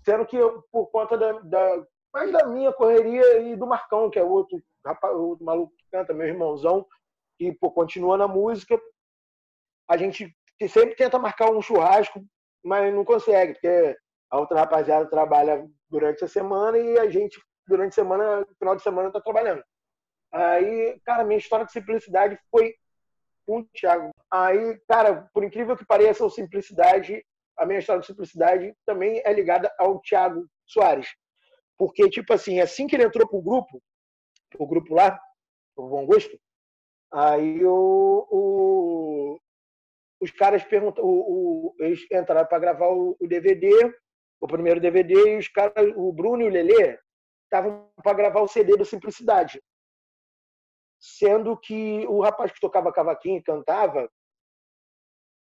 Sendo 0.03 0.25
que 0.25 0.35
eu, 0.35 0.63
por 0.71 0.87
conta 0.87 1.15
da, 1.15 1.33
da 1.39 1.85
mais 2.11 2.31
da 2.31 2.47
minha 2.47 2.73
correria 2.73 3.41
e 3.41 3.55
do 3.55 3.67
Marcão, 3.67 4.09
que 4.09 4.19
é 4.19 4.23
outro, 4.23 4.61
rapaz, 4.85 5.15
outro 5.15 5.45
maluco 5.45 5.73
que 5.77 5.85
canta, 5.91 6.13
meu 6.13 6.27
irmãozão, 6.27 6.85
que 7.37 7.51
pô, 7.53 7.71
continua 7.71 8.17
na 8.17 8.27
música. 8.27 8.79
A 9.87 9.95
gente 9.95 10.35
sempre 10.67 10.95
tenta 10.95 11.19
marcar 11.19 11.51
um 11.51 11.61
churrasco, 11.61 12.23
mas 12.63 12.93
não 12.93 13.03
consegue, 13.03 13.53
porque 13.53 13.97
a 14.29 14.39
outra 14.39 14.59
rapaziada 14.59 15.09
trabalha 15.09 15.67
durante 15.89 16.23
a 16.23 16.27
semana 16.27 16.77
e 16.77 16.97
a 16.97 17.09
gente, 17.09 17.39
durante 17.67 17.91
a 17.91 17.95
semana, 17.95 18.45
final 18.57 18.75
de 18.75 18.81
semana, 18.81 19.09
está 19.09 19.21
trabalhando. 19.21 19.63
Aí, 20.31 20.99
cara, 21.05 21.23
minha 21.23 21.37
história 21.37 21.65
de 21.65 21.71
simplicidade 21.71 22.39
foi 22.49 22.73
com 23.45 23.59
o 23.59 23.65
Thiago. 23.65 24.09
Aí, 24.31 24.79
cara, 24.87 25.29
por 25.33 25.43
incrível 25.43 25.77
que 25.77 25.85
pareça, 25.85 26.25
o 26.25 26.29
simplicidade, 26.29 27.23
a 27.57 27.65
minha 27.65 27.79
história 27.79 28.01
de 28.01 28.07
simplicidade 28.07 28.73
também 28.85 29.21
é 29.23 29.31
ligada 29.31 29.71
ao 29.77 29.99
Thiago 30.01 30.47
Soares. 30.65 31.07
Porque, 31.77 32.09
tipo 32.09 32.33
assim, 32.33 32.59
assim 32.59 32.87
que 32.87 32.95
ele 32.95 33.03
entrou 33.03 33.27
pro 33.27 33.41
grupo, 33.41 33.81
pro 34.49 34.65
grupo 34.65 34.95
lá, 34.95 35.19
o 35.75 35.87
Bom 35.87 36.05
Gosto, 36.05 36.39
aí 37.11 37.63
o, 37.63 38.27
o 38.31 39.39
os 40.23 40.31
caras 40.31 40.63
perguntam, 40.63 41.03
o, 41.03 41.09
o, 41.09 41.75
eles 41.79 42.01
entraram 42.09 42.47
para 42.47 42.59
gravar 42.59 42.87
o, 42.87 43.17
o, 43.19 43.27
DVD, 43.27 43.93
o 44.39 44.47
primeiro 44.47 44.79
DVD, 44.79 45.13
e 45.13 45.37
os 45.37 45.49
caras, 45.49 45.91
o 45.97 46.13
Bruno 46.13 46.43
e 46.43 46.47
o 46.47 46.49
Lelê, 46.49 46.97
estavam 47.43 47.91
para 48.01 48.13
gravar 48.13 48.39
o 48.39 48.47
CD 48.47 48.77
do 48.77 48.85
Simplicidade. 48.85 49.61
Sendo 50.97 51.57
que 51.57 52.07
o 52.07 52.21
rapaz 52.21 52.53
que 52.53 52.59
tocava 52.61 52.93
cavaquinho 52.93 53.39
e 53.39 53.43
cantava, 53.43 54.09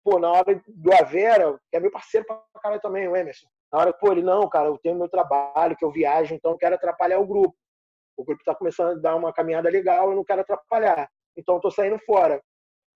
pô, 0.04 0.20
na 0.20 0.32
hora 0.32 0.62
do 0.68 0.94
Avera, 0.94 1.60
que 1.72 1.78
é 1.78 1.80
meu 1.80 1.92
parceiro 1.92 2.28
pra 2.28 2.40
caralho 2.62 2.82
também, 2.82 3.08
o 3.08 3.16
Emerson, 3.16 3.48
na 3.74 3.80
hora, 3.80 3.92
pô, 3.92 4.12
ele, 4.12 4.22
não, 4.22 4.48
cara, 4.48 4.68
eu 4.68 4.78
tenho 4.78 4.96
meu 4.96 5.10
trabalho, 5.10 5.76
que 5.76 5.84
eu 5.84 5.92
viajo, 5.92 6.36
então 6.36 6.52
eu 6.52 6.58
quero 6.58 6.76
atrapalhar 6.76 7.18
o 7.18 7.26
grupo. 7.26 7.58
O 8.16 8.24
grupo 8.24 8.42
está 8.42 8.54
começando 8.54 8.98
a 9.00 9.02
dar 9.02 9.16
uma 9.16 9.34
caminhada 9.34 9.68
legal, 9.68 10.12
eu 10.12 10.16
não 10.16 10.24
quero 10.24 10.42
atrapalhar. 10.42 11.10
Então 11.36 11.56
eu 11.56 11.62
tô 11.62 11.72
saindo 11.72 11.98
fora. 12.06 12.40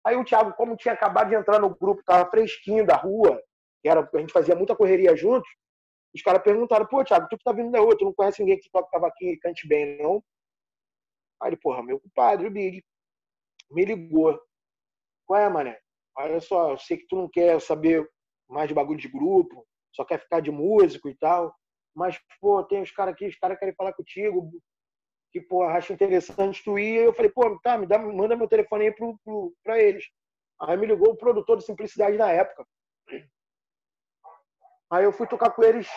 Aí 0.06 0.16
o 0.16 0.26
Thiago, 0.26 0.54
como 0.54 0.76
tinha 0.76 0.94
acabado 0.94 1.30
de 1.30 1.36
entrar 1.36 1.60
no 1.60 1.70
grupo, 1.76 2.04
tava 2.04 2.30
fresquinho 2.30 2.86
da 2.86 2.96
rua, 2.96 3.42
era, 3.86 4.10
a 4.14 4.18
gente 4.18 4.34
fazia 4.34 4.56
muita 4.56 4.76
correria 4.76 5.16
juntos, 5.16 5.50
os 6.14 6.22
caras 6.22 6.44
perguntaram, 6.44 6.86
pô, 6.86 7.04
Thiago, 7.04 7.28
tu 7.30 7.38
que 7.38 7.44
tá 7.44 7.52
vindo 7.52 7.72
da 7.72 7.80
tu 7.98 8.06
não 8.06 8.14
conhece 8.14 8.42
ninguém 8.42 8.60
que 8.60 8.70
toca 8.70 8.90
cavaquinho 8.92 9.34
e 9.34 9.40
cante 9.40 9.68
bem, 9.68 9.98
não? 9.98 10.24
Aí 11.42 11.50
ele, 11.50 11.58
porra, 11.58 11.82
meu 11.82 12.00
compadre, 12.00 12.48
o 12.48 12.52
Big, 12.52 12.84
me 13.72 13.84
ligou. 13.84 14.40
Qual 15.26 15.40
é, 15.40 15.50
mané? 15.50 15.80
Olha 16.16 16.40
só, 16.40 16.72
eu 16.72 16.78
sei 16.78 16.98
que 16.98 17.08
tu 17.08 17.16
não 17.16 17.28
quer 17.28 17.60
saber 17.60 18.08
mais 18.48 18.68
de 18.68 18.76
bagulho 18.76 19.00
de 19.00 19.08
grupo, 19.08 19.66
só 19.92 20.06
quer 20.06 20.20
ficar 20.20 20.40
de 20.40 20.52
músico 20.52 21.10
e 21.10 21.16
tal. 21.16 21.54
Mas, 21.96 22.20
pô, 22.40 22.64
tem 22.64 22.82
os 22.82 22.92
caras 22.92 23.14
aqui, 23.14 23.28
os 23.28 23.38
caras 23.38 23.58
querem 23.58 23.74
falar 23.76 23.94
contigo, 23.94 24.52
que, 25.34 25.42
pô, 25.42 25.64
acho 25.64 25.92
interessante 25.92 26.64
tu 26.64 26.80
ir. 26.80 26.96
Eu 26.98 27.14
falei, 27.14 27.32
pô, 27.32 27.60
tá, 27.60 27.78
me 27.78 27.86
dá, 27.86 27.98
manda 27.98 28.38
meu 28.38 28.48
telefone 28.48 28.86
aí 28.86 28.92
pro, 28.92 29.18
pro, 29.26 29.54
pra 29.64 29.82
eles. 29.82 30.06
Aí 30.62 30.78
me 30.78 30.86
ligou 30.86 31.12
o 31.12 31.18
produtor 31.18 31.58
de 31.58 31.66
Simplicidade 31.66 32.16
na 32.18 32.32
época. 32.32 32.66
Aí 34.90 35.04
eu 35.04 35.12
fui 35.12 35.28
tocar 35.28 35.50
com 35.50 35.64
eles 35.64 35.90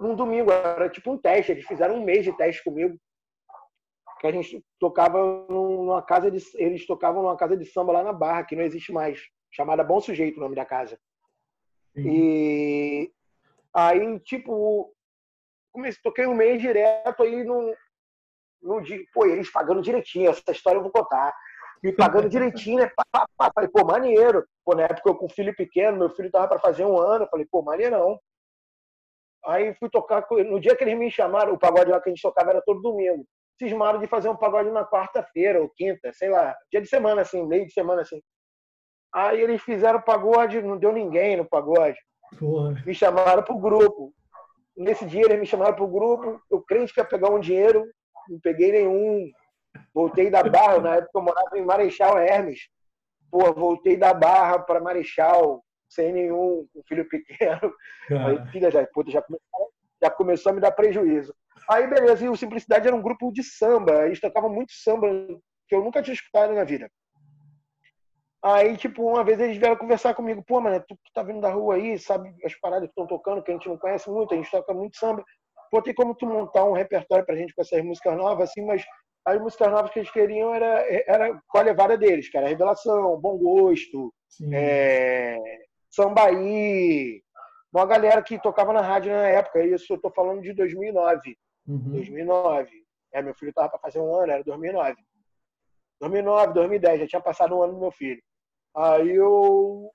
num 0.00 0.16
domingo, 0.16 0.50
era 0.50 0.90
tipo 0.90 1.12
um 1.12 1.16
teste, 1.16 1.52
eles 1.52 1.64
fizeram 1.64 1.94
um 1.94 2.04
mês 2.04 2.24
de 2.24 2.36
teste 2.36 2.62
comigo. 2.64 2.98
Que 4.20 4.26
a 4.26 4.32
gente 4.32 4.62
tocava 4.80 5.46
numa 5.48 6.02
casa 6.02 6.30
de. 6.30 6.42
Eles 6.56 6.86
tocavam 6.86 7.22
numa 7.22 7.36
casa 7.36 7.56
de 7.56 7.64
samba 7.64 7.92
lá 7.92 8.02
na 8.02 8.12
Barra, 8.12 8.44
que 8.44 8.56
não 8.56 8.64
existe 8.64 8.92
mais, 8.92 9.20
chamada 9.52 9.84
Bom 9.84 10.00
Sujeito, 10.00 10.38
o 10.38 10.40
nome 10.40 10.56
da 10.56 10.64
casa. 10.64 10.98
Sim. 11.94 12.08
E 12.08 13.14
Aí, 13.74 14.20
tipo, 14.20 14.94
comecei, 15.72 16.00
toquei 16.00 16.26
um 16.28 16.34
mês 16.34 16.62
direto 16.62 17.24
aí 17.24 17.42
no, 17.42 17.74
no 18.64 18.80
dia. 18.80 19.04
Pô, 19.12 19.26
eles 19.26 19.50
pagando 19.50 19.82
direitinho, 19.82 20.30
essa 20.30 20.50
história 20.50 20.78
eu 20.78 20.82
vou 20.82 20.90
contar. 20.90 21.32
Me 21.82 21.92
pagando 21.92 22.28
direitinho, 22.28 22.78
né? 22.78 22.90
Pá, 22.96 23.26
pá. 23.36 23.50
Falei, 23.54 23.70
pô, 23.70 23.84
maneiro. 23.84 24.44
Pô, 24.64 24.74
na 24.74 24.84
época 24.84 25.10
eu 25.10 25.14
com 25.14 25.28
filho 25.28 25.54
pequeno, 25.54 25.98
meu 25.98 26.10
filho 26.10 26.30
tava 26.30 26.48
para 26.48 26.58
fazer 26.58 26.84
um 26.84 26.98
ano. 26.98 27.28
Falei, 27.30 27.46
pô, 27.50 27.62
maneirão. 27.62 28.18
Aí 29.44 29.74
fui 29.74 29.90
tocar. 29.90 30.26
No 30.30 30.58
dia 30.58 30.74
que 30.74 30.82
eles 30.82 30.98
me 30.98 31.10
chamaram, 31.10 31.52
o 31.52 31.58
pagode 31.58 31.90
lá 31.90 32.00
que 32.00 32.08
a 32.08 32.12
gente 32.12 32.22
tocava 32.22 32.50
era 32.50 32.62
todo 32.62 32.80
domingo. 32.80 33.26
Cismaram 33.58 34.00
de 34.00 34.06
fazer 34.06 34.28
um 34.28 34.36
pagode 34.36 34.70
na 34.70 34.84
quarta-feira 34.84 35.60
ou 35.60 35.68
quinta, 35.68 36.12
sei 36.12 36.28
lá, 36.28 36.56
dia 36.72 36.80
de 36.80 36.88
semana, 36.88 37.20
assim, 37.20 37.46
meio 37.46 37.66
de 37.66 37.72
semana, 37.72 38.02
assim. 38.02 38.20
Aí 39.14 39.40
eles 39.40 39.62
fizeram 39.62 40.00
pagode, 40.00 40.60
não 40.60 40.76
deu 40.76 40.92
ninguém 40.92 41.36
no 41.36 41.44
pagode. 41.44 41.98
Porra. 42.38 42.82
Me 42.84 42.94
chamaram 42.94 43.44
pro 43.44 43.58
grupo. 43.58 44.12
Nesse 44.76 45.06
dia 45.06 45.22
eles 45.24 45.38
me 45.38 45.46
chamaram 45.46 45.74
pro 45.74 45.86
grupo. 45.86 46.40
Eu 46.50 46.62
crente 46.62 46.92
que 46.92 46.98
ia 46.98 47.04
pegar 47.04 47.30
um 47.30 47.38
dinheiro, 47.38 47.84
não 48.28 48.40
peguei 48.40 48.72
nenhum. 48.72 49.30
Voltei 49.92 50.30
da 50.30 50.42
Barra, 50.42 50.80
na 50.80 50.94
época 50.96 51.10
eu 51.14 51.22
morava 51.22 51.58
em 51.58 51.64
Marechal 51.64 52.18
Hermes. 52.18 52.68
Pô, 53.30 53.52
voltei 53.52 53.96
da 53.96 54.14
Barra 54.14 54.58
para 54.60 54.80
Marechal, 54.80 55.64
sem 55.88 56.12
nenhum, 56.12 56.66
um 56.74 56.82
filho 56.86 57.08
pequeno. 57.08 57.72
Aí, 58.10 58.46
filha, 58.52 58.70
já, 58.70 58.86
puta, 58.86 59.10
já, 59.10 59.22
começou, 59.22 59.70
já 60.02 60.10
começou 60.10 60.50
a 60.50 60.54
me 60.54 60.60
dar 60.60 60.72
prejuízo. 60.72 61.34
Aí, 61.68 61.86
beleza, 61.86 62.24
e 62.24 62.28
o 62.28 62.36
Simplicidade 62.36 62.86
era 62.86 62.96
um 62.96 63.02
grupo 63.02 63.32
de 63.32 63.42
samba. 63.42 64.06
Eles 64.06 64.20
tocavam 64.20 64.50
muito 64.50 64.72
samba 64.72 65.08
que 65.66 65.74
eu 65.74 65.82
nunca 65.82 66.02
tinha 66.02 66.14
escutado 66.14 66.52
na 66.52 66.64
vida. 66.64 66.88
Aí, 68.44 68.76
tipo, 68.76 69.02
uma 69.02 69.24
vez 69.24 69.40
eles 69.40 69.56
vieram 69.56 69.76
conversar 69.76 70.14
comigo, 70.14 70.44
pô, 70.46 70.60
mano, 70.60 70.78
tu, 70.86 70.94
tu 70.94 71.12
tá 71.14 71.22
vindo 71.22 71.40
da 71.40 71.50
rua 71.50 71.76
aí, 71.76 71.98
sabe 71.98 72.34
as 72.44 72.54
paradas 72.54 72.86
que 72.86 72.90
estão 72.90 73.06
tocando, 73.06 73.42
que 73.42 73.50
a 73.50 73.54
gente 73.54 73.66
não 73.66 73.78
conhece 73.78 74.10
muito, 74.10 74.34
a 74.34 74.36
gente 74.36 74.50
toca 74.50 74.74
muito 74.74 74.98
samba. 74.98 75.24
Pô, 75.74 75.82
tem 75.82 75.92
como 75.92 76.14
tu 76.14 76.24
montar 76.24 76.62
um 76.62 76.72
repertório 76.72 77.26
pra 77.26 77.34
gente 77.34 77.52
com 77.52 77.60
essas 77.60 77.82
músicas 77.82 78.16
novas, 78.16 78.48
assim, 78.48 78.64
mas 78.64 78.84
as 79.24 79.40
músicas 79.40 79.72
novas 79.72 79.90
que 79.90 79.98
eles 79.98 80.10
queriam 80.12 80.54
era, 80.54 80.86
era 81.04 81.42
com 81.48 81.58
a 81.58 81.62
levada 81.62 81.98
deles, 81.98 82.32
era 82.32 82.46
Revelação, 82.46 83.20
Bom 83.20 83.36
Gosto, 83.36 84.14
é, 84.52 85.36
Sambaí, 85.90 87.20
uma 87.72 87.84
galera 87.86 88.22
que 88.22 88.40
tocava 88.40 88.72
na 88.72 88.82
rádio 88.82 89.10
na 89.10 89.26
época, 89.26 89.66
isso 89.66 89.94
eu 89.94 90.00
tô 90.00 90.12
falando 90.12 90.42
de 90.42 90.52
2009. 90.52 91.36
Uhum. 91.66 91.90
2009. 91.90 92.70
É, 93.12 93.20
meu 93.20 93.34
filho 93.34 93.52
tava 93.52 93.70
pra 93.70 93.80
fazer 93.80 93.98
um 93.98 94.14
ano, 94.14 94.30
era 94.30 94.44
2009. 94.44 94.94
2009, 96.00 96.54
2010, 96.54 97.00
já 97.00 97.06
tinha 97.08 97.20
passado 97.20 97.56
um 97.56 97.62
ano 97.64 97.72
do 97.72 97.80
meu 97.80 97.90
filho. 97.90 98.22
Aí 98.76 99.10
eu 99.10 99.90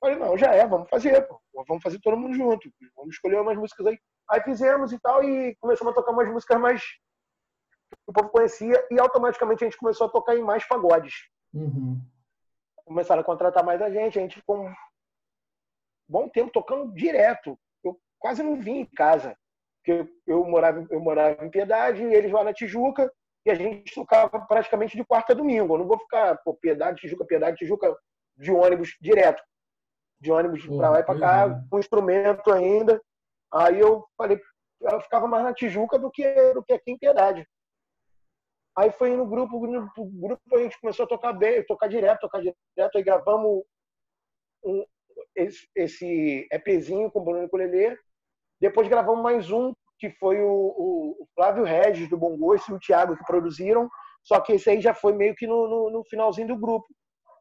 falei, 0.00 0.16
não, 0.16 0.38
já 0.38 0.54
é, 0.54 0.64
vamos 0.64 0.88
fazer, 0.88 1.26
pô. 1.26 1.40
vamos 1.66 1.82
fazer 1.82 1.98
todo 1.98 2.16
mundo 2.16 2.36
junto, 2.36 2.70
vamos 2.94 3.16
escolher 3.16 3.40
umas 3.40 3.58
músicas 3.58 3.84
aí. 3.88 3.98
Aí 4.28 4.42
fizemos 4.42 4.92
e 4.92 4.98
tal, 4.98 5.22
e 5.22 5.54
começamos 5.56 5.92
a 5.92 5.94
tocar 5.94 6.12
umas 6.12 6.28
músicas 6.28 6.60
mais 6.60 6.82
que 6.82 7.96
o 8.08 8.12
povo 8.12 8.28
conhecia, 8.30 8.84
e 8.90 8.98
automaticamente 8.98 9.64
a 9.64 9.66
gente 9.66 9.78
começou 9.78 10.06
a 10.06 10.10
tocar 10.10 10.36
em 10.36 10.42
mais 10.42 10.66
pagodes. 10.66 11.14
Uhum. 11.54 12.00
Começaram 12.84 13.20
a 13.22 13.24
contratar 13.24 13.64
mais 13.64 13.80
a 13.80 13.90
gente, 13.90 14.18
a 14.18 14.22
gente 14.22 14.36
ficou 14.36 14.66
um 14.66 14.74
bom 16.08 16.28
tempo 16.28 16.50
tocando 16.50 16.92
direto. 16.92 17.58
Eu 17.84 17.98
quase 18.18 18.42
não 18.42 18.60
vim 18.60 18.80
em 18.80 18.86
casa, 18.86 19.36
porque 19.76 20.12
eu 20.26 20.44
morava, 20.44 20.86
eu 20.90 21.00
morava 21.00 21.44
em 21.44 21.50
Piedade, 21.50 22.02
e 22.02 22.14
eles 22.14 22.32
lá 22.32 22.42
na 22.42 22.52
Tijuca, 22.52 23.12
e 23.44 23.50
a 23.50 23.54
gente 23.54 23.94
tocava 23.94 24.40
praticamente 24.40 24.96
de 24.96 25.04
quarta 25.04 25.32
a 25.32 25.36
domingo. 25.36 25.74
Eu 25.74 25.78
não 25.78 25.86
vou 25.86 25.98
ficar, 25.98 26.36
pô, 26.38 26.54
Piedade, 26.54 27.00
Tijuca, 27.00 27.24
Piedade, 27.24 27.56
Tijuca, 27.56 27.96
de 28.36 28.50
ônibus 28.50 28.96
direto. 29.00 29.42
De 30.20 30.32
ônibus 30.32 30.66
para 30.66 30.90
lá 30.90 31.00
e 31.00 31.04
para 31.04 31.18
cá, 31.20 31.62
com 31.70 31.78
instrumento 31.78 32.50
ainda. 32.52 33.00
Aí 33.52 33.78
eu 33.80 34.04
falei, 34.16 34.40
eu 34.80 35.00
ficava 35.00 35.26
mais 35.26 35.44
na 35.44 35.54
Tijuca 35.54 35.98
do 35.98 36.10
que, 36.10 36.52
do 36.52 36.62
que 36.62 36.72
aqui 36.72 36.92
em 36.92 36.98
Piedade. 36.98 37.46
Aí 38.76 38.90
foi 38.92 39.16
no 39.16 39.26
grupo, 39.26 39.66
no 39.66 39.90
grupo 39.96 40.42
a 40.54 40.58
gente 40.58 40.78
começou 40.80 41.06
a 41.06 41.08
tocar 41.08 41.32
bem, 41.32 41.64
tocar 41.64 41.88
direto, 41.88 42.20
tocar 42.20 42.40
direto. 42.40 42.96
Aí 42.96 43.02
gravamos 43.02 43.64
um, 44.62 44.84
esse, 45.34 45.66
esse 45.74 46.46
EPzinho 46.52 47.10
com 47.10 47.20
o 47.20 47.24
Bruno 47.24 47.48
Colelê. 47.48 47.96
Depois 48.60 48.88
gravamos 48.88 49.22
mais 49.22 49.50
um 49.50 49.72
que 49.98 50.10
foi 50.10 50.40
o, 50.42 50.50
o, 50.50 51.28
Flávio 51.34 51.64
Regis 51.64 52.08
do 52.08 52.18
Bom 52.18 52.36
Gosto 52.36 52.70
e 52.70 52.74
o 52.74 52.78
Thiago 52.78 53.16
que 53.16 53.24
produziram, 53.24 53.88
só 54.22 54.40
que 54.40 54.52
esse 54.52 54.68
aí 54.68 54.80
já 54.80 54.92
foi 54.92 55.14
meio 55.14 55.34
que 55.34 55.46
no, 55.46 55.66
no, 55.66 55.90
no 55.90 56.04
finalzinho 56.04 56.48
do 56.48 56.56
grupo. 56.56 56.86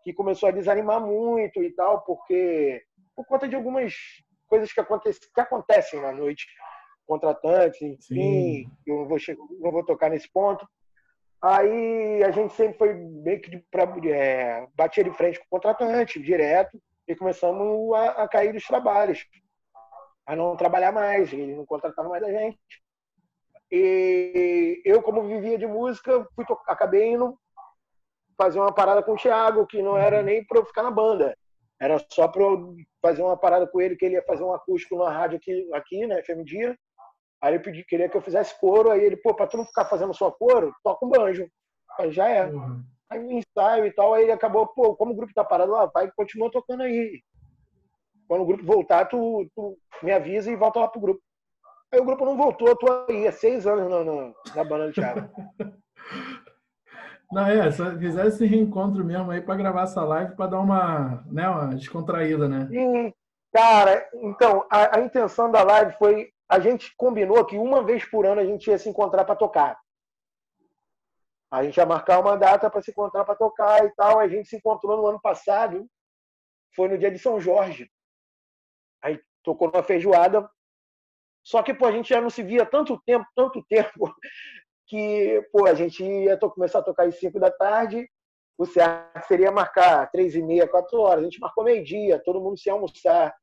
que 0.03 0.13
começou 0.13 0.47
a 0.47 0.51
desanimar 0.51 1.01
muito 1.01 1.61
e 1.61 1.73
tal, 1.75 2.01
porque 2.05 2.81
por 3.15 3.25
conta 3.25 3.47
de 3.47 3.55
algumas 3.55 3.93
coisas 4.47 4.71
que, 4.71 4.79
acontecem, 4.79 5.21
que 5.33 5.41
acontecem 5.41 6.01
na 6.01 6.11
noite, 6.11 6.45
contratantes, 7.05 7.81
enfim, 7.81 7.99
Sim. 8.01 8.71
eu 8.85 8.95
não 8.99 9.07
vou, 9.07 9.17
não 9.59 9.71
vou 9.71 9.85
tocar 9.85 10.09
nesse 10.09 10.31
ponto. 10.31 10.67
Aí 11.41 12.23
a 12.23 12.31
gente 12.31 12.53
sempre 12.53 12.77
foi 12.77 12.93
meio 12.93 13.41
que 13.41 13.57
para 13.69 13.83
é, 14.07 14.67
bater 14.75 15.03
de 15.03 15.11
frente 15.11 15.39
com 15.39 15.45
o 15.45 15.49
contratante, 15.49 16.21
direto, 16.21 16.79
e 17.07 17.15
começamos 17.15 17.93
a, 17.93 18.23
a, 18.23 18.27
cair 18.27 18.51
dos 18.51 18.65
trabalhos, 18.65 19.25
a 20.25 20.35
não 20.35 20.55
trabalhar 20.55 20.91
mais, 20.91 21.31
ele 21.31 21.55
não 21.55 21.65
contratava 21.65 22.09
mais 22.09 22.23
a 22.23 22.31
gente. 22.31 22.57
E 23.71 24.81
eu, 24.85 25.01
como 25.01 25.27
vivia 25.27 25.57
de 25.57 25.67
música, 25.67 26.27
fui 26.35 26.45
acabei 26.67 27.11
indo 27.11 27.37
fazer 28.37 28.59
uma 28.59 28.73
parada 28.73 29.03
com 29.03 29.13
o 29.13 29.17
Thiago, 29.17 29.67
que 29.67 29.81
não 29.81 29.97
era 29.97 30.21
nem 30.21 30.43
para 30.45 30.59
eu 30.59 30.65
ficar 30.65 30.83
na 30.83 30.91
banda. 30.91 31.37
Era 31.79 31.97
só 32.09 32.27
para 32.27 32.41
eu 32.41 32.75
fazer 33.01 33.21
uma 33.21 33.37
parada 33.37 33.67
com 33.67 33.81
ele, 33.81 33.95
que 33.95 34.05
ele 34.05 34.15
ia 34.15 34.23
fazer 34.23 34.43
um 34.43 34.53
acústico 34.53 34.97
na 34.97 35.09
rádio 35.09 35.37
aqui, 35.37 35.69
aqui 35.73 36.07
né, 36.07 36.21
FM 36.23 36.43
Dia. 36.45 36.77
Aí 37.41 37.53
ele 37.53 37.63
pediu, 37.63 37.85
queria 37.87 38.09
que 38.09 38.15
eu 38.15 38.21
fizesse 38.21 38.57
coro, 38.59 38.89
aí 38.89 39.03
ele, 39.03 39.17
pô, 39.17 39.33
para 39.33 39.47
tu 39.47 39.57
não 39.57 39.65
ficar 39.65 39.85
fazendo 39.85 40.13
só 40.13 40.31
coro, 40.31 40.73
toca 40.83 41.05
um 41.05 41.09
banjo. 41.09 41.47
Aí 41.99 42.11
já 42.11 42.27
é. 42.29 42.45
Uhum. 42.45 42.83
Aí 43.09 43.19
ensaio 43.19 43.85
e 43.85 43.91
tal, 43.91 44.13
aí 44.13 44.23
ele 44.23 44.31
acabou, 44.31 44.65
pô, 44.67 44.95
como 44.95 45.11
o 45.11 45.15
grupo 45.15 45.33
tá 45.33 45.43
parado, 45.43 45.71
lá, 45.71 45.85
vai 45.85 46.09
continua 46.15 46.49
tocando 46.49 46.83
aí. 46.83 47.21
Quando 48.27 48.41
o 48.41 48.45
grupo 48.45 48.65
voltar, 48.65 49.05
tu, 49.05 49.47
tu 49.53 49.77
me 50.01 50.11
avisa 50.11 50.51
e 50.51 50.55
volta 50.55 50.79
lá 50.79 50.87
pro 50.87 50.99
grupo. 51.01 51.21
Aí 51.93 51.99
o 51.99 52.05
grupo 52.05 52.25
não 52.25 52.35
voltou, 52.35 52.67
eu 52.67 52.75
tô 52.75 53.05
aí 53.09 53.27
há 53.27 53.31
seis 53.31 53.67
anos 53.67 53.89
na, 53.89 54.03
na, 54.03 54.33
na 54.55 54.63
banda 54.63 54.87
do 54.87 54.93
Thiago. 54.93 55.29
Não, 57.35 57.45
é, 57.45 57.69
só 57.69 57.91
fizer 57.97 58.27
esse 58.27 58.45
reencontro 58.45 59.03
mesmo 59.03 59.29
aí 59.29 59.41
para 59.41 59.57
gravar 59.57 59.83
essa 59.83 60.01
live 60.05 60.37
para 60.37 60.51
dar 60.51 60.61
uma, 60.61 61.21
né, 61.25 61.49
uma 61.49 61.75
descontraída, 61.75 62.47
né? 62.47 62.69
Cara, 63.51 64.09
então, 64.13 64.65
a, 64.71 64.97
a, 64.97 65.01
intenção 65.01 65.51
da 65.51 65.61
live 65.61 65.97
foi. 65.97 66.31
A 66.47 66.61
gente 66.61 66.95
combinou 66.95 67.43
que 67.43 67.57
uma 67.57 67.83
vez 67.83 68.05
por 68.05 68.25
ano 68.25 68.39
a 68.39 68.45
gente 68.45 68.69
ia 68.69 68.77
se 68.77 68.87
encontrar 68.87 69.25
para 69.25 69.35
tocar. 69.35 69.77
A 71.51 71.61
gente 71.65 71.75
ia 71.75 71.85
marcar 71.85 72.21
uma 72.21 72.37
data 72.37 72.69
para 72.69 72.81
se 72.81 72.91
encontrar 72.91 73.25
para 73.25 73.35
tocar 73.35 73.83
e 73.83 73.89
tal. 73.95 74.17
A 74.17 74.29
gente 74.29 74.47
se 74.47 74.55
encontrou 74.55 74.95
no 74.95 75.05
ano 75.05 75.19
passado, 75.19 75.85
foi 76.73 76.87
no 76.87 76.97
dia 76.97 77.11
de 77.11 77.19
São 77.19 77.37
Jorge. 77.37 77.91
Aí 79.03 79.19
tocou 79.43 79.69
numa 79.69 79.83
feijoada. 79.83 80.49
Só 81.43 81.61
que, 81.61 81.73
pô, 81.73 81.85
a 81.85 81.91
gente 81.91 82.07
já 82.07 82.21
não 82.21 82.29
se 82.29 82.41
via 82.41 82.65
tanto 82.65 82.97
tempo, 83.05 83.25
tanto 83.35 83.61
tempo, 83.67 84.15
que 84.87 85.41
pô, 85.51 85.65
a 85.65 85.73
gente 85.73 86.03
ia 86.03 86.37
começar 86.37 86.79
a 86.79 86.83
tocar 86.83 87.07
às 87.07 87.15
5 87.19 87.39
da 87.39 87.51
tarde, 87.51 88.09
o 88.57 88.65
certo 88.65 89.27
seria 89.27 89.51
marcar 89.51 90.09
três 90.11 90.35
e 90.35 90.41
meia, 90.41 90.67
quatro 90.67 90.99
horas. 90.99 91.21
A 91.21 91.23
gente 91.25 91.39
marcou 91.39 91.63
meio-dia, 91.63 92.21
todo 92.23 92.41
mundo 92.41 92.57
se 92.57 92.69
almoçar. 92.69 93.33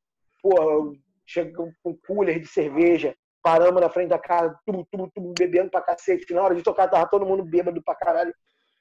Pô, 0.41 0.95
chegou 1.25 1.71
com 1.83 1.95
cooler 2.07 2.39
de 2.39 2.47
cerveja, 2.47 3.15
paramos 3.41 3.81
na 3.81 3.89
frente 3.89 4.09
da 4.09 4.19
casa, 4.19 4.57
tudo, 4.65 4.87
tudo, 4.91 5.11
tudo 5.13 5.33
bebendo 5.37 5.69
pra 5.69 5.81
cacete. 5.81 6.33
Na 6.33 6.41
hora 6.41 6.55
de 6.55 6.63
tocar, 6.63 6.87
tava 6.87 7.07
todo 7.07 7.25
mundo 7.25 7.43
bêbado 7.43 7.81
pra 7.83 7.95
caralho. 7.95 8.33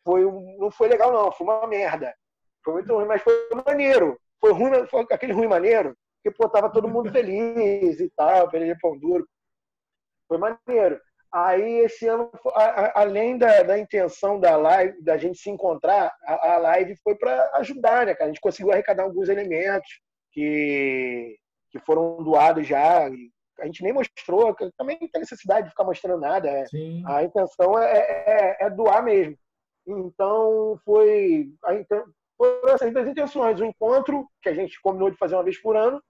Foi, 0.04 0.24
não 0.58 0.70
foi 0.70 0.88
legal, 0.88 1.12
não, 1.12 1.30
foi 1.30 1.46
uma 1.46 1.66
merda. 1.66 2.14
Foi 2.64 2.74
muito 2.74 2.94
ruim, 2.94 3.06
mas 3.06 3.22
foi 3.22 3.34
maneiro. 3.66 4.18
Foi 4.40 4.52
ruim, 4.52 4.86
foi 4.86 5.06
aquele 5.10 5.32
ruim 5.32 5.46
maneiro, 5.46 5.96
porque 6.16 6.36
pô, 6.36 6.48
tava 6.48 6.70
todo 6.70 6.88
mundo 6.88 7.12
feliz 7.12 8.00
e 8.00 8.10
tal, 8.16 8.48
de 8.48 8.78
pão 8.80 8.98
duro. 8.98 9.26
Foi 10.26 10.38
maneiro. 10.38 11.00
Aí, 11.32 11.78
esse 11.78 12.06
ano, 12.06 12.30
além 12.94 13.38
da, 13.38 13.62
da, 13.62 13.78
intenção 13.78 14.38
da 14.38 14.54
live, 14.54 15.02
da 15.02 15.16
gente 15.16 15.38
se 15.38 15.48
encontrar, 15.48 16.14
a, 16.26 16.52
a 16.52 16.58
live 16.58 16.94
foi 17.02 17.14
para 17.14 17.50
ajudar, 17.54 18.04
né, 18.04 18.14
cara? 18.14 18.26
A 18.26 18.32
gente 18.32 18.40
conseguiu 18.40 18.70
arrecadar 18.70 19.04
alguns 19.04 19.30
elementos 19.30 19.88
que, 20.30 21.38
que 21.70 21.78
foram 21.78 22.22
doados 22.22 22.66
já. 22.66 23.06
A 23.60 23.64
gente 23.66 23.82
nem 23.82 23.94
mostrou, 23.94 24.54
também 24.76 24.98
não 25.00 25.08
tem 25.08 25.20
necessidade 25.20 25.64
de 25.64 25.70
ficar 25.70 25.84
mostrando 25.84 26.20
nada. 26.20 26.50
É. 26.50 26.64
A 27.06 27.22
intenção 27.22 27.78
é, 27.78 27.98
é, 27.98 28.56
é, 28.60 28.70
doar 28.70 29.02
mesmo. 29.02 29.34
Então, 29.86 30.78
foi. 30.84 31.48
A, 31.64 31.72
foram 32.36 32.74
essas 32.74 32.92
duas 32.92 33.08
intenções. 33.08 33.58
O 33.58 33.64
encontro, 33.64 34.26
que 34.42 34.50
a 34.50 34.54
gente 34.54 34.78
combinou 34.82 35.10
de 35.10 35.16
fazer 35.16 35.34
uma 35.34 35.44
vez 35.44 35.58
por 35.62 35.76
ano, 35.76 36.02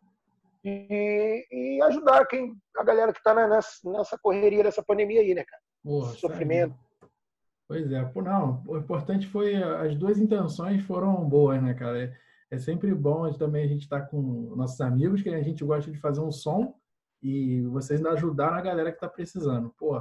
e, 0.65 1.47
e 1.51 1.83
ajudar 1.83 2.25
quem, 2.27 2.55
a 2.77 2.85
galera 2.85 3.13
que 3.13 3.19
está 3.19 3.35
nessa, 3.35 3.91
nessa 3.91 4.19
correria 4.19 4.63
dessa 4.63 4.83
pandemia 4.83 5.21
aí, 5.21 5.35
né, 5.35 5.45
cara? 5.45 5.63
Porra, 5.83 6.13
Sofrimento. 6.13 6.75
Pois 7.67 7.91
é, 7.91 8.13
não, 8.17 8.63
o 8.67 8.77
importante 8.77 9.27
foi 9.27 9.57
as 9.57 9.97
duas 9.97 10.19
intenções 10.19 10.85
foram 10.85 11.15
boas, 11.29 11.63
né, 11.63 11.75
cara? 11.75 12.05
É, 12.05 12.13
é 12.51 12.59
sempre 12.59 12.95
bom 12.95 13.33
também 13.33 13.65
a 13.65 13.69
gente 13.69 13.83
estar 13.83 14.03
tá 14.03 14.07
com 14.07 14.55
nossos 14.55 14.81
amigos, 14.81 15.23
que 15.23 15.31
a 15.31 15.43
gente 15.43 15.65
gosta 15.65 15.91
de 15.91 15.99
fazer 15.99 16.21
um 16.21 16.31
som 16.31 16.75
e 17.23 17.63
vocês 17.63 17.99
ainda 17.99 18.13
ajudaram 18.13 18.57
a 18.57 18.63
galera 18.63 18.91
que 18.91 18.97
está 18.97 19.09
precisando. 19.09 19.75
Pô, 19.79 20.01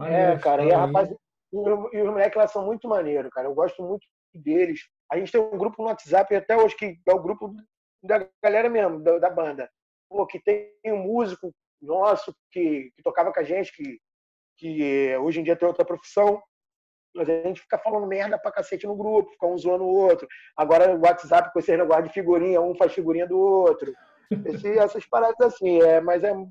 é, 0.00 0.38
cara, 0.38 0.64
e, 0.64 0.72
a 0.72 0.86
rapaz, 0.86 1.10
e 1.10 2.00
os 2.00 2.06
moleques 2.06 2.36
lá 2.36 2.48
são 2.48 2.64
muito 2.64 2.88
maneiro, 2.88 3.28
cara. 3.30 3.46
Eu 3.46 3.54
gosto 3.54 3.82
muito 3.82 4.06
deles. 4.34 4.80
A 5.10 5.18
gente 5.18 5.30
tem 5.30 5.40
um 5.40 5.58
grupo 5.58 5.82
no 5.82 5.88
WhatsApp 5.88 6.34
até 6.34 6.56
hoje 6.56 6.74
que 6.76 6.98
é 7.06 7.12
o 7.12 7.22
grupo 7.22 7.54
da 8.02 8.26
galera 8.42 8.70
mesmo, 8.70 9.00
da, 9.00 9.18
da 9.18 9.30
banda 9.30 9.68
pô, 10.12 10.26
que 10.26 10.38
tem 10.38 10.70
um 10.86 10.98
músico 10.98 11.52
nosso 11.80 12.34
que, 12.50 12.92
que 12.94 13.02
tocava 13.02 13.32
com 13.32 13.40
a 13.40 13.42
gente, 13.42 13.72
que, 13.74 13.98
que 14.58 15.16
hoje 15.16 15.40
em 15.40 15.42
dia 15.42 15.56
tem 15.56 15.66
outra 15.66 15.84
profissão, 15.84 16.40
mas 17.14 17.28
a 17.28 17.42
gente 17.42 17.60
fica 17.60 17.78
falando 17.78 18.06
merda 18.06 18.38
pra 18.38 18.52
cacete 18.52 18.86
no 18.86 18.96
grupo, 18.96 19.32
fica 19.32 19.46
um 19.46 19.58
zoando 19.58 19.84
o 19.84 19.94
outro. 19.94 20.28
Agora 20.56 20.94
o 20.94 21.00
WhatsApp 21.00 21.52
com 21.52 21.58
esse 21.58 21.76
negócio 21.76 22.04
de 22.04 22.12
figurinha, 22.12 22.60
um 22.60 22.74
faz 22.74 22.92
figurinha 22.92 23.26
do 23.26 23.38
outro. 23.38 23.92
Esse, 24.46 24.68
essas 24.78 25.06
paradas 25.06 25.54
assim, 25.54 25.80
é, 25.82 26.00
mas 26.00 26.22
é, 26.22 26.32
o 26.32 26.48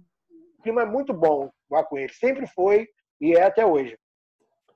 clima 0.64 0.82
é 0.82 0.86
muito 0.86 1.14
bom 1.14 1.50
lá 1.70 1.84
com 1.84 1.98
ele. 1.98 2.14
Sempre 2.14 2.46
foi 2.48 2.88
e 3.20 3.34
é 3.34 3.44
até 3.44 3.66
hoje. 3.66 3.98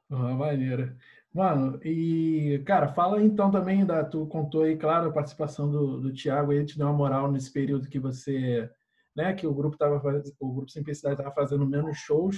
Ah, 0.09 0.33
maneira. 0.33 0.95
Mano, 1.35 1.77
e, 1.83 2.63
cara, 2.65 2.87
fala 2.93 3.21
então 3.21 3.51
também 3.51 3.85
da. 3.85 4.05
Tu 4.05 4.25
contou 4.27 4.63
aí, 4.63 4.77
claro, 4.77 5.09
a 5.09 5.11
participação 5.11 5.69
do, 5.69 5.99
do 5.99 6.13
Thiago, 6.13 6.53
ele 6.53 6.63
te 6.63 6.77
deu 6.77 6.87
uma 6.87 6.93
moral 6.93 7.29
nesse 7.29 7.51
período 7.51 7.89
que 7.89 7.99
você. 7.99 8.69
Né, 9.13 9.33
que 9.33 9.45
o 9.45 9.53
grupo 9.53 9.77
tava 9.77 9.97
o 10.39 10.53
grupo 10.53 10.71
Simplicidade 10.71 11.15
estava 11.15 11.35
fazendo 11.35 11.65
menos 11.67 11.97
shows. 11.97 12.37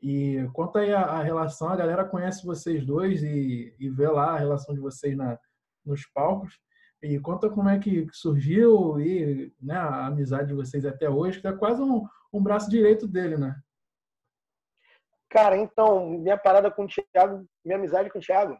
E 0.00 0.48
conta 0.54 0.78
aí 0.78 0.92
a, 0.94 1.02
a, 1.02 1.22
relação, 1.22 1.68
a 1.68 1.76
galera 1.76 2.06
conhece 2.06 2.46
vocês 2.46 2.86
dois 2.86 3.22
e, 3.22 3.74
e 3.78 3.90
vê 3.90 4.08
lá 4.08 4.32
a 4.32 4.38
relação 4.38 4.74
de 4.74 4.80
vocês 4.80 5.14
na, 5.14 5.38
nos 5.84 6.06
palcos. 6.06 6.58
E 7.02 7.18
conta 7.20 7.50
como 7.50 7.68
é 7.68 7.78
que 7.78 8.06
surgiu 8.12 8.98
e 8.98 9.52
né, 9.60 9.74
a 9.74 10.06
amizade 10.06 10.48
de 10.48 10.54
vocês 10.54 10.86
até 10.86 11.08
hoje, 11.10 11.40
que 11.40 11.46
é 11.46 11.52
quase 11.52 11.82
um, 11.82 12.06
um 12.32 12.42
braço 12.42 12.70
direito 12.70 13.06
dele, 13.06 13.36
né? 13.36 13.54
Cara, 15.30 15.56
então, 15.56 16.08
minha 16.08 16.38
parada 16.38 16.70
com 16.70 16.84
o 16.84 16.88
Thiago, 16.88 17.46
minha 17.64 17.76
amizade 17.76 18.10
com 18.10 18.18
o 18.18 18.22
Thiago, 18.22 18.58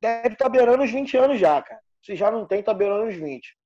deve 0.00 0.34
estar 0.34 0.44
tá 0.44 0.48
beirando 0.48 0.82
os 0.82 0.90
20 0.90 1.16
anos 1.16 1.38
já, 1.38 1.62
cara. 1.62 1.80
Se 2.02 2.14
já 2.14 2.30
não 2.30 2.46
tem, 2.46 2.62
tá 2.62 2.74
beirando 2.74 3.08
os 3.08 3.14
20. 3.14 3.56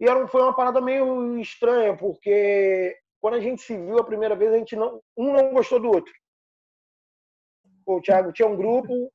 E 0.00 0.08
era, 0.08 0.28
foi 0.28 0.42
uma 0.42 0.54
parada 0.54 0.80
meio 0.80 1.38
estranha, 1.38 1.96
porque 1.96 2.96
quando 3.20 3.34
a 3.34 3.40
gente 3.40 3.62
se 3.62 3.76
viu 3.76 3.98
a 3.98 4.04
primeira 4.04 4.36
vez, 4.36 4.52
a 4.52 4.58
gente 4.58 4.76
não, 4.76 5.02
um 5.16 5.32
não 5.32 5.52
gostou 5.52 5.80
do 5.80 5.88
outro. 5.88 6.12
O 7.86 8.00
Thiago 8.00 8.32
tinha 8.32 8.46
um 8.46 8.56
grupo 8.56 9.10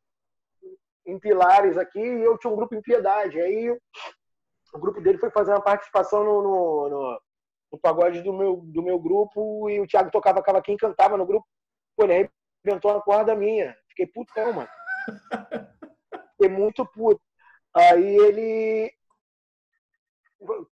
em 1.05 1.19
Pilares 1.19 1.77
aqui 1.77 1.99
e 1.99 2.23
eu 2.23 2.37
tinha 2.37 2.51
um 2.51 2.55
grupo 2.55 2.73
em 2.73 2.81
Piedade. 2.81 3.39
Aí 3.39 3.69
o 3.69 4.79
grupo 4.79 4.99
dele 4.99 5.19
foi 5.19 5.29
fazer 5.29 5.51
uma 5.51 5.61
participação 5.61 6.23
no, 6.23 6.41
no, 6.41 6.89
no 6.89 7.21
no 7.73 7.79
pagode 7.79 8.21
do 8.21 8.31
meu, 8.31 8.57
do 8.57 8.83
meu 8.83 8.99
grupo 8.99 9.67
e 9.67 9.81
o 9.81 9.87
Thiago 9.87 10.11
tocava 10.11 10.43
cavaquinho 10.43 10.75
e 10.75 10.79
cantava 10.79 11.17
no 11.17 11.25
grupo. 11.25 11.47
Pô, 11.97 12.03
ele 12.03 12.29
arrebentou 12.63 12.91
a 12.91 13.01
corda 13.01 13.35
minha. 13.35 13.75
Fiquei 13.89 14.05
putão, 14.05 14.53
mano. 14.53 14.69
Fiquei 16.37 16.49
muito 16.49 16.85
puto. 16.85 17.19
Aí 17.75 18.15
ele. 18.15 18.93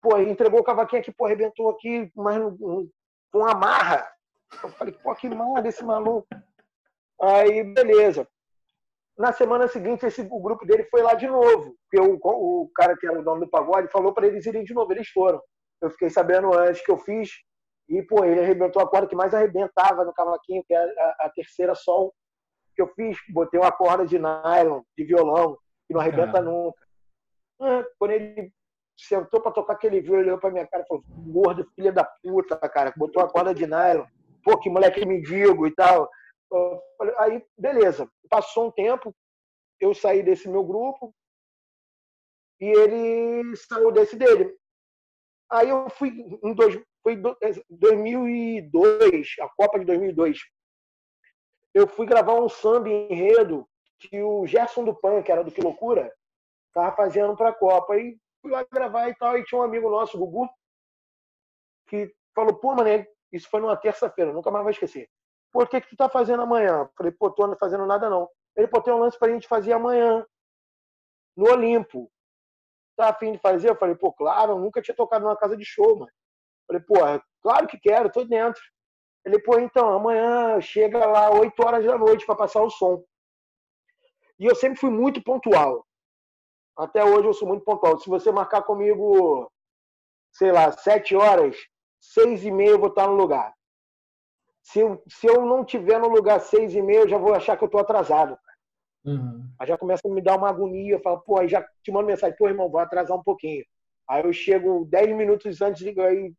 Pô, 0.01 0.19
entregou 0.19 0.61
o 0.61 0.65
cavaquinho 0.65 1.03
aqui, 1.03 1.13
pô, 1.13 1.27
arrebentou 1.27 1.69
aqui, 1.69 2.11
mas 2.15 2.39
com 3.31 3.45
amarra. 3.45 4.09
Eu 4.63 4.71
falei, 4.71 4.95
pô, 4.95 5.15
que 5.15 5.29
merda 5.29 5.69
esse 5.69 5.85
maluco. 5.85 6.27
Aí, 7.21 7.63
beleza. 7.63 8.27
Na 9.19 9.33
semana 9.33 9.69
seguinte, 9.69 10.07
esse, 10.07 10.23
o 10.23 10.41
grupo 10.41 10.65
dele 10.65 10.85
foi 10.85 11.03
lá 11.03 11.15
de 11.15 11.27
novo. 11.27 11.77
Porque 11.91 12.01
o, 12.01 12.19
o 12.23 12.71
cara 12.75 12.97
que 12.97 13.07
era 13.07 13.19
o 13.19 13.25
dono 13.25 13.41
do 13.41 13.51
pagode 13.51 13.89
falou 13.89 14.15
para 14.15 14.27
eles 14.27 14.47
irem 14.47 14.65
de 14.65 14.73
novo. 14.73 14.93
Eles 14.93 15.09
foram 15.09 15.43
eu 15.81 15.91
fiquei 15.91 16.11
sabendo 16.11 16.53
antes 16.57 16.85
que 16.85 16.91
eu 16.91 16.99
fiz. 16.99 17.31
E, 17.89 18.03
pô, 18.03 18.25
ele 18.25 18.41
arrebentou 18.41 18.83
a 18.83 18.89
corda 18.89 19.07
que 19.07 19.15
mais 19.15 19.33
arrebentava 19.33 20.05
no 20.05 20.13
cavaquinho, 20.13 20.65
que 20.67 20.75
é 20.75 20.79
a, 20.79 21.17
a 21.21 21.31
terceira 21.31 21.75
sol 21.75 22.13
que 22.75 22.83
eu 22.83 22.89
fiz. 22.95 23.17
Botei 23.31 23.61
uma 23.61 23.73
corda 23.73 24.05
de 24.05 24.19
nylon, 24.19 24.83
de 24.97 25.05
violão, 25.05 25.57
que 25.87 25.95
não 25.95 26.01
arrebenta 26.01 26.41
nunca. 26.43 26.79
Ah, 27.61 27.85
quando 27.99 28.11
ele 28.11 28.53
sentou 28.99 29.41
para 29.41 29.53
tocar 29.53 29.75
aquele 29.75 30.01
violão, 30.01 30.21
ele 30.21 30.31
olhou 30.31 30.41
pra 30.41 30.51
minha 30.51 30.67
cara 30.67 30.83
e 30.83 30.87
falou: 30.87 31.05
gordo, 31.09 31.71
filha 31.75 31.93
da 31.93 32.05
puta, 32.05 32.57
cara, 32.69 32.93
botou 32.97 33.23
a 33.23 33.31
corda 33.31 33.55
de 33.55 33.67
nylon. 33.67 34.07
Pô, 34.43 34.59
que 34.59 34.71
moleque 34.71 35.07
mendigo 35.07 35.67
e 35.67 35.75
tal. 35.75 36.09
Aí, 37.19 37.45
beleza. 37.59 38.09
Passou 38.29 38.69
um 38.69 38.71
tempo, 38.71 39.15
eu 39.81 39.95
saí 39.95 40.23
desse 40.23 40.49
meu 40.49 40.65
grupo, 40.65 41.15
e 42.61 42.67
ele 42.67 43.57
saiu 43.57 43.93
desse 43.93 44.17
dele. 44.17 44.55
Aí 45.51 45.69
eu 45.69 45.89
fui 45.91 46.11
em 46.43 46.55
dois, 46.55 46.81
foi 47.03 47.17
2002, 47.71 49.35
a 49.41 49.49
Copa 49.51 49.79
de 49.79 49.85
2002. 49.85 50.39
Eu 51.73 51.87
fui 51.87 52.07
gravar 52.07 52.35
um 52.35 52.49
samba 52.49 52.89
enredo 52.89 53.69
que 53.99 54.21
o 54.21 54.47
Gerson 54.47 54.85
do 54.85 54.95
Pan, 54.95 55.23
que 55.23 55.31
era 55.31 55.45
do 55.45 55.53
Que 55.53 55.61
Loucura, 55.61 56.13
tava 56.73 56.95
fazendo 56.97 57.37
para 57.37 57.51
a 57.51 57.55
Copa. 57.55 57.97
E 57.97 58.19
fui 58.43 58.51
lá 58.51 58.65
gravar 58.71 59.09
e 59.09 59.15
tal. 59.15 59.39
E 59.39 59.45
tinha 59.45 59.61
um 59.61 59.65
amigo 59.65 59.91
nosso, 59.91 60.19
Gugu, 60.19 60.49
que 61.89 62.13
falou: 62.35 62.55
pô, 62.55 62.75
mané, 62.75 63.07
isso 63.33 63.49
foi 63.49 63.61
numa 63.61 63.77
terça-feira, 63.77 64.33
nunca 64.33 64.51
mais 64.51 64.65
vou 64.65 64.71
esquecer. 64.71 65.09
O 65.55 65.67
que, 65.67 65.81
que 65.81 65.89
tu 65.89 65.97
tá 65.97 66.09
fazendo 66.09 66.43
amanhã? 66.43 66.89
Falei: 66.97 67.13
pô, 67.13 67.31
tô 67.31 67.47
não 67.47 67.57
fazendo 67.57 67.87
nada 67.87 68.11
não. 68.11 68.29
Ele, 68.57 68.69
tem 68.69 68.93
um 68.93 68.99
lance 68.99 69.19
pra 69.19 69.31
gente 69.31 69.47
fazer 69.47 69.73
amanhã, 69.73 70.27
no 71.37 71.51
Olimpo. 71.51 72.11
Tá 72.97 73.11
afim 73.11 73.33
de 73.33 73.39
fazer? 73.39 73.71
Eu 73.71 73.77
falei: 73.77 73.95
pô, 73.95 74.13
claro, 74.13 74.53
eu 74.53 74.59
nunca 74.59 74.81
tinha 74.81 74.95
tocado 74.95 75.25
numa 75.25 75.37
casa 75.37 75.57
de 75.57 75.65
show, 75.65 75.99
mano. 75.99 76.11
Falei: 76.67 76.83
pô, 76.83 76.95
claro 77.43 77.67
que 77.67 77.79
quero, 77.79 78.11
tô 78.11 78.25
dentro. 78.25 78.61
Ele, 79.25 79.41
pô, 79.41 79.59
então, 79.59 79.93
amanhã 79.93 80.61
chega 80.61 81.05
lá 81.05 81.31
8 81.31 81.61
horas 81.61 81.85
da 81.85 81.99
noite 81.99 82.25
para 82.25 82.37
passar 82.37 82.63
o 82.63 82.71
som. 82.71 83.05
E 84.39 84.47
eu 84.47 84.55
sempre 84.55 84.79
fui 84.79 84.91
muito 84.91 85.23
pontual. 85.23 85.85
Até 86.79 87.05
hoje 87.05 87.27
eu 87.27 87.35
sou 87.35 87.49
muito 87.49 87.65
pontual. 87.65 87.99
Se 87.99 88.09
você 88.09 88.31
marcar 88.31 88.63
comigo, 88.63 89.51
sei 90.33 90.53
lá, 90.53 90.71
7 90.71 91.17
horas, 91.17 91.57
6 92.01 92.45
e 92.45 92.51
meia 92.51 92.71
eu 92.71 92.79
vou 92.79 92.89
estar 92.89 93.07
no 93.09 93.15
lugar. 93.15 93.53
Se 94.63 94.81
eu, 94.81 95.03
se 95.09 95.27
eu 95.27 95.45
não 95.45 95.65
tiver 95.65 95.99
no 95.99 96.09
lugar 96.09 96.41
6 96.41 96.75
e 96.75 96.83
meia, 96.83 97.01
eu 97.01 97.09
já 97.09 97.19
vou 97.19 97.35
achar 97.35 97.57
que 97.57 97.65
eu 97.65 97.67
estou 97.67 97.81
atrasado. 97.81 98.39
Uhum. 99.07 99.49
Aí 99.59 99.69
já 99.69 99.79
começa 99.79 100.03
a 100.07 100.11
me 100.11 100.21
dar 100.21 100.37
uma 100.37 100.49
agonia. 100.49 100.95
Eu 100.95 101.01
falo, 101.01 101.21
pô, 101.21 101.39
aí 101.39 101.49
já 101.49 101.67
te 101.83 101.93
mando 101.93 102.09
mensagem, 102.09 102.37
pô, 102.37 102.49
irmão, 102.49 102.69
vou 102.69 102.81
atrasar 102.81 103.17
um 103.17 103.23
pouquinho. 103.23 103.65
Aí 104.09 104.25
eu 104.25 104.33
chego 104.33 104.85
10 104.87 105.17
minutos 105.17 105.63
antes 105.63 105.85
de. 105.85 106.01
Aí 106.01 106.33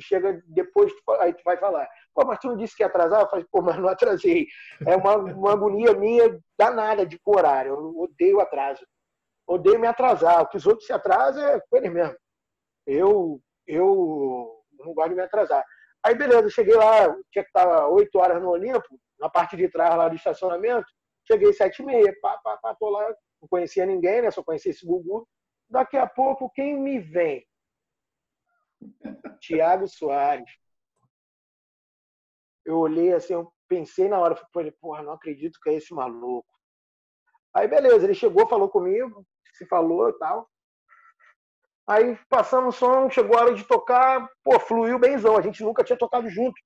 chega 0.00 0.40
depois, 0.46 0.92
aí 1.20 1.32
tu 1.32 1.42
vai 1.44 1.56
falar. 1.56 1.88
Pô, 2.14 2.24
mas 2.24 2.38
tu 2.38 2.48
não 2.48 2.56
disse 2.56 2.76
que 2.76 2.82
ia 2.82 2.86
atrasar? 2.86 3.22
Eu 3.22 3.28
falei, 3.28 3.46
pô, 3.50 3.62
mas 3.62 3.78
não 3.78 3.88
atrasei. 3.88 4.46
É 4.86 4.94
uma, 4.96 5.16
uma 5.16 5.52
agonia 5.52 5.92
minha 5.94 6.38
danada 6.56 7.06
de 7.06 7.18
horário. 7.24 7.72
Eu 7.72 7.98
odeio 7.98 8.40
atraso. 8.40 8.86
Odeio 9.46 9.80
me 9.80 9.86
atrasar. 9.86 10.42
O 10.42 10.48
que 10.48 10.56
os 10.56 10.66
outros 10.66 10.86
se 10.86 10.92
atrasam 10.92 11.42
é 11.42 11.60
com 11.60 11.76
eles 11.76 11.92
mesmo. 11.92 12.16
Eu, 12.86 13.40
eu 13.66 14.62
não 14.78 14.94
gosto 14.94 15.10
de 15.10 15.14
me 15.16 15.22
atrasar. 15.22 15.64
Aí, 16.04 16.14
beleza, 16.14 16.48
cheguei 16.48 16.74
lá, 16.74 17.08
tinha 17.30 17.42
que 17.42 17.50
estar 17.50 17.88
8 17.88 18.18
horas 18.18 18.40
no 18.40 18.50
Olimpo, 18.50 19.00
na 19.18 19.28
parte 19.28 19.56
de 19.56 19.68
trás 19.68 19.96
lá 19.96 20.08
do 20.08 20.14
estacionamento. 20.14 20.86
Cheguei 21.30 21.52
sete 21.52 21.82
e 21.82 21.84
meia, 21.84 22.14
pá, 22.22 22.38
pá, 22.38 22.56
pá, 22.56 22.74
tô 22.74 22.88
lá, 22.88 23.06
não 23.40 23.48
conhecia 23.50 23.84
ninguém, 23.84 24.22
né? 24.22 24.30
Só 24.30 24.42
conhecia 24.42 24.70
esse 24.70 24.86
Gugu. 24.86 25.28
Daqui 25.68 25.98
a 25.98 26.06
pouco, 26.06 26.50
quem 26.50 26.74
me 26.80 26.98
vem? 26.98 27.46
Tiago 29.40 29.86
Soares. 29.86 30.50
Eu 32.64 32.78
olhei 32.78 33.12
assim, 33.12 33.34
eu 33.34 33.52
pensei 33.68 34.08
na 34.08 34.18
hora, 34.18 34.34
falei, 34.52 34.70
porra, 34.70 35.02
não 35.02 35.12
acredito 35.12 35.60
que 35.62 35.68
é 35.68 35.74
esse 35.74 35.92
maluco. 35.92 36.48
Aí, 37.54 37.68
beleza, 37.68 38.06
ele 38.06 38.14
chegou, 38.14 38.48
falou 38.48 38.70
comigo, 38.70 39.26
se 39.52 39.66
falou 39.66 40.08
e 40.08 40.18
tal. 40.18 40.48
Aí 41.86 42.18
passamos 42.28 42.76
o 42.76 42.78
som, 42.78 43.10
chegou 43.10 43.36
a 43.36 43.42
hora 43.42 43.54
de 43.54 43.64
tocar, 43.64 44.30
pô, 44.42 44.58
fluiu 44.60 44.98
bemzão. 44.98 45.36
A 45.36 45.42
gente 45.42 45.62
nunca 45.62 45.84
tinha 45.84 45.98
tocado 45.98 46.28
junto, 46.30 46.58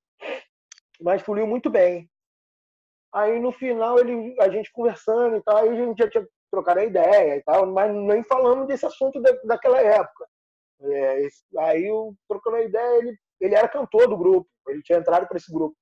mas 1.00 1.22
fluiu 1.22 1.46
muito 1.46 1.70
bem. 1.70 2.08
Aí 3.12 3.38
no 3.38 3.52
final 3.52 3.98
ele, 3.98 4.34
a 4.40 4.48
gente 4.48 4.72
conversando 4.72 5.36
e 5.36 5.42
tal, 5.42 5.58
aí 5.58 5.68
a 5.68 5.74
gente 5.74 5.98
já 5.98 6.08
tinha 6.08 6.26
trocado 6.50 6.80
a 6.80 6.84
ideia 6.84 7.36
e 7.36 7.42
tal, 7.42 7.66
mas 7.66 7.94
nem 7.94 8.22
falando 8.24 8.66
desse 8.66 8.86
assunto 8.86 9.20
da, 9.20 9.32
daquela 9.44 9.80
época. 9.80 10.26
É, 10.80 11.28
aí 11.58 11.86
eu 11.86 12.14
trocando 12.28 12.56
a 12.56 12.62
ideia, 12.62 12.98
ele, 12.98 13.18
ele 13.40 13.54
era 13.54 13.68
cantor 13.68 14.08
do 14.08 14.16
grupo, 14.16 14.48
ele 14.68 14.82
tinha 14.82 14.98
entrado 14.98 15.26
para 15.28 15.36
esse 15.36 15.52
grupo. 15.52 15.76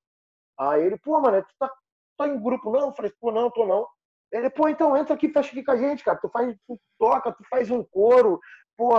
Aí 0.58 0.82
ele, 0.84 0.98
pô, 0.98 1.18
mano, 1.20 1.42
tu 1.42 1.54
tá, 1.58 1.72
tá 2.18 2.28
em 2.28 2.40
grupo 2.40 2.70
não? 2.70 2.88
Eu 2.88 2.94
falei, 2.94 3.12
pô, 3.20 3.32
não, 3.32 3.50
tô 3.50 3.66
não. 3.66 3.86
Ele, 4.32 4.50
pô, 4.50 4.68
então 4.68 4.96
entra 4.96 5.14
aqui, 5.14 5.28
fecha 5.32 5.50
aqui 5.50 5.64
com 5.64 5.72
a 5.72 5.76
gente, 5.76 6.04
cara. 6.04 6.18
Tu 6.18 6.28
faz, 6.28 6.56
tu 6.66 6.78
toca, 6.98 7.32
tu 7.32 7.42
faz 7.48 7.70
um 7.70 7.82
coro, 7.84 8.40
pô, 8.76 8.90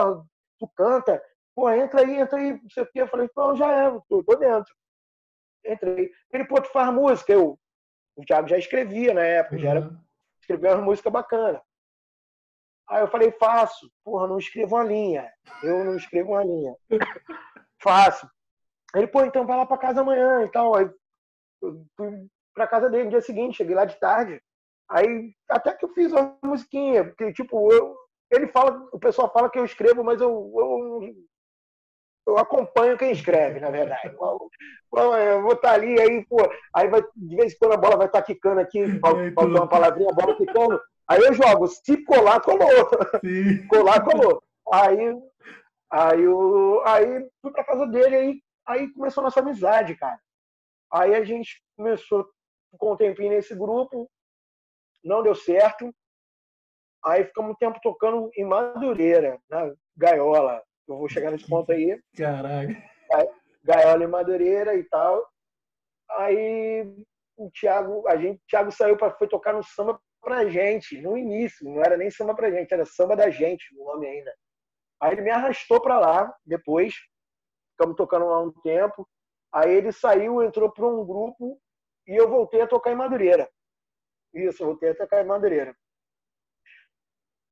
tu 0.60 0.68
canta, 0.76 1.22
pô, 1.56 1.70
entra 1.70 2.02
aí, 2.02 2.20
entra 2.20 2.40
aí, 2.40 2.54
não 2.54 2.70
sei 2.70 2.84
o 2.84 2.88
quê. 2.92 3.02
Eu 3.02 3.08
falei, 3.08 3.30
pô, 3.34 3.56
já 3.56 3.72
é, 3.72 3.92
tô, 4.10 4.24
tô 4.24 4.36
dentro. 4.36 4.74
Entrei. 5.66 6.12
Ele, 6.34 6.46
pô, 6.46 6.60
tu 6.62 6.70
faz 6.72 6.92
música? 6.94 7.32
Eu, 7.34 7.60
o 8.16 8.26
Thiago 8.26 8.48
já 8.48 8.58
escrevia 8.58 9.14
na 9.14 9.24
época, 9.24 9.56
uhum. 9.56 9.62
já 9.62 9.70
era, 9.70 9.82
uhum. 9.82 9.98
escrevia 10.40 10.76
uma 10.76 10.86
música 10.86 11.10
bacana. 11.10 11.62
Aí 12.90 13.02
eu 13.02 13.08
falei, 13.08 13.32
faço. 13.32 13.90
Porra, 14.04 14.28
não 14.28 14.38
escrevo 14.38 14.76
uma 14.76 14.84
linha. 14.84 15.32
Eu 15.64 15.86
não 15.86 15.96
escrevo 15.96 16.32
uma 16.32 16.44
linha. 16.44 16.76
faço. 17.82 18.30
Ele, 18.94 19.08
pô, 19.08 19.24
então 19.24 19.46
vai 19.46 19.58
lá 19.58 19.66
pra 19.66 19.78
casa 19.78 20.02
amanhã 20.02 20.44
e 20.44 20.50
tal. 20.50 20.76
Aí 20.76 20.90
eu 21.62 21.86
fui 21.96 22.28
pra 22.54 22.68
casa 22.68 22.90
dele 22.90 23.06
no 23.06 23.10
dia 23.12 23.22
seguinte, 23.22 23.56
cheguei 23.56 23.76
lá 23.76 23.86
de 23.86 23.98
tarde. 23.98 24.42
Aí 24.90 25.34
até 25.50 25.74
que 25.74 25.86
eu 25.86 25.94
fiz 25.94 26.12
uma 26.12 26.38
musiquinha, 26.44 27.06
porque, 27.06 27.32
tipo, 27.32 27.72
eu, 27.72 27.96
ele 28.30 28.48
fala, 28.48 28.90
o 28.92 29.00
pessoal 29.00 29.32
fala 29.32 29.50
que 29.50 29.58
eu 29.58 29.64
escrevo, 29.64 30.04
mas 30.04 30.20
eu, 30.20 30.30
eu, 30.30 31.16
eu 32.32 32.38
acompanho 32.38 32.98
quem 32.98 33.12
escreve, 33.12 33.60
na 33.60 33.70
verdade. 33.70 34.16
Eu 34.16 35.42
vou 35.42 35.54
estar 35.54 35.70
tá 35.70 35.74
ali, 35.74 36.00
aí, 36.00 36.26
pô, 36.26 36.38
aí 36.74 36.88
vai, 36.88 37.02
de 37.16 37.36
vez 37.36 37.54
em 37.54 37.58
quando 37.58 37.74
a 37.74 37.78
bola 37.78 37.98
vai 37.98 38.08
estar 38.08 38.22
tá 38.22 38.26
quicando 38.26 38.60
aqui, 38.60 39.00
faltou 39.00 39.48
uma 39.48 39.68
palavrinha, 39.68 40.10
a 40.10 40.14
bola 40.14 40.36
quicando. 40.36 40.82
Aí 41.08 41.22
eu 41.22 41.34
jogo, 41.34 41.68
se 41.68 42.04
colar, 42.06 42.42
colou. 42.42 42.90
Sim. 43.24 43.68
Colar, 43.68 44.04
colou. 44.04 44.42
Aí, 44.72 44.98
aí, 45.92 46.22
eu, 46.22 46.82
aí 46.86 47.30
fui 47.42 47.52
pra 47.52 47.66
casa 47.66 47.86
dele, 47.88 48.16
aí, 48.16 48.42
aí 48.66 48.94
começou 48.94 49.22
a 49.22 49.26
nossa 49.26 49.42
amizade, 49.42 49.96
cara. 49.96 50.20
Aí 50.92 51.14
a 51.14 51.24
gente 51.24 51.62
começou 51.76 52.30
com 52.78 52.94
um 52.94 52.98
tempinho 52.98 53.32
nesse 53.32 53.54
grupo, 53.54 54.10
não 55.04 55.22
deu 55.22 55.36
certo. 55.36 55.94
Aí 57.04 57.26
ficamos 57.26 57.52
um 57.52 57.56
tempo 57.56 57.80
tocando 57.82 58.30
em 58.36 58.46
Madureira, 58.46 59.40
na 59.50 59.74
Gaiola. 59.98 60.62
Eu 60.94 61.00
vou 61.00 61.10
chegar 61.10 61.32
nesse 61.32 61.48
ponto 61.48 61.72
aí. 61.72 62.00
Caraca. 62.16 62.92
Gaiola 63.64 64.04
em 64.04 64.08
Madureira 64.08 64.76
e 64.76 64.84
tal. 64.86 65.28
Aí 66.12 67.06
o 67.38 67.50
Thiago, 67.52 68.08
a 68.08 68.16
gente, 68.18 68.38
o 68.38 68.48
Thiago 68.48 68.72
saiu 68.72 68.98
para 68.98 69.12
foi 69.12 69.28
tocar 69.28 69.54
no 69.54 69.64
samba 69.64 70.00
pra 70.22 70.48
gente, 70.48 71.02
no 71.02 71.18
início, 71.18 71.68
não 71.68 71.82
era 71.82 71.98
nem 71.98 72.12
samba 72.12 72.36
pra 72.36 72.52
gente, 72.52 72.72
era 72.72 72.86
samba 72.86 73.16
da 73.16 73.30
gente, 73.30 73.76
o 73.76 73.86
nome 73.86 74.08
ainda. 74.08 74.34
Aí 75.02 75.14
ele 75.14 75.22
me 75.22 75.32
arrastou 75.32 75.82
para 75.82 76.00
lá, 76.00 76.36
depois, 76.46 76.94
ficamos 77.72 77.96
tocando 77.96 78.26
lá 78.28 78.40
um 78.42 78.52
tempo. 78.62 79.08
Aí 79.52 79.72
ele 79.72 79.92
saiu, 79.92 80.44
entrou 80.44 80.72
para 80.72 80.86
um 80.86 81.06
grupo 81.06 81.60
e 82.08 82.16
eu 82.16 82.30
voltei 82.30 82.62
a 82.62 82.68
tocar 82.68 82.92
em 82.92 82.96
Madureira. 82.96 83.50
Isso, 84.34 84.62
eu 84.62 84.68
voltei 84.68 84.90
a 84.92 84.96
tocar 84.96 85.24
em 85.24 85.28
Madureira. 85.28 85.76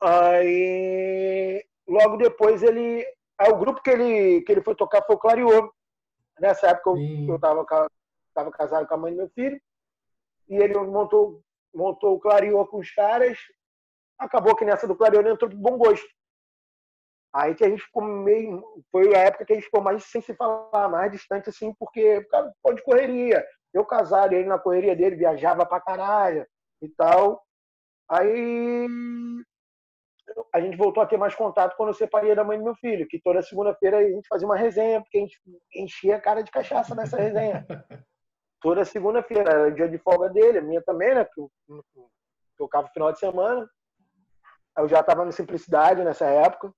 Aí, 0.01 1.65
logo 1.87 2.17
depois, 2.17 2.63
ele. 2.63 3.05
Aí, 3.39 3.51
o 3.51 3.57
grupo 3.57 3.81
que 3.81 3.89
ele, 3.89 4.41
que 4.41 4.51
ele 4.51 4.61
foi 4.61 4.75
tocar 4.75 5.03
foi 5.03 5.15
o 5.15 5.19
Clariô. 5.19 5.73
Nessa 6.39 6.67
época, 6.67 6.91
eu 6.91 7.35
estava 7.35 7.65
tava 8.33 8.51
casado 8.51 8.87
com 8.87 8.93
a 8.93 8.97
mãe 8.97 9.11
do 9.11 9.17
meu 9.17 9.29
filho. 9.29 9.59
E 10.47 10.55
ele 10.55 10.77
montou 10.77 11.41
montou 11.73 12.15
o 12.15 12.19
Clarion 12.19 12.65
com 12.65 12.79
os 12.79 12.91
caras, 12.91 13.37
acabou 14.17 14.55
que 14.55 14.65
nessa 14.65 14.87
do 14.87 14.95
Clarion 14.95 15.21
entrou 15.21 15.49
de 15.49 15.55
bom 15.55 15.77
gosto. 15.77 16.07
Aí 17.31 17.53
que 17.53 17.63
a 17.63 17.69
gente 17.69 17.83
ficou 17.83 18.03
meio. 18.03 18.63
Foi 18.91 19.15
a 19.15 19.19
época 19.19 19.45
que 19.45 19.53
a 19.53 19.55
gente 19.55 19.65
ficou 19.65 19.81
mais 19.81 20.03
sem 20.05 20.19
se 20.21 20.33
falar, 20.33 20.89
mais 20.89 21.11
distante, 21.11 21.49
assim, 21.49 21.73
porque 21.75 22.23
cara, 22.25 22.51
pode 22.61 22.83
correria. 22.83 23.45
Eu 23.71 23.85
casado, 23.85 24.33
ele 24.33 24.47
na 24.47 24.57
correria 24.57 24.95
dele, 24.95 25.15
viajava 25.15 25.65
pra 25.65 25.79
caralho 25.79 26.45
e 26.81 26.89
tal. 26.89 27.45
Aí 28.09 28.87
a 30.53 30.59
gente 30.59 30.77
voltou 30.77 31.01
a 31.01 31.05
ter 31.05 31.17
mais 31.17 31.35
contato 31.35 31.75
quando 31.75 31.89
eu 31.89 31.93
separei 31.93 32.35
da 32.35 32.43
mãe 32.43 32.57
do 32.57 32.63
meu 32.63 32.75
filho, 32.75 33.07
que 33.07 33.21
toda 33.21 33.41
segunda-feira 33.41 33.97
a 33.97 34.03
gente 34.03 34.27
fazia 34.27 34.47
uma 34.47 34.57
resenha, 34.57 35.01
porque 35.01 35.17
a 35.17 35.21
gente 35.21 35.39
enchia 35.75 36.15
a 36.15 36.21
cara 36.21 36.43
de 36.43 36.51
cachaça 36.51 36.95
nessa 36.95 37.17
resenha. 37.17 37.65
toda 38.61 38.85
segunda-feira, 38.85 39.49
era 39.49 39.67
o 39.67 39.73
dia 39.73 39.87
de 39.87 39.97
folga 39.97 40.29
dele, 40.29 40.59
a 40.59 40.61
minha 40.61 40.81
também, 40.81 41.13
né? 41.15 41.25
Que 41.25 41.39
eu, 41.39 41.51
tocava 42.57 42.89
final 42.89 43.11
de 43.11 43.19
semana. 43.19 43.69
Eu 44.77 44.87
já 44.87 44.99
estava 44.99 45.25
na 45.25 45.31
simplicidade 45.31 46.03
nessa 46.03 46.25
época. 46.25 46.73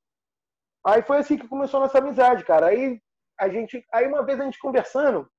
Aí 0.85 1.01
foi 1.01 1.17
assim 1.17 1.37
que 1.37 1.47
começou 1.47 1.79
a 1.79 1.83
nossa 1.83 1.97
amizade, 1.97 2.43
cara. 2.45 2.67
Aí 2.67 2.99
a 3.39 3.49
gente, 3.49 3.83
aí 3.91 4.07
uma 4.07 4.23
vez 4.23 4.39
a 4.39 4.43
gente 4.43 4.59
conversando, 4.59 5.29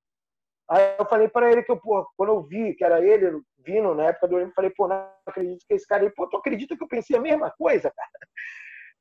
aí 0.72 0.96
eu 0.98 1.06
falei 1.06 1.28
para 1.28 1.50
ele 1.50 1.62
que 1.62 1.70
eu, 1.70 1.76
pô, 1.76 2.06
quando 2.16 2.30
eu 2.30 2.42
vi 2.42 2.74
que 2.74 2.84
era 2.84 3.04
ele 3.04 3.40
vindo 3.64 3.94
na 3.94 4.04
época 4.04 4.28
do 4.28 4.38
eu 4.38 4.50
falei, 4.52 4.70
pô, 4.70 4.88
não 4.88 5.06
acredito 5.26 5.64
que 5.66 5.74
esse 5.74 5.86
cara, 5.86 6.04
ele, 6.04 6.12
pô, 6.14 6.26
tu 6.26 6.36
acredita 6.36 6.76
que 6.76 6.82
eu 6.82 6.88
pensei 6.88 7.16
a 7.16 7.20
mesma 7.20 7.50
coisa, 7.50 7.90
cara? 7.90 8.10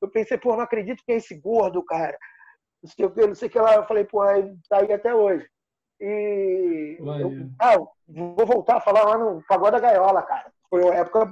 Eu 0.01 0.09
pensei, 0.09 0.38
pô, 0.38 0.55
não 0.55 0.61
acredito 0.61 1.03
que 1.05 1.11
é 1.11 1.15
esse 1.15 1.36
gordo, 1.39 1.84
cara. 1.84 2.17
Não 2.84 2.89
sei 2.89 3.05
o 3.05 3.11
que, 3.11 3.28
não 3.28 3.36
sei 3.36 3.47
o 3.47 3.51
que 3.51 3.59
lá. 3.59 3.76
Eu 3.76 3.86
falei, 3.86 4.03
pô, 4.03 4.22
aí 4.22 4.55
tá 4.67 4.80
aí 4.80 4.91
até 4.91 5.13
hoje. 5.13 5.47
E 5.99 6.97
eu, 6.99 7.49
ah, 7.59 7.78
vou 8.07 8.45
voltar 8.45 8.78
a 8.78 8.82
falar 8.82 9.03
lá 9.03 9.17
no 9.17 9.43
Pagode 9.47 9.74
da 9.74 9.80
Gaiola, 9.80 10.24
cara. 10.24 10.51
Foi 10.67 10.82
uma 10.82 10.95
época 10.95 11.32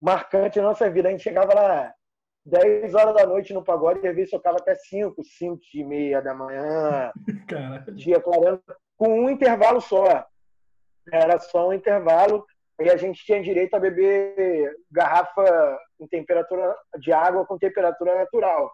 marcante 0.00 0.60
na 0.60 0.68
nossa 0.68 0.88
vida. 0.88 1.08
A 1.08 1.10
gente 1.10 1.24
chegava 1.24 1.52
lá 1.52 1.92
10 2.46 2.94
horas 2.94 3.14
da 3.14 3.26
noite 3.26 3.52
no 3.52 3.64
pagode, 3.64 4.00
e 4.02 4.08
às 4.08 4.14
vezes 4.14 4.30
tocava 4.30 4.56
até 4.58 4.74
5, 4.74 5.22
5 5.22 5.60
e 5.74 5.84
meia 5.84 6.22
da 6.22 6.34
manhã. 6.34 7.12
Caralho. 7.48 7.94
Dia 7.94 8.20
clareando, 8.20 8.62
com 8.98 9.24
um 9.24 9.30
intervalo 9.30 9.80
só. 9.80 10.26
Era 11.10 11.38
só 11.38 11.68
um 11.68 11.72
intervalo. 11.72 12.44
E 12.80 12.90
a 12.90 12.96
gente 12.96 13.24
tinha 13.24 13.42
direito 13.42 13.74
a 13.74 13.80
beber 13.80 14.76
garrafa 14.90 15.78
em 15.98 16.06
temperatura 16.06 16.76
de 17.00 17.12
água 17.12 17.46
com 17.46 17.58
temperatura 17.58 18.16
natural. 18.16 18.70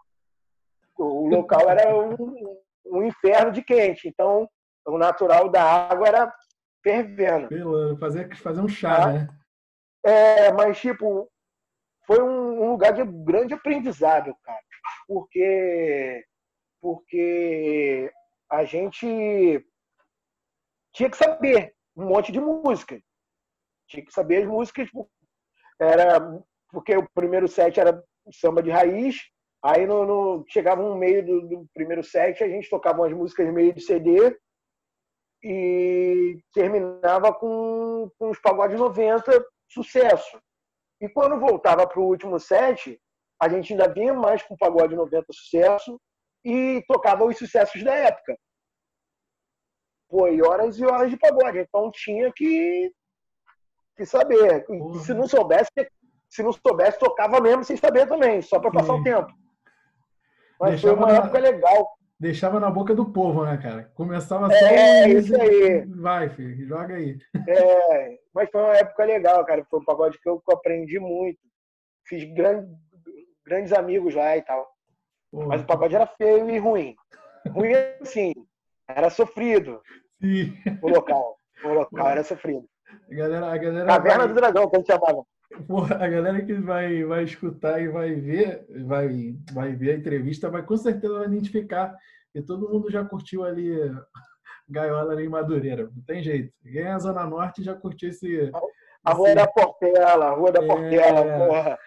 O 0.96 1.28
local 1.28 1.70
era 1.70 1.96
um, 1.96 2.58
um 2.86 3.02
inferno 3.02 3.50
de 3.52 3.62
quente. 3.62 4.08
Então, 4.08 4.48
o 4.86 4.98
natural 4.98 5.48
da 5.48 5.62
água 5.62 6.08
era 6.08 6.34
fervendo. 6.82 7.48
Fazer, 7.98 8.36
fazer 8.36 8.60
um 8.60 8.68
chá, 8.68 9.04
Ah. 9.04 9.12
né? 9.12 9.28
É, 10.04 10.52
mas, 10.52 10.78
tipo, 10.78 11.30
foi 12.06 12.20
um, 12.22 12.64
um 12.64 12.70
lugar 12.72 12.92
de 12.92 13.02
grande 13.04 13.54
aprendizado, 13.54 14.36
cara. 14.42 14.60
Porque, 15.08 16.22
porque 16.82 18.12
a 18.50 18.64
gente 18.64 19.64
tinha 20.94 21.10
que 21.10 21.16
saber 21.16 21.74
um 21.96 22.06
monte 22.06 22.32
de 22.32 22.40
música. 22.40 22.98
Tinha 23.88 24.04
que 24.04 24.12
saber 24.12 24.42
as 24.42 24.46
músicas. 24.46 24.88
Era, 25.80 26.20
porque 26.70 26.96
o 26.96 27.08
primeiro 27.14 27.48
set 27.48 27.78
era 27.78 28.02
samba 28.32 28.62
de 28.62 28.70
raiz. 28.70 29.16
Aí 29.62 29.86
no, 29.86 30.04
no- 30.06 30.44
chegava 30.48 30.82
no 30.82 30.94
meio 30.96 31.24
do, 31.24 31.40
do 31.48 31.66
primeiro 31.74 32.02
set, 32.04 32.42
a 32.44 32.48
gente 32.48 32.68
tocava 32.68 33.00
umas 33.00 33.12
músicas 33.12 33.52
meio 33.52 33.72
de 33.72 33.80
CD 33.82 34.38
e 35.42 36.38
terminava 36.52 37.32
com, 37.32 38.10
com 38.18 38.30
os 38.30 38.38
pagodes 38.40 38.78
90 38.78 39.44
sucesso. 39.68 40.40
E 41.00 41.08
quando 41.08 41.40
voltava 41.40 41.86
para 41.86 42.00
o 42.00 42.06
último 42.06 42.38
set, 42.38 42.98
a 43.40 43.48
gente 43.48 43.72
ainda 43.72 43.92
vinha 43.92 44.14
mais 44.14 44.42
com 44.42 44.54
o 44.54 44.58
pagode 44.58 44.94
90 44.94 45.26
sucesso 45.32 46.00
e 46.44 46.82
tocava 46.86 47.24
os 47.24 47.36
sucessos 47.36 47.82
da 47.82 47.94
época. 47.94 48.36
E 50.32 50.42
horas 50.42 50.78
e 50.78 50.84
horas 50.84 51.10
de 51.10 51.16
pagode. 51.16 51.58
Então 51.58 51.90
tinha 51.90 52.32
que, 52.32 52.92
que 53.96 54.06
saber. 54.06 54.64
E 54.70 54.98
se 55.00 55.12
não 55.12 55.26
soubesse, 55.26 55.70
se 56.30 56.42
não 56.42 56.52
soubesse, 56.52 56.98
tocava 56.98 57.40
mesmo 57.40 57.64
sem 57.64 57.76
saber 57.76 58.06
também, 58.06 58.40
só 58.40 58.58
para 58.60 58.70
passar 58.70 58.94
Sim. 58.94 59.00
o 59.00 59.04
tempo. 59.04 59.32
Mas 60.60 60.70
Deixava 60.80 60.96
foi 60.96 61.04
uma 61.04 61.12
na- 61.12 61.18
época 61.18 61.38
legal. 61.38 61.88
Deixava 62.18 62.60
na 62.60 62.70
boca 62.70 62.94
do 62.94 63.10
povo, 63.12 63.44
né, 63.44 63.56
cara? 63.60 63.90
Começava 63.94 64.48
só. 64.48 64.66
É, 64.66 65.08
isso 65.08 65.34
aí. 65.38 65.84
Vai, 65.86 66.28
filho, 66.30 66.64
joga 66.66 66.94
aí. 66.94 67.18
É, 67.48 68.18
mas 68.32 68.48
foi 68.50 68.60
uma 68.62 68.76
época 68.76 69.04
legal, 69.04 69.44
cara. 69.44 69.66
Foi 69.68 69.80
um 69.80 69.84
pagode 69.84 70.18
que 70.20 70.28
eu 70.28 70.40
aprendi 70.52 70.98
muito. 71.00 71.38
Fiz 72.06 72.22
gran- 72.32 72.66
grandes 73.44 73.72
amigos 73.72 74.14
lá 74.14 74.36
e 74.36 74.42
tal. 74.42 74.64
Pô, 75.30 75.46
Mas 75.48 75.62
o 75.62 75.66
pagode 75.66 75.96
era 75.96 76.06
feio 76.06 76.48
e 76.48 76.56
ruim. 76.58 76.94
Ruim 77.50 77.72
assim, 78.00 78.32
era 78.88 79.10
sofrido 79.10 79.82
sim. 80.20 80.52
o 80.82 80.88
local. 80.88 81.36
O 81.64 81.68
local 81.68 82.08
era 82.08 82.24
sofrido. 82.24 82.64
A 83.10 83.14
galera, 83.14 83.46
a 83.52 83.56
galera 83.56 83.86
Caverna 83.86 84.18
vai- 84.18 84.28
do 84.28 84.34
Dragão, 84.34 84.68
que 84.70 84.76
a 84.76 84.78
gente 84.78 84.86
chamava. 84.88 85.24
Porra, 85.68 85.96
a 85.96 86.08
galera 86.08 86.44
que 86.44 86.52
vai, 86.54 87.04
vai 87.04 87.24
escutar 87.24 87.80
e 87.80 87.88
vai 87.88 88.12
ver, 88.14 88.66
vai, 88.84 89.36
vai 89.52 89.72
ver 89.74 89.92
a 89.92 89.96
entrevista, 89.98 90.50
vai 90.50 90.62
com 90.62 90.76
certeza 90.76 91.14
vai 91.18 91.26
identificar. 91.26 91.94
E 92.34 92.42
todo 92.42 92.68
mundo 92.68 92.90
já 92.90 93.04
curtiu 93.04 93.44
ali 93.44 93.70
Gaiola 94.68 95.12
ali 95.12 95.26
em 95.26 95.28
Madureira. 95.28 95.84
Não 95.94 96.02
tem 96.02 96.22
jeito. 96.22 96.52
Quem 96.62 96.82
é 96.82 96.90
a 96.90 96.98
Zona 96.98 97.24
Norte 97.26 97.62
já 97.62 97.74
curtiu 97.74 98.08
esse. 98.08 98.50
A 99.04 99.12
Rua 99.12 99.28
esse- 99.28 99.36
da 99.36 99.46
Portela, 99.46 100.26
a 100.26 100.30
Rua 100.34 100.50
da 100.52 100.62
É. 100.62 100.66
Portela, 100.66 101.46
porra. 101.46 101.78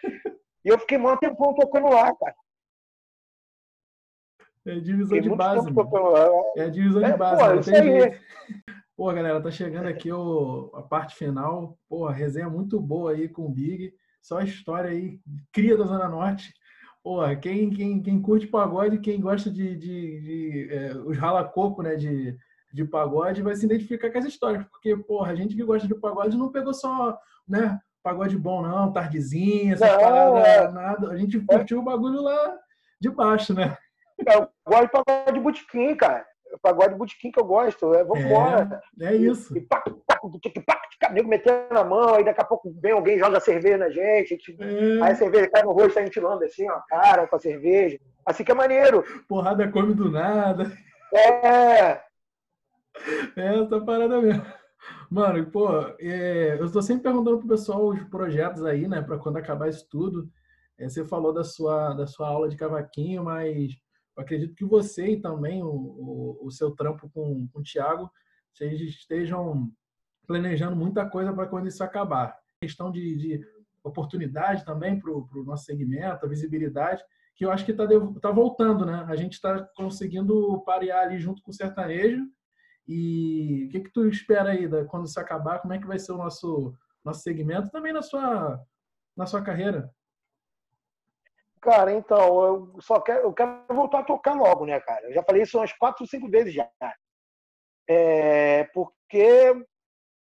E 0.64 0.70
eu 0.70 0.80
fiquei 0.80 0.98
muito 0.98 1.20
tempão 1.20 1.54
tocando 1.54 1.88
lá, 1.90 2.16
cara. 2.16 2.36
É 4.68 4.80
divisão 4.80 5.20
de 5.20 5.30
base. 5.30 5.68
É 6.58 6.64
a 6.64 6.70
divisão 6.70 7.04
É, 7.04 7.12
de 7.12 7.18
base, 7.18 7.44
pô, 7.44 7.54
não 7.56 7.62
tem 7.62 7.84
jeito. 7.84 8.20
Pô, 8.96 9.14
galera, 9.14 9.42
tá 9.42 9.52
chegando 9.52 9.88
aqui 9.88 10.12
o, 10.12 10.72
a 10.74 10.82
parte 10.82 11.16
final. 11.16 11.78
Pô, 11.88 12.08
a 12.08 12.12
resenha 12.12 12.50
muito 12.50 12.80
boa 12.80 13.12
aí 13.12 13.30
com 13.30 13.46
o 13.46 13.50
Big. 13.50 13.94
Só 14.22 14.42
história 14.42 14.90
aí, 14.90 15.20
cria 15.54 15.78
da 15.78 15.86
Zona 15.86 16.10
Norte. 16.10 16.54
Pô, 17.04 17.20
quem, 17.40 17.70
quem, 17.70 18.02
quem 18.02 18.22
curte 18.22 18.48
pagode, 18.48 19.00
quem 19.00 19.22
gosta 19.22 19.50
de, 19.50 19.78
de, 19.78 20.20
de, 20.20 20.68
é, 20.70 20.98
os 20.98 21.18
rala-coco, 21.18 21.82
né, 21.82 21.96
de, 21.96 22.36
de 22.74 22.84
pagode, 22.84 23.42
vai 23.42 23.56
se 23.56 23.66
identificar 23.66 24.12
com 24.12 24.18
as 24.18 24.26
histórias. 24.26 24.66
Porque, 24.66 24.98
porra, 24.98 25.32
a 25.32 25.36
gente 25.36 25.56
que 25.56 25.64
gosta 25.64 25.88
de 25.88 25.96
pagode 25.96 26.36
não 26.36 26.52
pegou 26.52 26.74
só, 26.74 27.18
né, 27.48 27.80
pagode 28.04 28.38
bom, 28.38 28.62
não, 28.62 28.92
tardezinha, 28.92 29.74
essas 29.74 29.90
Não, 29.90 30.00
paradas, 30.00 30.48
é. 30.48 30.72
nada. 30.72 31.12
A 31.12 31.18
gente 31.18 31.40
curtiu 31.40 31.80
o 31.80 31.84
bagulho 31.84 32.22
lá 32.22 32.58
de 33.00 33.10
baixo, 33.10 33.54
né? 33.54 33.78
Gosto 34.68 34.84
de 34.84 34.92
pagode 34.92 35.34
de 35.34 35.40
botequim, 35.40 35.96
cara. 35.96 36.26
Pagode 36.62 36.94
de 36.94 37.00
botequim 37.00 37.32
que 37.32 37.40
eu 37.40 37.46
gosto. 37.46 37.94
É, 37.94 38.04
vambora. 38.04 38.82
É 39.02 39.16
isso. 39.16 39.58
E 39.58 39.62
pá, 39.62 39.82
pá, 40.06 40.20
tic, 40.42 40.64
pá, 40.66 40.80
tic, 40.90 41.12
nego 41.12 41.28
metendo 41.30 41.74
na 41.74 41.84
mão, 41.84 42.16
aí 42.16 42.24
daqui 42.24 42.42
a 42.42 42.46
pouco 42.46 42.74
vem 42.82 42.92
alguém 42.94 43.18
joga 43.20 43.40
cerveja 43.40 43.78
na 43.78 43.90
gente, 43.90 44.34
a 44.34 44.38
gente- 44.38 44.58
É. 44.62 45.02
aí 45.04 45.12
a 45.12 45.16
cerveja 45.16 45.50
cai 45.50 45.64
no 45.64 45.72
rosto, 45.72 46.00
a 46.00 46.02
gente 46.04 46.20
assim, 46.20 46.70
ó, 46.70 46.80
cara, 46.88 47.28
com 47.28 47.36
a 47.36 47.40
cerveja. 47.40 48.00
Assim 48.26 48.44
que 48.44 48.52
é 48.52 48.56
maneiro. 48.56 49.04
Porrada 49.28 49.70
come 49.72 49.94
do 49.94 50.10
nada. 50.12 50.72
É, 51.14 52.02
É 53.36 53.62
essa 53.62 53.80
parada 53.82 54.20
mesmo. 54.22 54.44
Mano, 55.10 55.46
pô, 55.52 55.70
é, 56.00 56.58
eu 56.60 56.66
estou 56.66 56.82
sempre 56.82 57.04
perguntando 57.04 57.40
pro 57.40 57.48
pessoal 57.48 57.88
os 57.88 58.04
projetos 58.06 58.66
aí, 58.66 58.88
né, 58.88 59.02
para 59.02 59.18
quando 59.18 59.38
acabar 59.38 59.70
isso 59.70 59.88
tudo. 59.90 60.28
É, 60.78 60.90
você 60.90 61.06
falou 61.06 61.34
da 61.34 61.44
sua, 61.44 61.94
da 61.94 62.06
sua 62.08 62.28
aula 62.28 62.50
de 62.50 62.58
cavaquinho, 62.58 63.24
mas 63.24 63.72
eu 64.18 64.24
acredito 64.24 64.56
que 64.56 64.66
você 64.66 65.12
e 65.12 65.22
também 65.22 65.62
o, 65.62 65.70
o, 65.70 66.48
o 66.48 66.52
seu 66.52 66.72
trampo 66.72 67.08
com, 67.12 67.48
com 67.48 67.60
o 67.60 67.64
Thiago, 67.64 68.12
vocês 68.52 68.82
estejam 68.82 69.72
planejando 70.26 70.76
muita 70.76 71.08
coisa 71.08 71.32
para 71.32 71.46
quando 71.46 71.68
isso 71.68 71.84
acabar. 71.84 72.36
Questão 72.60 72.92
de, 72.92 73.16
de 73.16 73.48
oportunidade 73.84 74.66
também 74.66 75.00
para 75.00 75.12
o 75.12 75.44
nosso 75.46 75.66
segmento, 75.66 76.26
a 76.26 76.30
visibilidade, 76.30 77.04
que 77.36 77.46
eu 77.46 77.52
acho 77.52 77.64
que 77.64 77.72
está 77.72 77.86
tá 78.20 78.32
voltando, 78.32 78.84
né? 78.84 79.06
A 79.08 79.16
gente 79.16 79.34
está 79.34 79.64
conseguindo 79.76 80.64
parear 80.66 81.06
ali 81.06 81.20
junto 81.20 81.42
com 81.44 81.52
o 81.52 81.54
sertanejo. 81.54 82.26
E 82.88 83.66
o 83.68 83.70
que, 83.70 83.82
que 83.82 83.92
tu 83.92 84.08
espera 84.08 84.50
aí 84.50 84.68
da, 84.68 84.84
quando 84.86 85.06
isso 85.06 85.20
acabar? 85.20 85.60
Como 85.60 85.74
é 85.74 85.78
que 85.78 85.86
vai 85.86 86.00
ser 86.00 86.14
o 86.14 86.18
nosso, 86.18 86.74
nosso 87.06 87.22
segmento 87.22 87.70
também 87.70 87.94
na 87.94 88.02
sua, 88.02 88.60
na 89.16 89.28
sua 89.28 89.44
carreira? 89.44 89.94
Cara, 91.68 91.92
então, 91.92 92.46
eu 92.46 92.82
só 92.82 93.02
quero, 93.02 93.24
eu 93.24 93.34
quero 93.34 93.66
voltar 93.70 94.00
a 94.00 94.04
tocar 94.06 94.34
logo, 94.34 94.66
né, 94.66 94.80
cara? 94.80 95.06
Eu 95.06 95.14
já 95.14 95.22
falei 95.22 95.42
isso 95.42 95.58
umas 95.58 95.74
quatro, 95.74 96.08
cinco 96.08 96.30
vezes 96.30 96.54
já. 96.54 96.70
É, 97.90 98.64
porque 98.74 99.54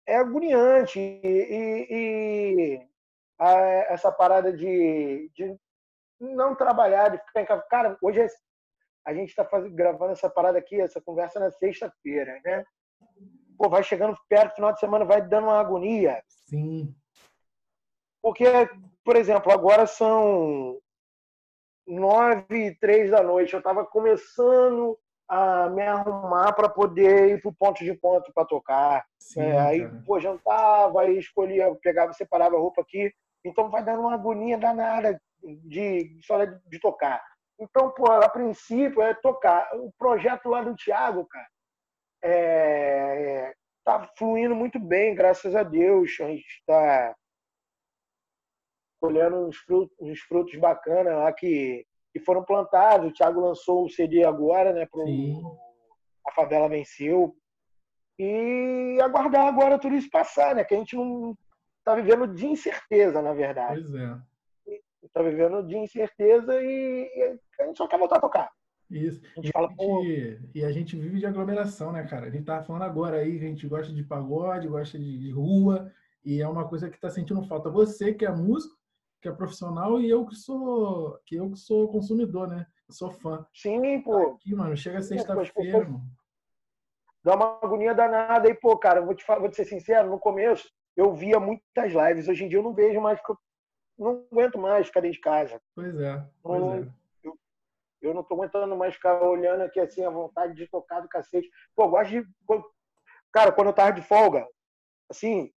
é 0.07 0.17
agoniante 0.17 0.99
e, 0.99 1.87
e 1.89 2.87
a- 3.39 3.59
essa 3.89 4.11
parada 4.11 4.53
de, 4.55 5.31
de 5.33 5.57
não 6.19 6.55
trabalhar, 6.55 7.09
de 7.09 7.17
ficar 7.25 7.41
em 7.41 7.45
casa. 7.47 7.65
Cara, 7.71 7.97
hoje 8.03 8.21
é- 8.21 8.27
a 9.07 9.11
gente 9.15 9.29
está 9.29 9.43
gravando 9.71 10.11
essa 10.11 10.29
parada 10.29 10.59
aqui, 10.59 10.79
essa 10.79 11.01
conversa 11.01 11.39
na 11.39 11.49
sexta-feira, 11.49 12.39
né? 12.45 12.63
Pô, 13.57 13.67
vai 13.67 13.81
chegando 13.83 14.15
perto, 14.29 14.53
final 14.55 14.73
de 14.73 14.79
semana 14.79 15.05
vai 15.05 15.23
dando 15.27 15.45
uma 15.45 15.59
agonia. 15.59 16.21
Sim, 16.47 16.95
Porque, 18.21 18.45
por 19.03 19.15
exemplo, 19.15 19.51
agora 19.51 19.87
são 19.87 20.79
nove 21.91 22.67
e 22.67 22.75
três 22.75 23.11
da 23.11 23.21
noite. 23.21 23.53
Eu 23.53 23.59
estava 23.59 23.85
começando 23.85 24.97
a 25.27 25.69
me 25.69 25.81
arrumar 25.81 26.53
para 26.53 26.69
poder 26.69 27.29
ir 27.29 27.41
pro 27.41 27.53
ponto 27.53 27.83
de 27.83 27.93
ponto 27.93 28.31
para 28.33 28.45
tocar. 28.45 29.05
sim. 29.19 29.41
É, 29.41 29.59
aí, 29.59 29.89
pô, 30.05 30.19
jantava, 30.19 31.01
aí 31.01 31.17
escolhia, 31.17 31.73
pegava, 31.81 32.13
separava 32.13 32.55
a 32.55 32.59
roupa 32.59 32.81
aqui. 32.81 33.13
Então 33.43 33.69
vai 33.69 33.83
dando 33.83 34.01
uma 34.01 34.13
agonia 34.13 34.57
danada 34.57 35.19
de, 35.65 36.17
só 36.21 36.43
de, 36.43 36.59
de 36.67 36.79
tocar. 36.79 37.21
Então, 37.59 37.91
pô, 37.91 38.11
a 38.11 38.27
princípio 38.29 39.01
é 39.01 39.13
tocar. 39.13 39.69
O 39.75 39.91
projeto 39.97 40.49
lá 40.49 40.63
do 40.63 40.75
Thiago, 40.75 41.25
cara, 41.25 41.47
é, 42.23 43.53
tá 43.83 44.09
fluindo 44.17 44.55
muito 44.55 44.79
bem, 44.79 45.15
graças 45.15 45.55
a 45.55 45.63
Deus. 45.63 46.17
A 46.19 46.27
gente 46.27 46.45
está 46.59 47.15
colhendo 49.01 49.47
uns 49.47 49.57
frutos, 49.57 49.97
uns 49.99 50.19
frutos 50.19 50.55
bacanas 50.59 51.15
lá 51.15 51.33
que, 51.33 51.83
que 52.13 52.19
foram 52.19 52.43
plantados. 52.43 53.09
O 53.09 53.13
Thiago 53.13 53.41
lançou 53.41 53.85
o 53.85 53.89
CD 53.89 54.23
agora, 54.23 54.71
né? 54.71 54.85
Pro, 54.85 55.03
Sim. 55.05 55.41
a 56.27 56.31
favela 56.31 56.69
venceu. 56.69 57.35
E 58.19 58.99
aguardar 59.01 59.47
agora 59.47 59.79
tudo 59.79 59.95
isso 59.95 60.09
passar, 60.11 60.53
né? 60.55 60.63
Que 60.63 60.75
a 60.75 60.77
gente 60.77 60.95
não 60.95 61.35
tá 61.83 61.95
vivendo 61.95 62.27
de 62.27 62.45
incerteza, 62.45 63.19
na 63.21 63.33
verdade. 63.33 63.81
Pois 63.81 63.95
é. 63.95 64.17
Tá 65.11 65.23
vivendo 65.23 65.63
de 65.63 65.75
incerteza 65.75 66.61
e, 66.61 67.11
e 67.15 67.39
a 67.59 67.65
gente 67.65 67.77
só 67.77 67.87
quer 67.87 67.97
voltar 67.97 68.17
a 68.17 68.21
tocar. 68.21 68.51
Isso. 68.89 69.21
A 69.35 69.41
gente 69.41 69.47
E 69.47 69.49
a, 69.49 69.51
fala, 69.51 69.75
pô, 69.75 70.03
gente, 70.03 70.49
e 70.53 70.63
a 70.63 70.71
gente 70.71 70.95
vive 70.95 71.17
de 71.17 71.25
aglomeração, 71.25 71.91
né, 71.91 72.05
cara? 72.05 72.27
A 72.27 72.29
gente 72.29 72.45
tava 72.45 72.63
falando 72.63 72.83
agora 72.83 73.17
aí 73.17 73.39
que 73.39 73.45
a 73.45 73.47
gente 73.47 73.67
gosta 73.67 73.91
de 73.91 74.03
pagode, 74.03 74.67
gosta 74.67 74.99
de, 74.99 75.17
de 75.17 75.31
rua, 75.31 75.91
e 76.23 76.39
é 76.39 76.47
uma 76.47 76.67
coisa 76.67 76.89
que 76.89 76.99
tá 76.99 77.09
sentindo 77.09 77.41
falta. 77.43 77.69
Você 77.69 78.13
que 78.13 78.25
é 78.25 78.31
músico, 78.31 78.77
que 79.21 79.29
é 79.29 79.31
profissional 79.31 80.01
e 80.01 80.09
eu 80.09 80.25
que 80.25 80.35
sou 80.35 81.19
que 81.25 81.35
eu 81.35 81.51
que 81.51 81.57
sou 81.57 81.91
consumidor, 81.91 82.47
né? 82.47 82.65
Eu 82.87 82.93
sou 82.93 83.11
fã. 83.11 83.45
Sim, 83.53 84.01
pô. 84.01 84.33
Aqui, 84.33 84.55
mano, 84.55 84.75
chega 84.75 85.01
sexta-feira. 85.01 85.87
Dá 87.23 87.35
uma 87.35 87.59
agonia 87.61 87.93
danada 87.93 88.47
aí, 88.47 88.55
pô, 88.55 88.75
cara. 88.77 89.01
Vou 89.01 89.13
te, 89.13 89.23
falar, 89.23 89.39
vou 89.41 89.49
te 89.49 89.55
ser 89.55 89.65
sincero, 89.65 90.09
no 90.09 90.19
começo 90.19 90.67
eu 90.95 91.13
via 91.13 91.39
muitas 91.39 91.93
lives. 91.93 92.27
Hoje 92.27 92.43
em 92.43 92.49
dia 92.49 92.59
eu 92.59 92.63
não 92.63 92.73
vejo 92.73 92.99
mais, 92.99 93.19
porque 93.19 93.33
eu 93.99 94.05
não 94.05 94.25
aguento 94.31 94.57
mais 94.57 94.87
ficar 94.87 95.01
dentro 95.01 95.15
de 95.15 95.21
casa. 95.21 95.61
Pois 95.75 95.95
é, 95.99 96.25
pois 96.41 96.61
não, 96.61 96.73
é. 96.73 96.87
Eu, 97.23 97.39
eu 98.01 98.13
não 98.13 98.23
tô 98.23 98.33
aguentando 98.33 98.75
mais 98.75 98.95
ficar 98.95 99.21
olhando 99.21 99.61
aqui 99.61 99.79
assim, 99.79 100.03
a 100.03 100.09
vontade 100.09 100.55
de 100.55 100.67
tocar 100.67 101.01
do 101.01 101.07
cacete. 101.07 101.49
Pô, 101.75 101.83
eu 101.83 101.89
gosto 101.89 102.09
de. 102.09 102.27
Cara, 103.31 103.51
quando 103.51 103.67
eu 103.67 103.73
tava 103.73 103.93
de 103.93 104.01
folga, 104.01 104.45
assim, 105.09 105.51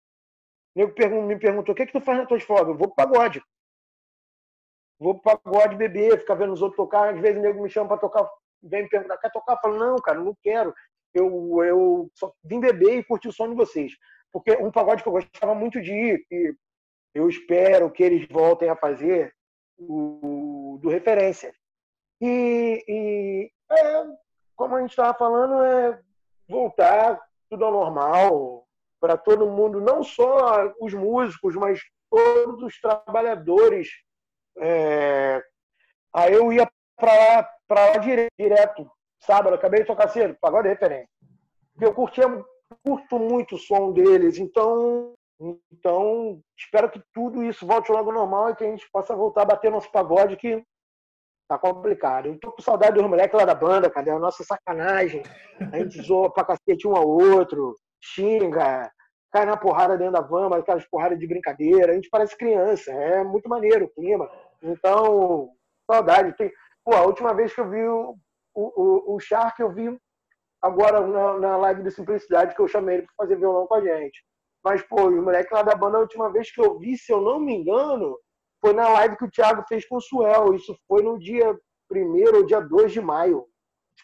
nego 0.74 0.92
me 1.22 1.38
perguntou: 1.38 1.72
o 1.72 1.76
que, 1.76 1.86
que 1.86 1.92
tu 1.92 2.00
faz 2.00 2.18
na 2.18 2.26
tua 2.26 2.38
folga? 2.40 2.70
Eu 2.70 2.76
vou 2.76 2.88
pro 2.88 2.96
pagode. 2.96 3.42
Vou 5.04 5.14
pro 5.20 5.38
pagode 5.38 5.76
beber, 5.76 6.18
ficar 6.18 6.34
vendo 6.34 6.54
os 6.54 6.62
outros 6.62 6.78
tocar. 6.78 7.12
Às 7.12 7.20
vezes 7.20 7.36
o 7.36 7.42
nego 7.42 7.62
me 7.62 7.68
chama 7.68 7.88
pra 7.88 7.98
tocar, 7.98 8.26
vem 8.62 8.84
me 8.84 8.88
perguntar: 8.88 9.18
quer 9.18 9.30
tocar? 9.30 9.52
Eu 9.52 9.58
falo: 9.58 9.78
não, 9.78 9.96
cara, 9.96 10.18
não 10.18 10.34
quero. 10.42 10.74
Eu, 11.12 11.62
eu 11.62 12.10
só 12.14 12.32
vim 12.42 12.58
beber 12.58 12.98
e 12.98 13.04
curtir 13.04 13.28
o 13.28 13.32
som 13.32 13.50
de 13.50 13.54
vocês. 13.54 13.92
Porque 14.32 14.52
um 14.56 14.70
pagode 14.70 15.02
que 15.02 15.08
eu 15.08 15.12
gostava 15.12 15.54
muito 15.54 15.78
de 15.82 15.92
ir, 15.92 16.26
e 16.30 16.54
eu 17.14 17.28
espero 17.28 17.90
que 17.90 18.02
eles 18.02 18.26
voltem 18.28 18.70
a 18.70 18.76
fazer, 18.76 19.34
o 19.78 20.78
do 20.80 20.88
referência. 20.88 21.52
E, 22.18 22.82
e 22.88 23.50
é, 23.70 24.06
como 24.56 24.74
a 24.74 24.80
gente 24.80 24.90
estava 24.90 25.12
falando, 25.12 25.62
é 25.62 26.00
voltar 26.48 27.20
tudo 27.50 27.66
ao 27.66 27.72
normal 27.72 28.66
para 28.98 29.18
todo 29.18 29.50
mundo, 29.50 29.82
não 29.82 30.02
só 30.02 30.72
os 30.80 30.94
músicos, 30.94 31.54
mas 31.56 31.78
todos 32.08 32.62
os 32.62 32.80
trabalhadores. 32.80 33.88
É... 34.58 35.42
Aí 36.14 36.32
eu 36.32 36.52
ia 36.52 36.68
para 36.96 37.12
lá, 37.12 37.50
para 37.66 37.86
lá 37.86 37.96
direto, 37.98 38.90
sábado, 39.20 39.54
acabei 39.54 39.80
de 39.80 39.86
tocar 39.86 40.08
cedo, 40.08 40.36
pagode 40.40 40.68
referência. 40.68 41.08
Eu 41.80 41.92
curtia, 41.92 42.24
curto 42.84 43.18
muito 43.18 43.56
o 43.56 43.58
som 43.58 43.92
deles, 43.92 44.38
então 44.38 45.14
então, 45.72 46.40
espero 46.56 46.90
que 46.90 47.02
tudo 47.12 47.42
isso 47.42 47.66
volte 47.66 47.90
logo 47.90 48.12
normal 48.12 48.50
e 48.50 48.56
que 48.56 48.64
a 48.64 48.70
gente 48.70 48.88
possa 48.92 49.16
voltar 49.16 49.42
a 49.42 49.46
bater 49.46 49.70
nosso 49.70 49.90
pagode, 49.90 50.36
que 50.36 50.62
tá 51.48 51.58
complicado. 51.58 52.26
Eu 52.26 52.38
tô 52.38 52.52
com 52.52 52.62
saudade 52.62 52.94
dos 52.94 53.08
moleques 53.08 53.38
lá 53.38 53.44
da 53.44 53.54
banda, 53.54 53.90
cadê 53.90 54.10
a 54.10 54.18
nossa 54.18 54.44
sacanagem? 54.44 55.22
A 55.72 55.78
gente 55.78 56.00
zoa 56.02 56.32
pra 56.32 56.44
cacete 56.44 56.86
um 56.86 56.96
ao 56.96 57.06
outro, 57.06 57.76
xinga, 58.00 58.90
cai 59.32 59.44
na 59.44 59.56
porrada 59.56 59.98
dentro 59.98 60.14
da 60.14 60.20
van, 60.20 60.48
aquelas 60.56 60.86
porradas 60.88 61.18
de 61.18 61.26
brincadeira. 61.26 61.92
A 61.92 61.94
gente 61.94 62.08
parece 62.08 62.36
criança, 62.36 62.92
é 62.92 63.24
muito 63.24 63.48
maneiro 63.48 63.86
o 63.86 63.90
clima. 63.90 64.30
Então, 64.64 65.50
saudade. 65.90 66.36
Tem... 66.36 66.50
Pô, 66.84 66.94
a 66.94 67.02
última 67.02 67.34
vez 67.34 67.54
que 67.54 67.60
eu 67.60 67.68
vi 67.68 67.84
o, 67.84 68.16
o, 68.54 69.14
o 69.14 69.20
Shark, 69.20 69.60
eu 69.60 69.70
vi 69.70 69.96
agora 70.62 71.06
na, 71.06 71.38
na 71.38 71.56
live 71.58 71.82
de 71.82 71.90
Simplicidade, 71.90 72.54
que 72.54 72.60
eu 72.60 72.68
chamei 72.68 72.96
ele 72.96 73.06
para 73.06 73.26
fazer 73.26 73.36
violão 73.36 73.66
com 73.66 73.74
a 73.74 73.80
gente. 73.82 74.24
Mas, 74.64 74.82
pô, 74.82 75.08
os 75.08 75.22
moleques 75.22 75.52
lá 75.52 75.62
da 75.62 75.74
banda, 75.74 75.98
a 75.98 76.00
última 76.00 76.32
vez 76.32 76.50
que 76.50 76.60
eu 76.60 76.78
vi, 76.78 76.96
se 76.96 77.12
eu 77.12 77.20
não 77.20 77.38
me 77.38 77.54
engano, 77.54 78.18
foi 78.64 78.72
na 78.72 78.88
live 78.88 79.16
que 79.18 79.26
o 79.26 79.30
Thiago 79.30 79.62
fez 79.68 79.86
com 79.86 79.96
o 79.96 80.00
Suel. 80.00 80.54
Isso 80.54 80.74
foi 80.88 81.02
no 81.02 81.18
dia 81.18 81.54
1 81.92 82.34
ou 82.34 82.46
dia 82.46 82.60
2 82.60 82.92
de 82.92 83.00
maio. 83.02 83.44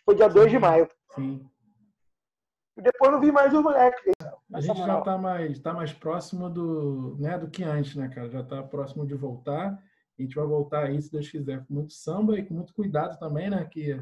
Foi 0.04 0.14
dia 0.14 0.28
2 0.28 0.50
de 0.50 0.58
maio. 0.58 0.86
Sim. 1.14 1.48
E 2.76 2.82
depois 2.82 3.10
não 3.10 3.20
vi 3.20 3.32
mais 3.32 3.54
os 3.54 3.62
moleques. 3.62 4.12
A 4.52 4.60
gente 4.60 4.78
já 4.78 4.98
está 4.98 5.16
mais, 5.16 5.58
tá 5.60 5.72
mais 5.72 5.92
próximo 5.92 6.50
do, 6.50 7.16
né, 7.18 7.38
do 7.38 7.48
que 7.48 7.64
antes, 7.64 7.94
né, 7.94 8.08
cara? 8.08 8.28
Já 8.28 8.40
está 8.40 8.62
próximo 8.62 9.06
de 9.06 9.14
voltar. 9.14 9.82
A 10.20 10.22
gente 10.22 10.36
vai 10.36 10.46
voltar 10.46 10.84
aí, 10.84 11.00
se 11.00 11.10
Deus 11.10 11.30
quiser, 11.30 11.64
com 11.64 11.72
muito 11.72 11.94
samba 11.94 12.38
e 12.38 12.44
com 12.44 12.52
muito 12.52 12.74
cuidado 12.74 13.18
também, 13.18 13.48
né? 13.48 13.64
Que 13.64 13.98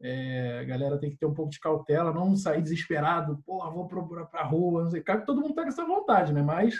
é, 0.00 0.60
a 0.60 0.64
galera 0.64 0.98
tem 0.98 1.10
que 1.10 1.16
ter 1.16 1.26
um 1.26 1.34
pouco 1.34 1.50
de 1.50 1.58
cautela, 1.58 2.12
não 2.12 2.36
sair 2.36 2.62
desesperado, 2.62 3.42
porra, 3.44 3.70
vou 3.70 3.88
procurar 3.88 4.26
pra 4.26 4.44
rua, 4.44 4.84
não 4.84 4.90
sei. 4.90 5.02
Claro 5.02 5.20
que 5.20 5.26
todo 5.26 5.40
mundo 5.40 5.54
tá 5.54 5.62
com 5.62 5.68
essa 5.68 5.84
vontade, 5.84 6.32
né? 6.32 6.40
Mas 6.40 6.74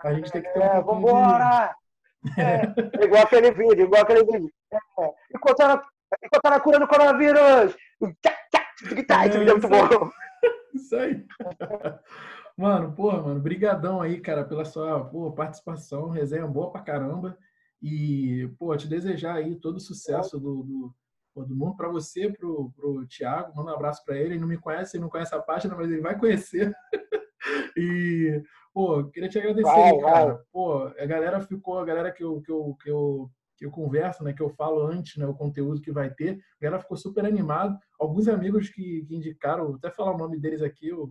a 0.00 0.14
gente 0.14 0.32
tem 0.32 0.40
que 0.40 0.48
ter 0.48 0.60
um 0.60 0.62
é, 0.62 0.82
vambora! 0.82 1.76
de... 2.24 2.40
É, 2.40 3.04
igual 3.04 3.22
aquele 3.22 3.50
vídeo, 3.50 3.84
igual 3.84 4.02
aquele 4.02 4.24
vídeo. 4.24 4.50
É, 4.72 4.78
enquanto 5.34 5.60
ela, 5.60 5.82
enquanto 6.22 6.62
cura 6.62 6.78
do 6.78 6.88
coronavírus! 6.88 7.76
Tá, 9.06 9.26
esse 9.26 9.38
vídeo 9.38 9.50
é 9.50 9.54
muito 9.54 9.68
bom. 9.68 10.10
Isso 10.74 10.96
aí. 10.96 11.26
Mano, 12.56 12.92
porra, 12.92 13.22
mano, 13.22 13.40
brigadão 13.40 14.00
aí, 14.00 14.20
cara, 14.20 14.44
pela 14.44 14.64
sua 14.64 15.02
porra, 15.04 15.34
participação, 15.34 16.08
resenha 16.08 16.46
boa 16.46 16.70
pra 16.70 16.82
caramba. 16.82 17.36
E, 17.82 18.48
pô, 18.58 18.76
te 18.76 18.86
desejar 18.86 19.36
aí 19.36 19.56
todo 19.56 19.76
o 19.76 19.80
sucesso 19.80 20.38
do, 20.38 20.62
do 20.62 20.94
todo 21.34 21.56
mundo. 21.56 21.76
Para 21.76 21.88
você, 21.88 22.30
pro, 22.30 22.70
pro 22.72 23.06
Thiago, 23.06 23.56
manda 23.56 23.72
um 23.72 23.74
abraço 23.74 24.04
para 24.04 24.16
ele. 24.16 24.34
Ele 24.34 24.40
não 24.40 24.48
me 24.48 24.58
conhece, 24.58 24.96
ele 24.96 25.02
não 25.02 25.10
conhece 25.10 25.34
a 25.34 25.40
página, 25.40 25.74
mas 25.74 25.90
ele 25.90 26.00
vai 26.00 26.18
conhecer. 26.18 26.74
e, 27.76 28.42
pô, 28.72 29.04
queria 29.04 29.28
te 29.28 29.38
agradecer, 29.38 29.64
vai, 29.64 29.98
cara. 30.00 30.34
Vai. 30.34 30.42
Pô, 30.52 30.82
a 30.82 31.06
galera 31.06 31.40
ficou, 31.40 31.78
a 31.78 31.84
galera 31.84 32.12
que 32.12 32.22
eu, 32.22 32.40
que 32.42 32.50
eu, 32.50 32.76
que 32.82 32.90
eu, 32.90 33.30
que 33.56 33.66
eu 33.66 33.70
converso, 33.70 34.24
né, 34.24 34.32
que 34.32 34.42
eu 34.42 34.50
falo 34.50 34.86
antes, 34.86 35.16
né, 35.16 35.26
o 35.26 35.34
conteúdo 35.34 35.80
que 35.80 35.92
vai 35.92 36.10
ter, 36.10 36.38
a 36.60 36.64
galera 36.64 36.82
ficou 36.82 36.96
super 36.96 37.24
animado. 37.24 37.78
Alguns 37.98 38.28
amigos 38.28 38.68
que, 38.68 39.04
que 39.06 39.14
indicaram, 39.14 39.66
vou 39.66 39.76
até 39.76 39.90
falar 39.90 40.14
o 40.14 40.18
nome 40.18 40.38
deles 40.38 40.62
aqui, 40.62 40.92
o, 40.92 41.10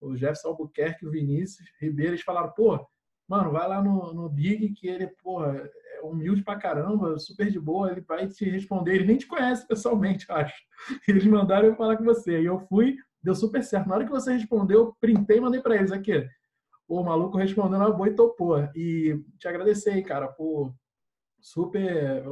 o 0.00 0.16
Jefferson 0.16 0.48
Albuquerque, 0.48 1.06
o 1.06 1.10
Vinícius 1.10 1.68
Ribeiro, 1.80 2.12
eles 2.12 2.22
falaram, 2.22 2.50
pô, 2.52 2.86
mano, 3.28 3.52
vai 3.52 3.68
lá 3.68 3.82
no, 3.82 4.12
no 4.12 4.28
Big 4.28 4.70
que 4.72 4.88
ele, 4.88 5.06
porra, 5.06 5.70
humilde 6.02 6.42
pra 6.42 6.56
caramba, 6.56 7.18
super 7.18 7.50
de 7.50 7.58
boa, 7.58 7.90
ele 7.90 8.00
vai 8.00 8.26
te 8.28 8.48
responder, 8.48 8.94
ele 8.94 9.06
nem 9.06 9.16
te 9.16 9.26
conhece 9.26 9.66
pessoalmente, 9.66 10.26
acho. 10.32 10.54
Eles 11.06 11.24
mandaram 11.24 11.68
eu 11.68 11.76
falar 11.76 11.96
com 11.96 12.04
você. 12.04 12.40
E 12.40 12.46
eu 12.46 12.58
fui, 12.58 12.96
deu 13.22 13.34
super 13.34 13.62
certo. 13.62 13.88
Na 13.88 13.96
hora 13.96 14.04
que 14.04 14.10
você 14.10 14.32
respondeu, 14.32 14.80
eu 14.80 14.96
printei 15.00 15.38
e 15.38 15.40
mandei 15.40 15.60
para 15.60 15.76
eles 15.76 15.92
aqui. 15.92 16.26
O 16.88 17.02
maluco 17.02 17.38
respondeu 17.38 17.78
na 17.78 17.90
boa 17.90 18.08
e 18.08 18.14
topou. 18.14 18.58
E 18.74 19.22
te 19.38 19.46
agradecer, 19.46 20.02
cara, 20.02 20.28
por 20.28 20.74
super, 21.40 22.24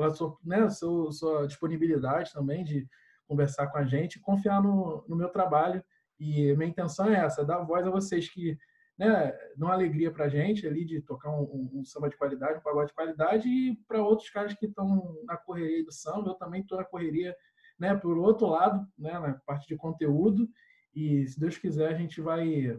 né, 0.44 0.68
sua, 0.68 1.12
sua 1.12 1.46
disponibilidade 1.46 2.32
também 2.32 2.64
de 2.64 2.86
conversar 3.26 3.68
com 3.68 3.78
a 3.78 3.84
gente, 3.84 4.20
confiar 4.20 4.62
no, 4.62 5.04
no 5.08 5.16
meu 5.16 5.28
trabalho. 5.28 5.82
E 6.18 6.54
minha 6.56 6.70
intenção 6.70 7.06
é 7.06 7.24
essa, 7.24 7.44
dar 7.44 7.62
voz 7.62 7.86
a 7.86 7.90
vocês 7.90 8.28
que 8.28 8.58
né, 8.98 9.32
dão 9.56 9.68
alegria 9.68 10.10
para 10.10 10.24
a 10.24 10.28
gente 10.28 10.66
ali 10.66 10.84
de 10.84 11.00
tocar 11.00 11.30
um, 11.30 11.42
um, 11.42 11.70
um, 11.80 11.84
samba 11.84 12.08
de 12.08 12.16
qualidade, 12.16 12.58
um 12.58 12.62
pagode 12.62 12.88
de 12.88 12.94
qualidade, 12.94 13.48
e 13.48 13.76
para 13.86 14.02
outros 14.02 14.28
caras 14.30 14.54
que 14.54 14.66
estão 14.66 15.16
na 15.24 15.36
correria 15.36 15.84
do 15.84 15.92
samba, 15.92 16.30
eu 16.30 16.34
também 16.34 16.62
estou 16.62 16.78
na 16.78 16.84
correria, 16.84 17.34
né, 17.78 17.94
por 17.94 18.18
outro 18.18 18.48
lado, 18.48 18.84
né, 18.98 19.12
na 19.12 19.34
parte 19.46 19.68
de 19.68 19.76
conteúdo, 19.76 20.48
e 20.94 21.26
se 21.28 21.38
Deus 21.38 21.56
quiser 21.56 21.92
a 21.92 21.96
gente 21.96 22.20
vai 22.20 22.76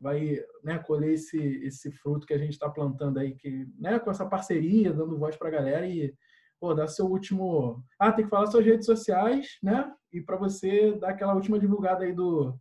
vai 0.00 0.38
né, 0.62 0.78
colher 0.80 1.14
esse, 1.14 1.38
esse 1.64 1.90
fruto 1.90 2.26
que 2.26 2.34
a 2.34 2.38
gente 2.38 2.50
está 2.50 2.68
plantando 2.68 3.18
aí, 3.18 3.34
que, 3.34 3.66
né, 3.78 3.98
com 3.98 4.10
essa 4.10 4.26
parceria, 4.26 4.92
dando 4.92 5.18
voz 5.18 5.34
para 5.34 5.48
a 5.48 5.52
galera 5.52 5.86
e 5.86 6.14
pô, 6.60 6.74
dar 6.74 6.88
seu 6.88 7.06
último. 7.06 7.82
Ah, 7.98 8.12
tem 8.12 8.24
que 8.24 8.30
falar 8.30 8.46
suas 8.48 8.66
redes 8.66 8.84
sociais, 8.84 9.56
né? 9.62 9.90
E 10.12 10.20
para 10.20 10.36
você 10.36 10.92
dar 10.98 11.10
aquela 11.10 11.34
última 11.34 11.58
divulgada 11.58 12.04
aí 12.04 12.12
do, 12.12 12.58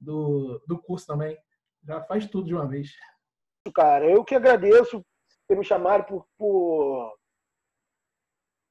do, 0.00 0.62
do 0.66 0.78
curso 0.78 1.06
também. 1.06 1.36
Já 1.86 2.02
faz 2.02 2.26
tudo 2.26 2.46
de 2.46 2.54
uma 2.54 2.66
vez. 2.66 2.90
Cara, 3.74 4.08
eu 4.08 4.24
que 4.24 4.34
agradeço 4.34 5.04
por 5.46 5.56
me 5.56 5.64
chamarem, 5.64 6.06
por, 6.06 6.26
por 6.38 7.14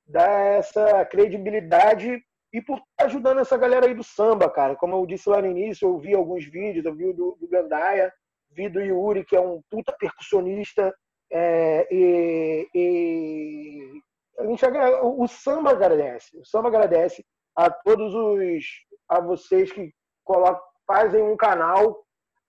dar 0.06 0.58
essa 0.58 1.06
credibilidade 1.06 2.24
e 2.52 2.62
por 2.62 2.78
estar 2.78 3.06
ajudando 3.06 3.40
essa 3.40 3.58
galera 3.58 3.88
aí 3.88 3.94
do 3.94 4.04
samba, 4.04 4.50
cara. 4.50 4.76
Como 4.76 4.96
eu 4.96 5.06
disse 5.06 5.30
lá 5.30 5.42
no 5.42 5.48
início, 5.48 5.88
eu 5.88 5.98
vi 5.98 6.14
alguns 6.14 6.46
vídeos, 6.46 6.86
eu 6.86 6.96
vi 6.96 7.14
do, 7.14 7.38
do 7.40 7.48
Gandaia, 7.48 8.14
vi 8.52 8.70
do 8.70 8.80
Yuri, 8.80 9.26
que 9.26 9.36
é 9.36 9.42
um 9.42 9.62
puta 9.70 9.92
percussionista, 9.94 10.94
é, 11.32 11.88
e, 11.92 12.70
e 12.76 14.02
a 14.38 14.46
gente, 14.46 14.66
o 15.02 15.28
samba 15.28 15.72
agradece, 15.72 16.38
o 16.38 16.46
samba 16.46 16.68
agradece 16.68 17.26
a 17.56 17.72
todos 17.72 18.14
os, 18.14 18.66
a 19.10 19.20
vocês 19.20 19.72
que 19.72 19.92
colocam, 20.24 20.62
fazem 20.86 21.24
um 21.24 21.36
canal 21.36 22.04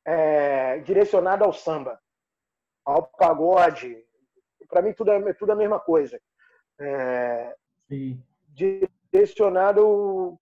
é, 0.05 0.79
direcionado 0.81 1.45
ao 1.45 1.53
samba, 1.53 2.01
ao 2.85 3.07
pagode. 3.07 4.05
Para 4.69 4.83
mim, 4.83 4.93
tudo 4.93 5.11
é, 5.13 5.33
tudo 5.35 5.51
é 5.51 5.55
a 5.55 5.59
mesma 5.59 5.81
coisa. 5.81 6.21
É, 6.81 7.55
direcionado 9.13 10.39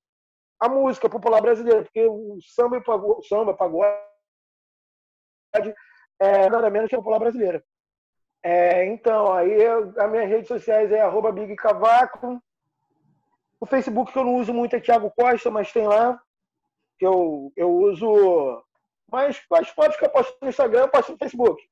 à 0.58 0.68
música 0.68 1.08
popular 1.08 1.40
brasileira, 1.40 1.82
porque 1.82 2.06
o 2.06 2.38
samba 2.42 2.76
e 2.76 2.82
pagode, 2.82 3.20
o 3.20 3.22
samba, 3.22 3.54
pagode 3.54 3.96
é 6.18 6.48
nada 6.48 6.70
menos 6.70 6.88
que 6.88 6.94
a 6.94 6.98
popular 6.98 7.18
brasileira. 7.18 7.62
É, 8.42 8.86
então, 8.86 9.32
aí 9.32 9.64
as 9.64 10.10
minhas 10.10 10.28
redes 10.28 10.48
sociais 10.48 10.90
é 10.90 11.00
arroba 11.00 11.30
Big 11.30 11.54
Cavaco. 11.56 12.42
O 13.60 13.66
Facebook 13.66 14.12
que 14.12 14.18
eu 14.18 14.24
não 14.24 14.36
uso 14.36 14.52
muito 14.52 14.74
é 14.74 14.80
Thiago 14.80 15.12
Costa, 15.12 15.50
mas 15.50 15.72
tem 15.72 15.86
lá. 15.86 16.20
Que 16.98 17.06
eu, 17.06 17.52
eu 17.56 17.70
uso 17.70 18.64
mas 19.12 19.40
as 19.52 19.68
fotos 19.68 19.96
que 19.98 20.04
eu 20.06 20.10
posto 20.10 20.34
no 20.40 20.48
Instagram, 20.48 20.80
eu 20.80 20.88
posto 20.88 21.12
no 21.12 21.18
Facebook. 21.18 21.62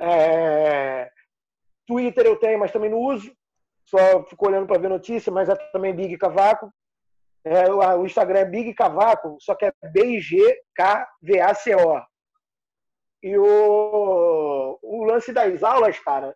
É... 0.00 1.10
Twitter 1.86 2.24
eu 2.24 2.36
tenho, 2.36 2.58
mas 2.58 2.72
também 2.72 2.88
não 2.90 2.98
uso. 2.98 3.30
Só 3.84 4.24
fico 4.24 4.48
olhando 4.48 4.66
para 4.66 4.80
ver 4.80 4.88
notícia, 4.88 5.30
mas 5.30 5.50
é 5.50 5.54
também 5.70 5.94
Big 5.94 6.16
Cavaco. 6.16 6.72
É, 7.44 7.70
o 7.70 8.06
Instagram 8.06 8.38
é 8.38 8.44
Big 8.46 8.72
Cavaco, 8.72 9.36
só 9.38 9.54
que 9.54 9.66
é 9.66 9.72
B-I-G-K-V-A-C-O. 9.92 10.42
E 13.22 13.36
o, 13.36 14.78
o 14.82 15.04
lance 15.04 15.30
das 15.30 15.62
aulas, 15.62 15.98
cara, 15.98 16.34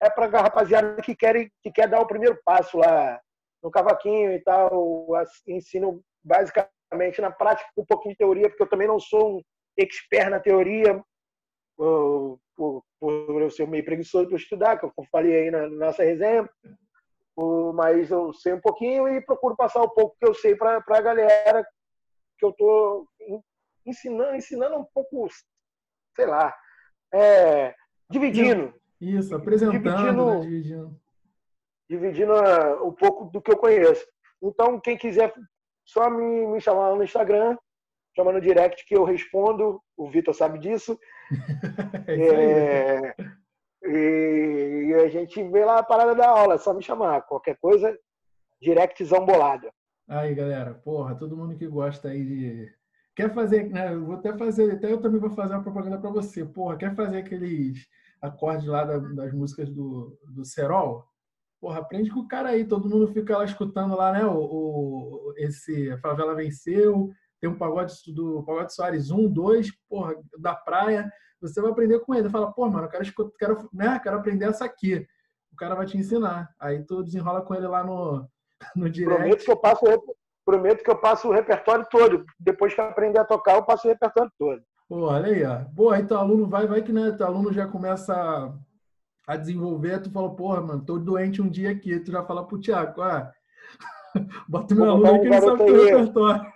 é 0.00 0.08
para 0.08 0.38
a 0.38 0.42
rapaziada 0.42 1.02
que 1.02 1.14
quer, 1.14 1.50
que 1.62 1.70
quer 1.70 1.86
dar 1.88 2.00
o 2.00 2.06
primeiro 2.06 2.40
passo 2.42 2.78
lá 2.78 3.20
no 3.62 3.70
cavaquinho 3.70 4.32
e 4.32 4.40
tal. 4.40 5.08
Ensino 5.46 6.02
basicamente 6.24 6.79
na 7.20 7.30
prática 7.30 7.68
com 7.74 7.82
um 7.82 7.86
pouquinho 7.86 8.14
de 8.14 8.18
teoria, 8.18 8.48
porque 8.48 8.62
eu 8.62 8.68
também 8.68 8.88
não 8.88 8.98
sou 8.98 9.38
um 9.38 9.42
expert 9.76 10.30
na 10.30 10.40
teoria, 10.40 11.02
por, 11.76 12.40
por, 12.56 12.84
por 12.98 13.40
eu 13.42 13.50
ser 13.50 13.66
meio 13.66 13.84
preguiçoso 13.84 14.28
para 14.28 14.36
estudar, 14.36 14.78
que 14.78 14.84
eu 14.84 14.92
falei 15.10 15.34
aí 15.34 15.50
na, 15.50 15.68
na 15.68 15.86
nossa 15.86 16.04
resenha. 16.04 16.48
Mas 17.74 18.10
eu 18.10 18.34
sei 18.34 18.52
um 18.52 18.60
pouquinho 18.60 19.08
e 19.08 19.20
procuro 19.22 19.56
passar 19.56 19.80
o 19.80 19.88
pouco 19.88 20.14
que 20.18 20.26
eu 20.26 20.34
sei 20.34 20.54
para 20.54 20.84
a 20.86 21.00
galera 21.00 21.64
que 22.38 22.44
eu 22.44 22.50
estou 22.50 23.08
ensinando, 23.86 24.36
ensinando 24.36 24.76
um 24.76 24.84
pouco, 24.94 25.28
sei 26.16 26.26
lá, 26.26 26.54
é, 27.12 27.74
dividindo. 28.10 28.74
Isso, 29.00 29.34
apresentando, 29.34 29.82
dividindo, 29.82 30.26
né? 30.26 30.40
dividindo. 30.40 31.00
dividindo 31.88 32.32
uh, 32.34 32.86
um 32.86 32.92
pouco 32.92 33.24
do 33.26 33.40
que 33.40 33.52
eu 33.52 33.56
conheço. 33.56 34.06
Então, 34.42 34.78
quem 34.80 34.96
quiser, 34.96 35.32
só 35.92 36.08
me, 36.08 36.46
me 36.46 36.60
chamar 36.60 36.94
no 36.94 37.02
Instagram, 37.02 37.56
chama 38.16 38.32
no 38.32 38.40
direct 38.40 38.86
que 38.86 38.96
eu 38.96 39.04
respondo. 39.04 39.80
O 39.96 40.08
Vitor 40.08 40.32
sabe 40.32 40.58
disso. 40.58 40.98
é, 42.06 43.14
e, 43.82 44.86
e, 44.88 44.94
a 44.94 45.08
gente 45.08 45.42
vê 45.50 45.64
lá 45.64 45.78
a 45.78 45.82
parada 45.82 46.14
da 46.14 46.28
aula, 46.28 46.54
é 46.54 46.58
só 46.58 46.72
me 46.72 46.82
chamar. 46.82 47.22
Qualquer 47.22 47.56
coisa, 47.58 47.96
directzão 48.60 49.24
bolado. 49.24 49.68
Aí, 50.08 50.34
galera, 50.34 50.74
porra, 50.74 51.16
todo 51.16 51.36
mundo 51.36 51.56
que 51.56 51.66
gosta 51.66 52.08
aí 52.08 52.24
de. 52.24 52.74
Quer 53.16 53.34
fazer, 53.34 53.68
né? 53.68 53.92
Eu 53.92 54.06
vou 54.06 54.14
até 54.14 54.36
fazer, 54.36 54.72
até 54.72 54.92
eu 54.92 55.00
também 55.00 55.20
vou 55.20 55.30
fazer 55.30 55.54
uma 55.54 55.62
propaganda 55.62 55.98
para 55.98 56.10
você. 56.10 56.44
Porra, 56.44 56.76
quer 56.76 56.94
fazer 56.94 57.18
aqueles 57.18 57.86
acordes 58.22 58.66
lá 58.66 58.84
das 58.84 59.32
músicas 59.32 59.68
do, 59.68 60.16
do 60.34 60.44
Serol? 60.44 61.04
Porra, 61.60 61.80
aprende 61.80 62.10
com 62.10 62.20
o 62.20 62.28
cara 62.28 62.50
aí, 62.50 62.64
todo 62.64 62.88
mundo 62.88 63.12
fica 63.12 63.36
lá 63.36 63.44
escutando 63.44 63.94
lá, 63.94 64.12
né? 64.12 64.24
O, 64.24 64.38
o 64.38 65.34
esse 65.36 65.96
Favela 65.98 66.34
Venceu, 66.34 67.10
tem 67.40 67.48
um 67.48 67.56
pagode 67.56 67.94
do 68.14 68.42
Pagode 68.44 68.74
Soares 68.74 69.10
1, 69.10 69.28
2, 69.28 69.70
porra, 69.88 70.14
da 70.38 70.54
praia. 70.54 71.10
Você 71.40 71.60
vai 71.60 71.70
aprender 71.70 72.00
com 72.00 72.14
ele. 72.14 72.28
Fala, 72.28 72.52
pô, 72.52 72.68
mano, 72.68 72.86
eu 72.86 72.90
quero, 72.90 73.32
quero, 73.38 73.68
né, 73.72 73.98
quero 73.98 74.16
aprender 74.16 74.46
essa 74.46 74.64
aqui. 74.64 75.06
O 75.52 75.56
cara 75.56 75.74
vai 75.74 75.86
te 75.86 75.96
ensinar. 75.96 76.48
Aí 76.58 76.84
tu 76.84 77.02
desenrola 77.02 77.42
com 77.42 77.54
ele 77.54 77.66
lá 77.66 77.82
no, 77.82 78.26
no 78.76 78.88
direct. 78.90 79.18
Prometo 79.18 79.44
que 79.44 79.50
eu 79.50 79.56
passo, 79.56 79.84
prometo 80.44 80.84
que 80.84 80.90
eu 80.90 80.98
passo 80.98 81.28
o 81.28 81.32
repertório 81.32 81.86
todo. 81.90 82.24
Depois 82.38 82.74
que 82.74 82.80
aprender 82.80 83.18
a 83.18 83.24
tocar, 83.24 83.56
eu 83.56 83.64
passo 83.64 83.86
o 83.86 83.90
repertório 83.90 84.30
todo. 84.38 84.62
Pô, 84.88 85.02
olha 85.02 85.26
aí, 85.26 85.44
ó. 85.44 85.64
Pô, 85.74 85.90
aí 85.90 86.04
teu 86.06 86.18
aluno 86.18 86.46
vai, 86.46 86.66
vai 86.66 86.82
que 86.82 86.92
né, 86.92 87.12
teu 87.12 87.26
aluno 87.26 87.52
já 87.52 87.66
começa 87.66 88.52
a 89.30 89.36
desenvolver, 89.36 90.02
tu 90.02 90.10
fala, 90.10 90.34
porra, 90.34 90.60
mano, 90.60 90.84
tô 90.84 90.98
doente 90.98 91.40
um 91.40 91.48
dia 91.48 91.70
aqui. 91.70 92.00
Tu 92.00 92.10
já 92.10 92.24
fala 92.24 92.44
pro 92.44 92.58
Tiago, 92.58 93.00
ah, 93.00 93.32
bota 94.48 94.74
o 94.74 94.76
meu 94.76 94.90
aluno 94.90 95.06
aí 95.06 95.20
que 95.20 95.26
ele 95.26 95.40
sabe 95.40 95.62
o 95.62 95.84
repertório. 95.84 96.52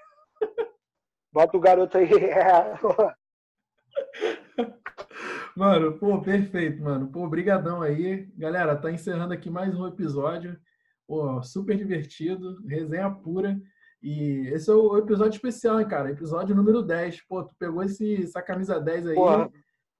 Bota 1.32 1.56
o 1.56 1.60
garoto 1.60 1.98
aí. 1.98 2.10
mano, 5.56 5.96
pô, 5.98 6.20
perfeito, 6.20 6.82
mano. 6.82 7.06
Pô, 7.12 7.28
brigadão 7.28 7.80
aí. 7.80 8.28
Galera, 8.36 8.74
tá 8.74 8.90
encerrando 8.90 9.32
aqui 9.32 9.48
mais 9.48 9.78
um 9.78 9.86
episódio. 9.86 10.58
Pô, 11.06 11.40
super 11.44 11.76
divertido, 11.76 12.60
resenha 12.66 13.08
pura. 13.08 13.56
E 14.02 14.48
esse 14.48 14.68
é 14.68 14.74
o 14.74 14.98
episódio 14.98 15.36
especial, 15.36 15.80
hein, 15.80 15.86
cara? 15.86 16.10
Episódio 16.10 16.56
número 16.56 16.82
10. 16.82 17.24
Pô, 17.28 17.44
tu 17.44 17.54
pegou 17.56 17.84
esse, 17.84 18.24
essa 18.24 18.42
camisa 18.42 18.80
10 18.80 19.06
aí 19.06 19.14
Porra. 19.14 19.48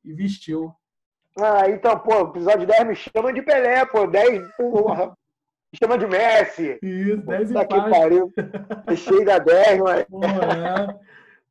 e 0.05 0.13
vestiu. 0.13 0.75
Ah, 1.37 1.69
então, 1.69 1.99
pô, 1.99 2.21
episódio 2.23 2.67
10 2.67 2.87
me 2.87 2.95
chama 2.95 3.33
de 3.33 3.43
Pelé, 3.43 3.85
pô. 3.87 4.07
10, 4.07 4.53
porra. 4.57 5.09
me 5.73 5.79
chama 5.79 5.99
de 5.99 6.07
Messi. 6.07 6.79
Isso, 6.83 7.27
10 7.27 7.51
e 7.51 7.55
que 7.55 7.91
pariu. 7.91 8.33
Cheio 8.97 9.25
da 9.25 9.39
10, 9.39 9.81
mano. 9.81 10.07
Pô, 10.09 10.25
é. 10.25 11.01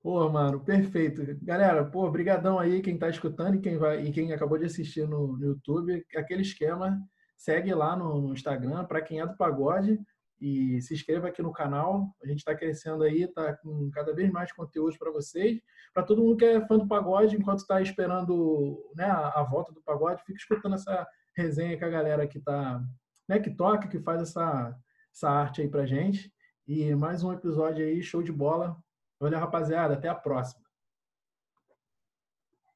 Pô, 0.01 0.29
mano, 0.29 0.59
perfeito. 0.59 1.21
Galera, 1.41 1.83
pô, 1.85 2.09
brigadão 2.09 2.59
aí 2.59 2.81
quem 2.81 2.97
tá 2.97 3.09
escutando 3.09 3.55
e 3.55 3.61
quem 3.61 3.77
vai 3.77 4.03
e 4.03 4.11
quem 4.11 4.33
acabou 4.33 4.57
de 4.57 4.65
assistir 4.65 5.07
no, 5.07 5.37
no 5.37 5.45
YouTube, 5.45 6.05
aquele 6.15 6.41
esquema, 6.41 6.99
segue 7.37 7.73
lá 7.73 7.95
no, 7.95 8.21
no 8.21 8.33
Instagram 8.33 8.83
para 8.85 9.01
quem 9.01 9.21
é 9.21 9.25
do 9.25 9.37
pagode 9.37 9.99
e 10.43 10.81
se 10.81 10.93
inscreva 10.93 11.29
aqui 11.29 11.41
no 11.41 11.53
canal. 11.53 12.13
A 12.21 12.27
gente 12.27 12.39
está 12.39 12.53
crescendo 12.53 13.01
aí, 13.03 13.25
tá 13.29 13.55
com 13.55 13.89
cada 13.91 14.13
vez 14.13 14.29
mais 14.29 14.51
conteúdo 14.51 14.97
para 14.99 15.09
vocês. 15.09 15.61
Para 15.93 16.03
todo 16.03 16.21
mundo 16.21 16.35
que 16.35 16.43
é 16.43 16.67
fã 16.67 16.77
do 16.77 16.85
pagode, 16.85 17.37
enquanto 17.37 17.59
está 17.59 17.81
esperando 17.81 18.91
né, 18.93 19.05
a, 19.05 19.41
volta 19.49 19.71
do 19.71 19.81
pagode, 19.81 20.21
fica 20.25 20.37
escutando 20.37 20.75
essa 20.75 21.07
resenha 21.33 21.79
com 21.79 21.85
a 21.85 21.89
galera 21.89 22.27
que 22.27 22.41
tá, 22.41 22.83
né, 23.25 23.39
que 23.39 23.51
toca, 23.51 23.87
que 23.87 24.01
faz 24.01 24.21
essa, 24.21 24.77
essa 25.15 25.29
arte 25.29 25.61
aí 25.61 25.69
pra 25.69 25.85
gente. 25.85 26.29
E 26.67 26.93
mais 26.93 27.23
um 27.23 27.31
episódio 27.31 27.85
aí, 27.85 28.03
show 28.03 28.21
de 28.21 28.31
bola. 28.33 28.75
Valeu, 29.21 29.39
rapaziada. 29.39 29.93
Até 29.93 30.09
a 30.09 30.15
próxima. 30.15 30.62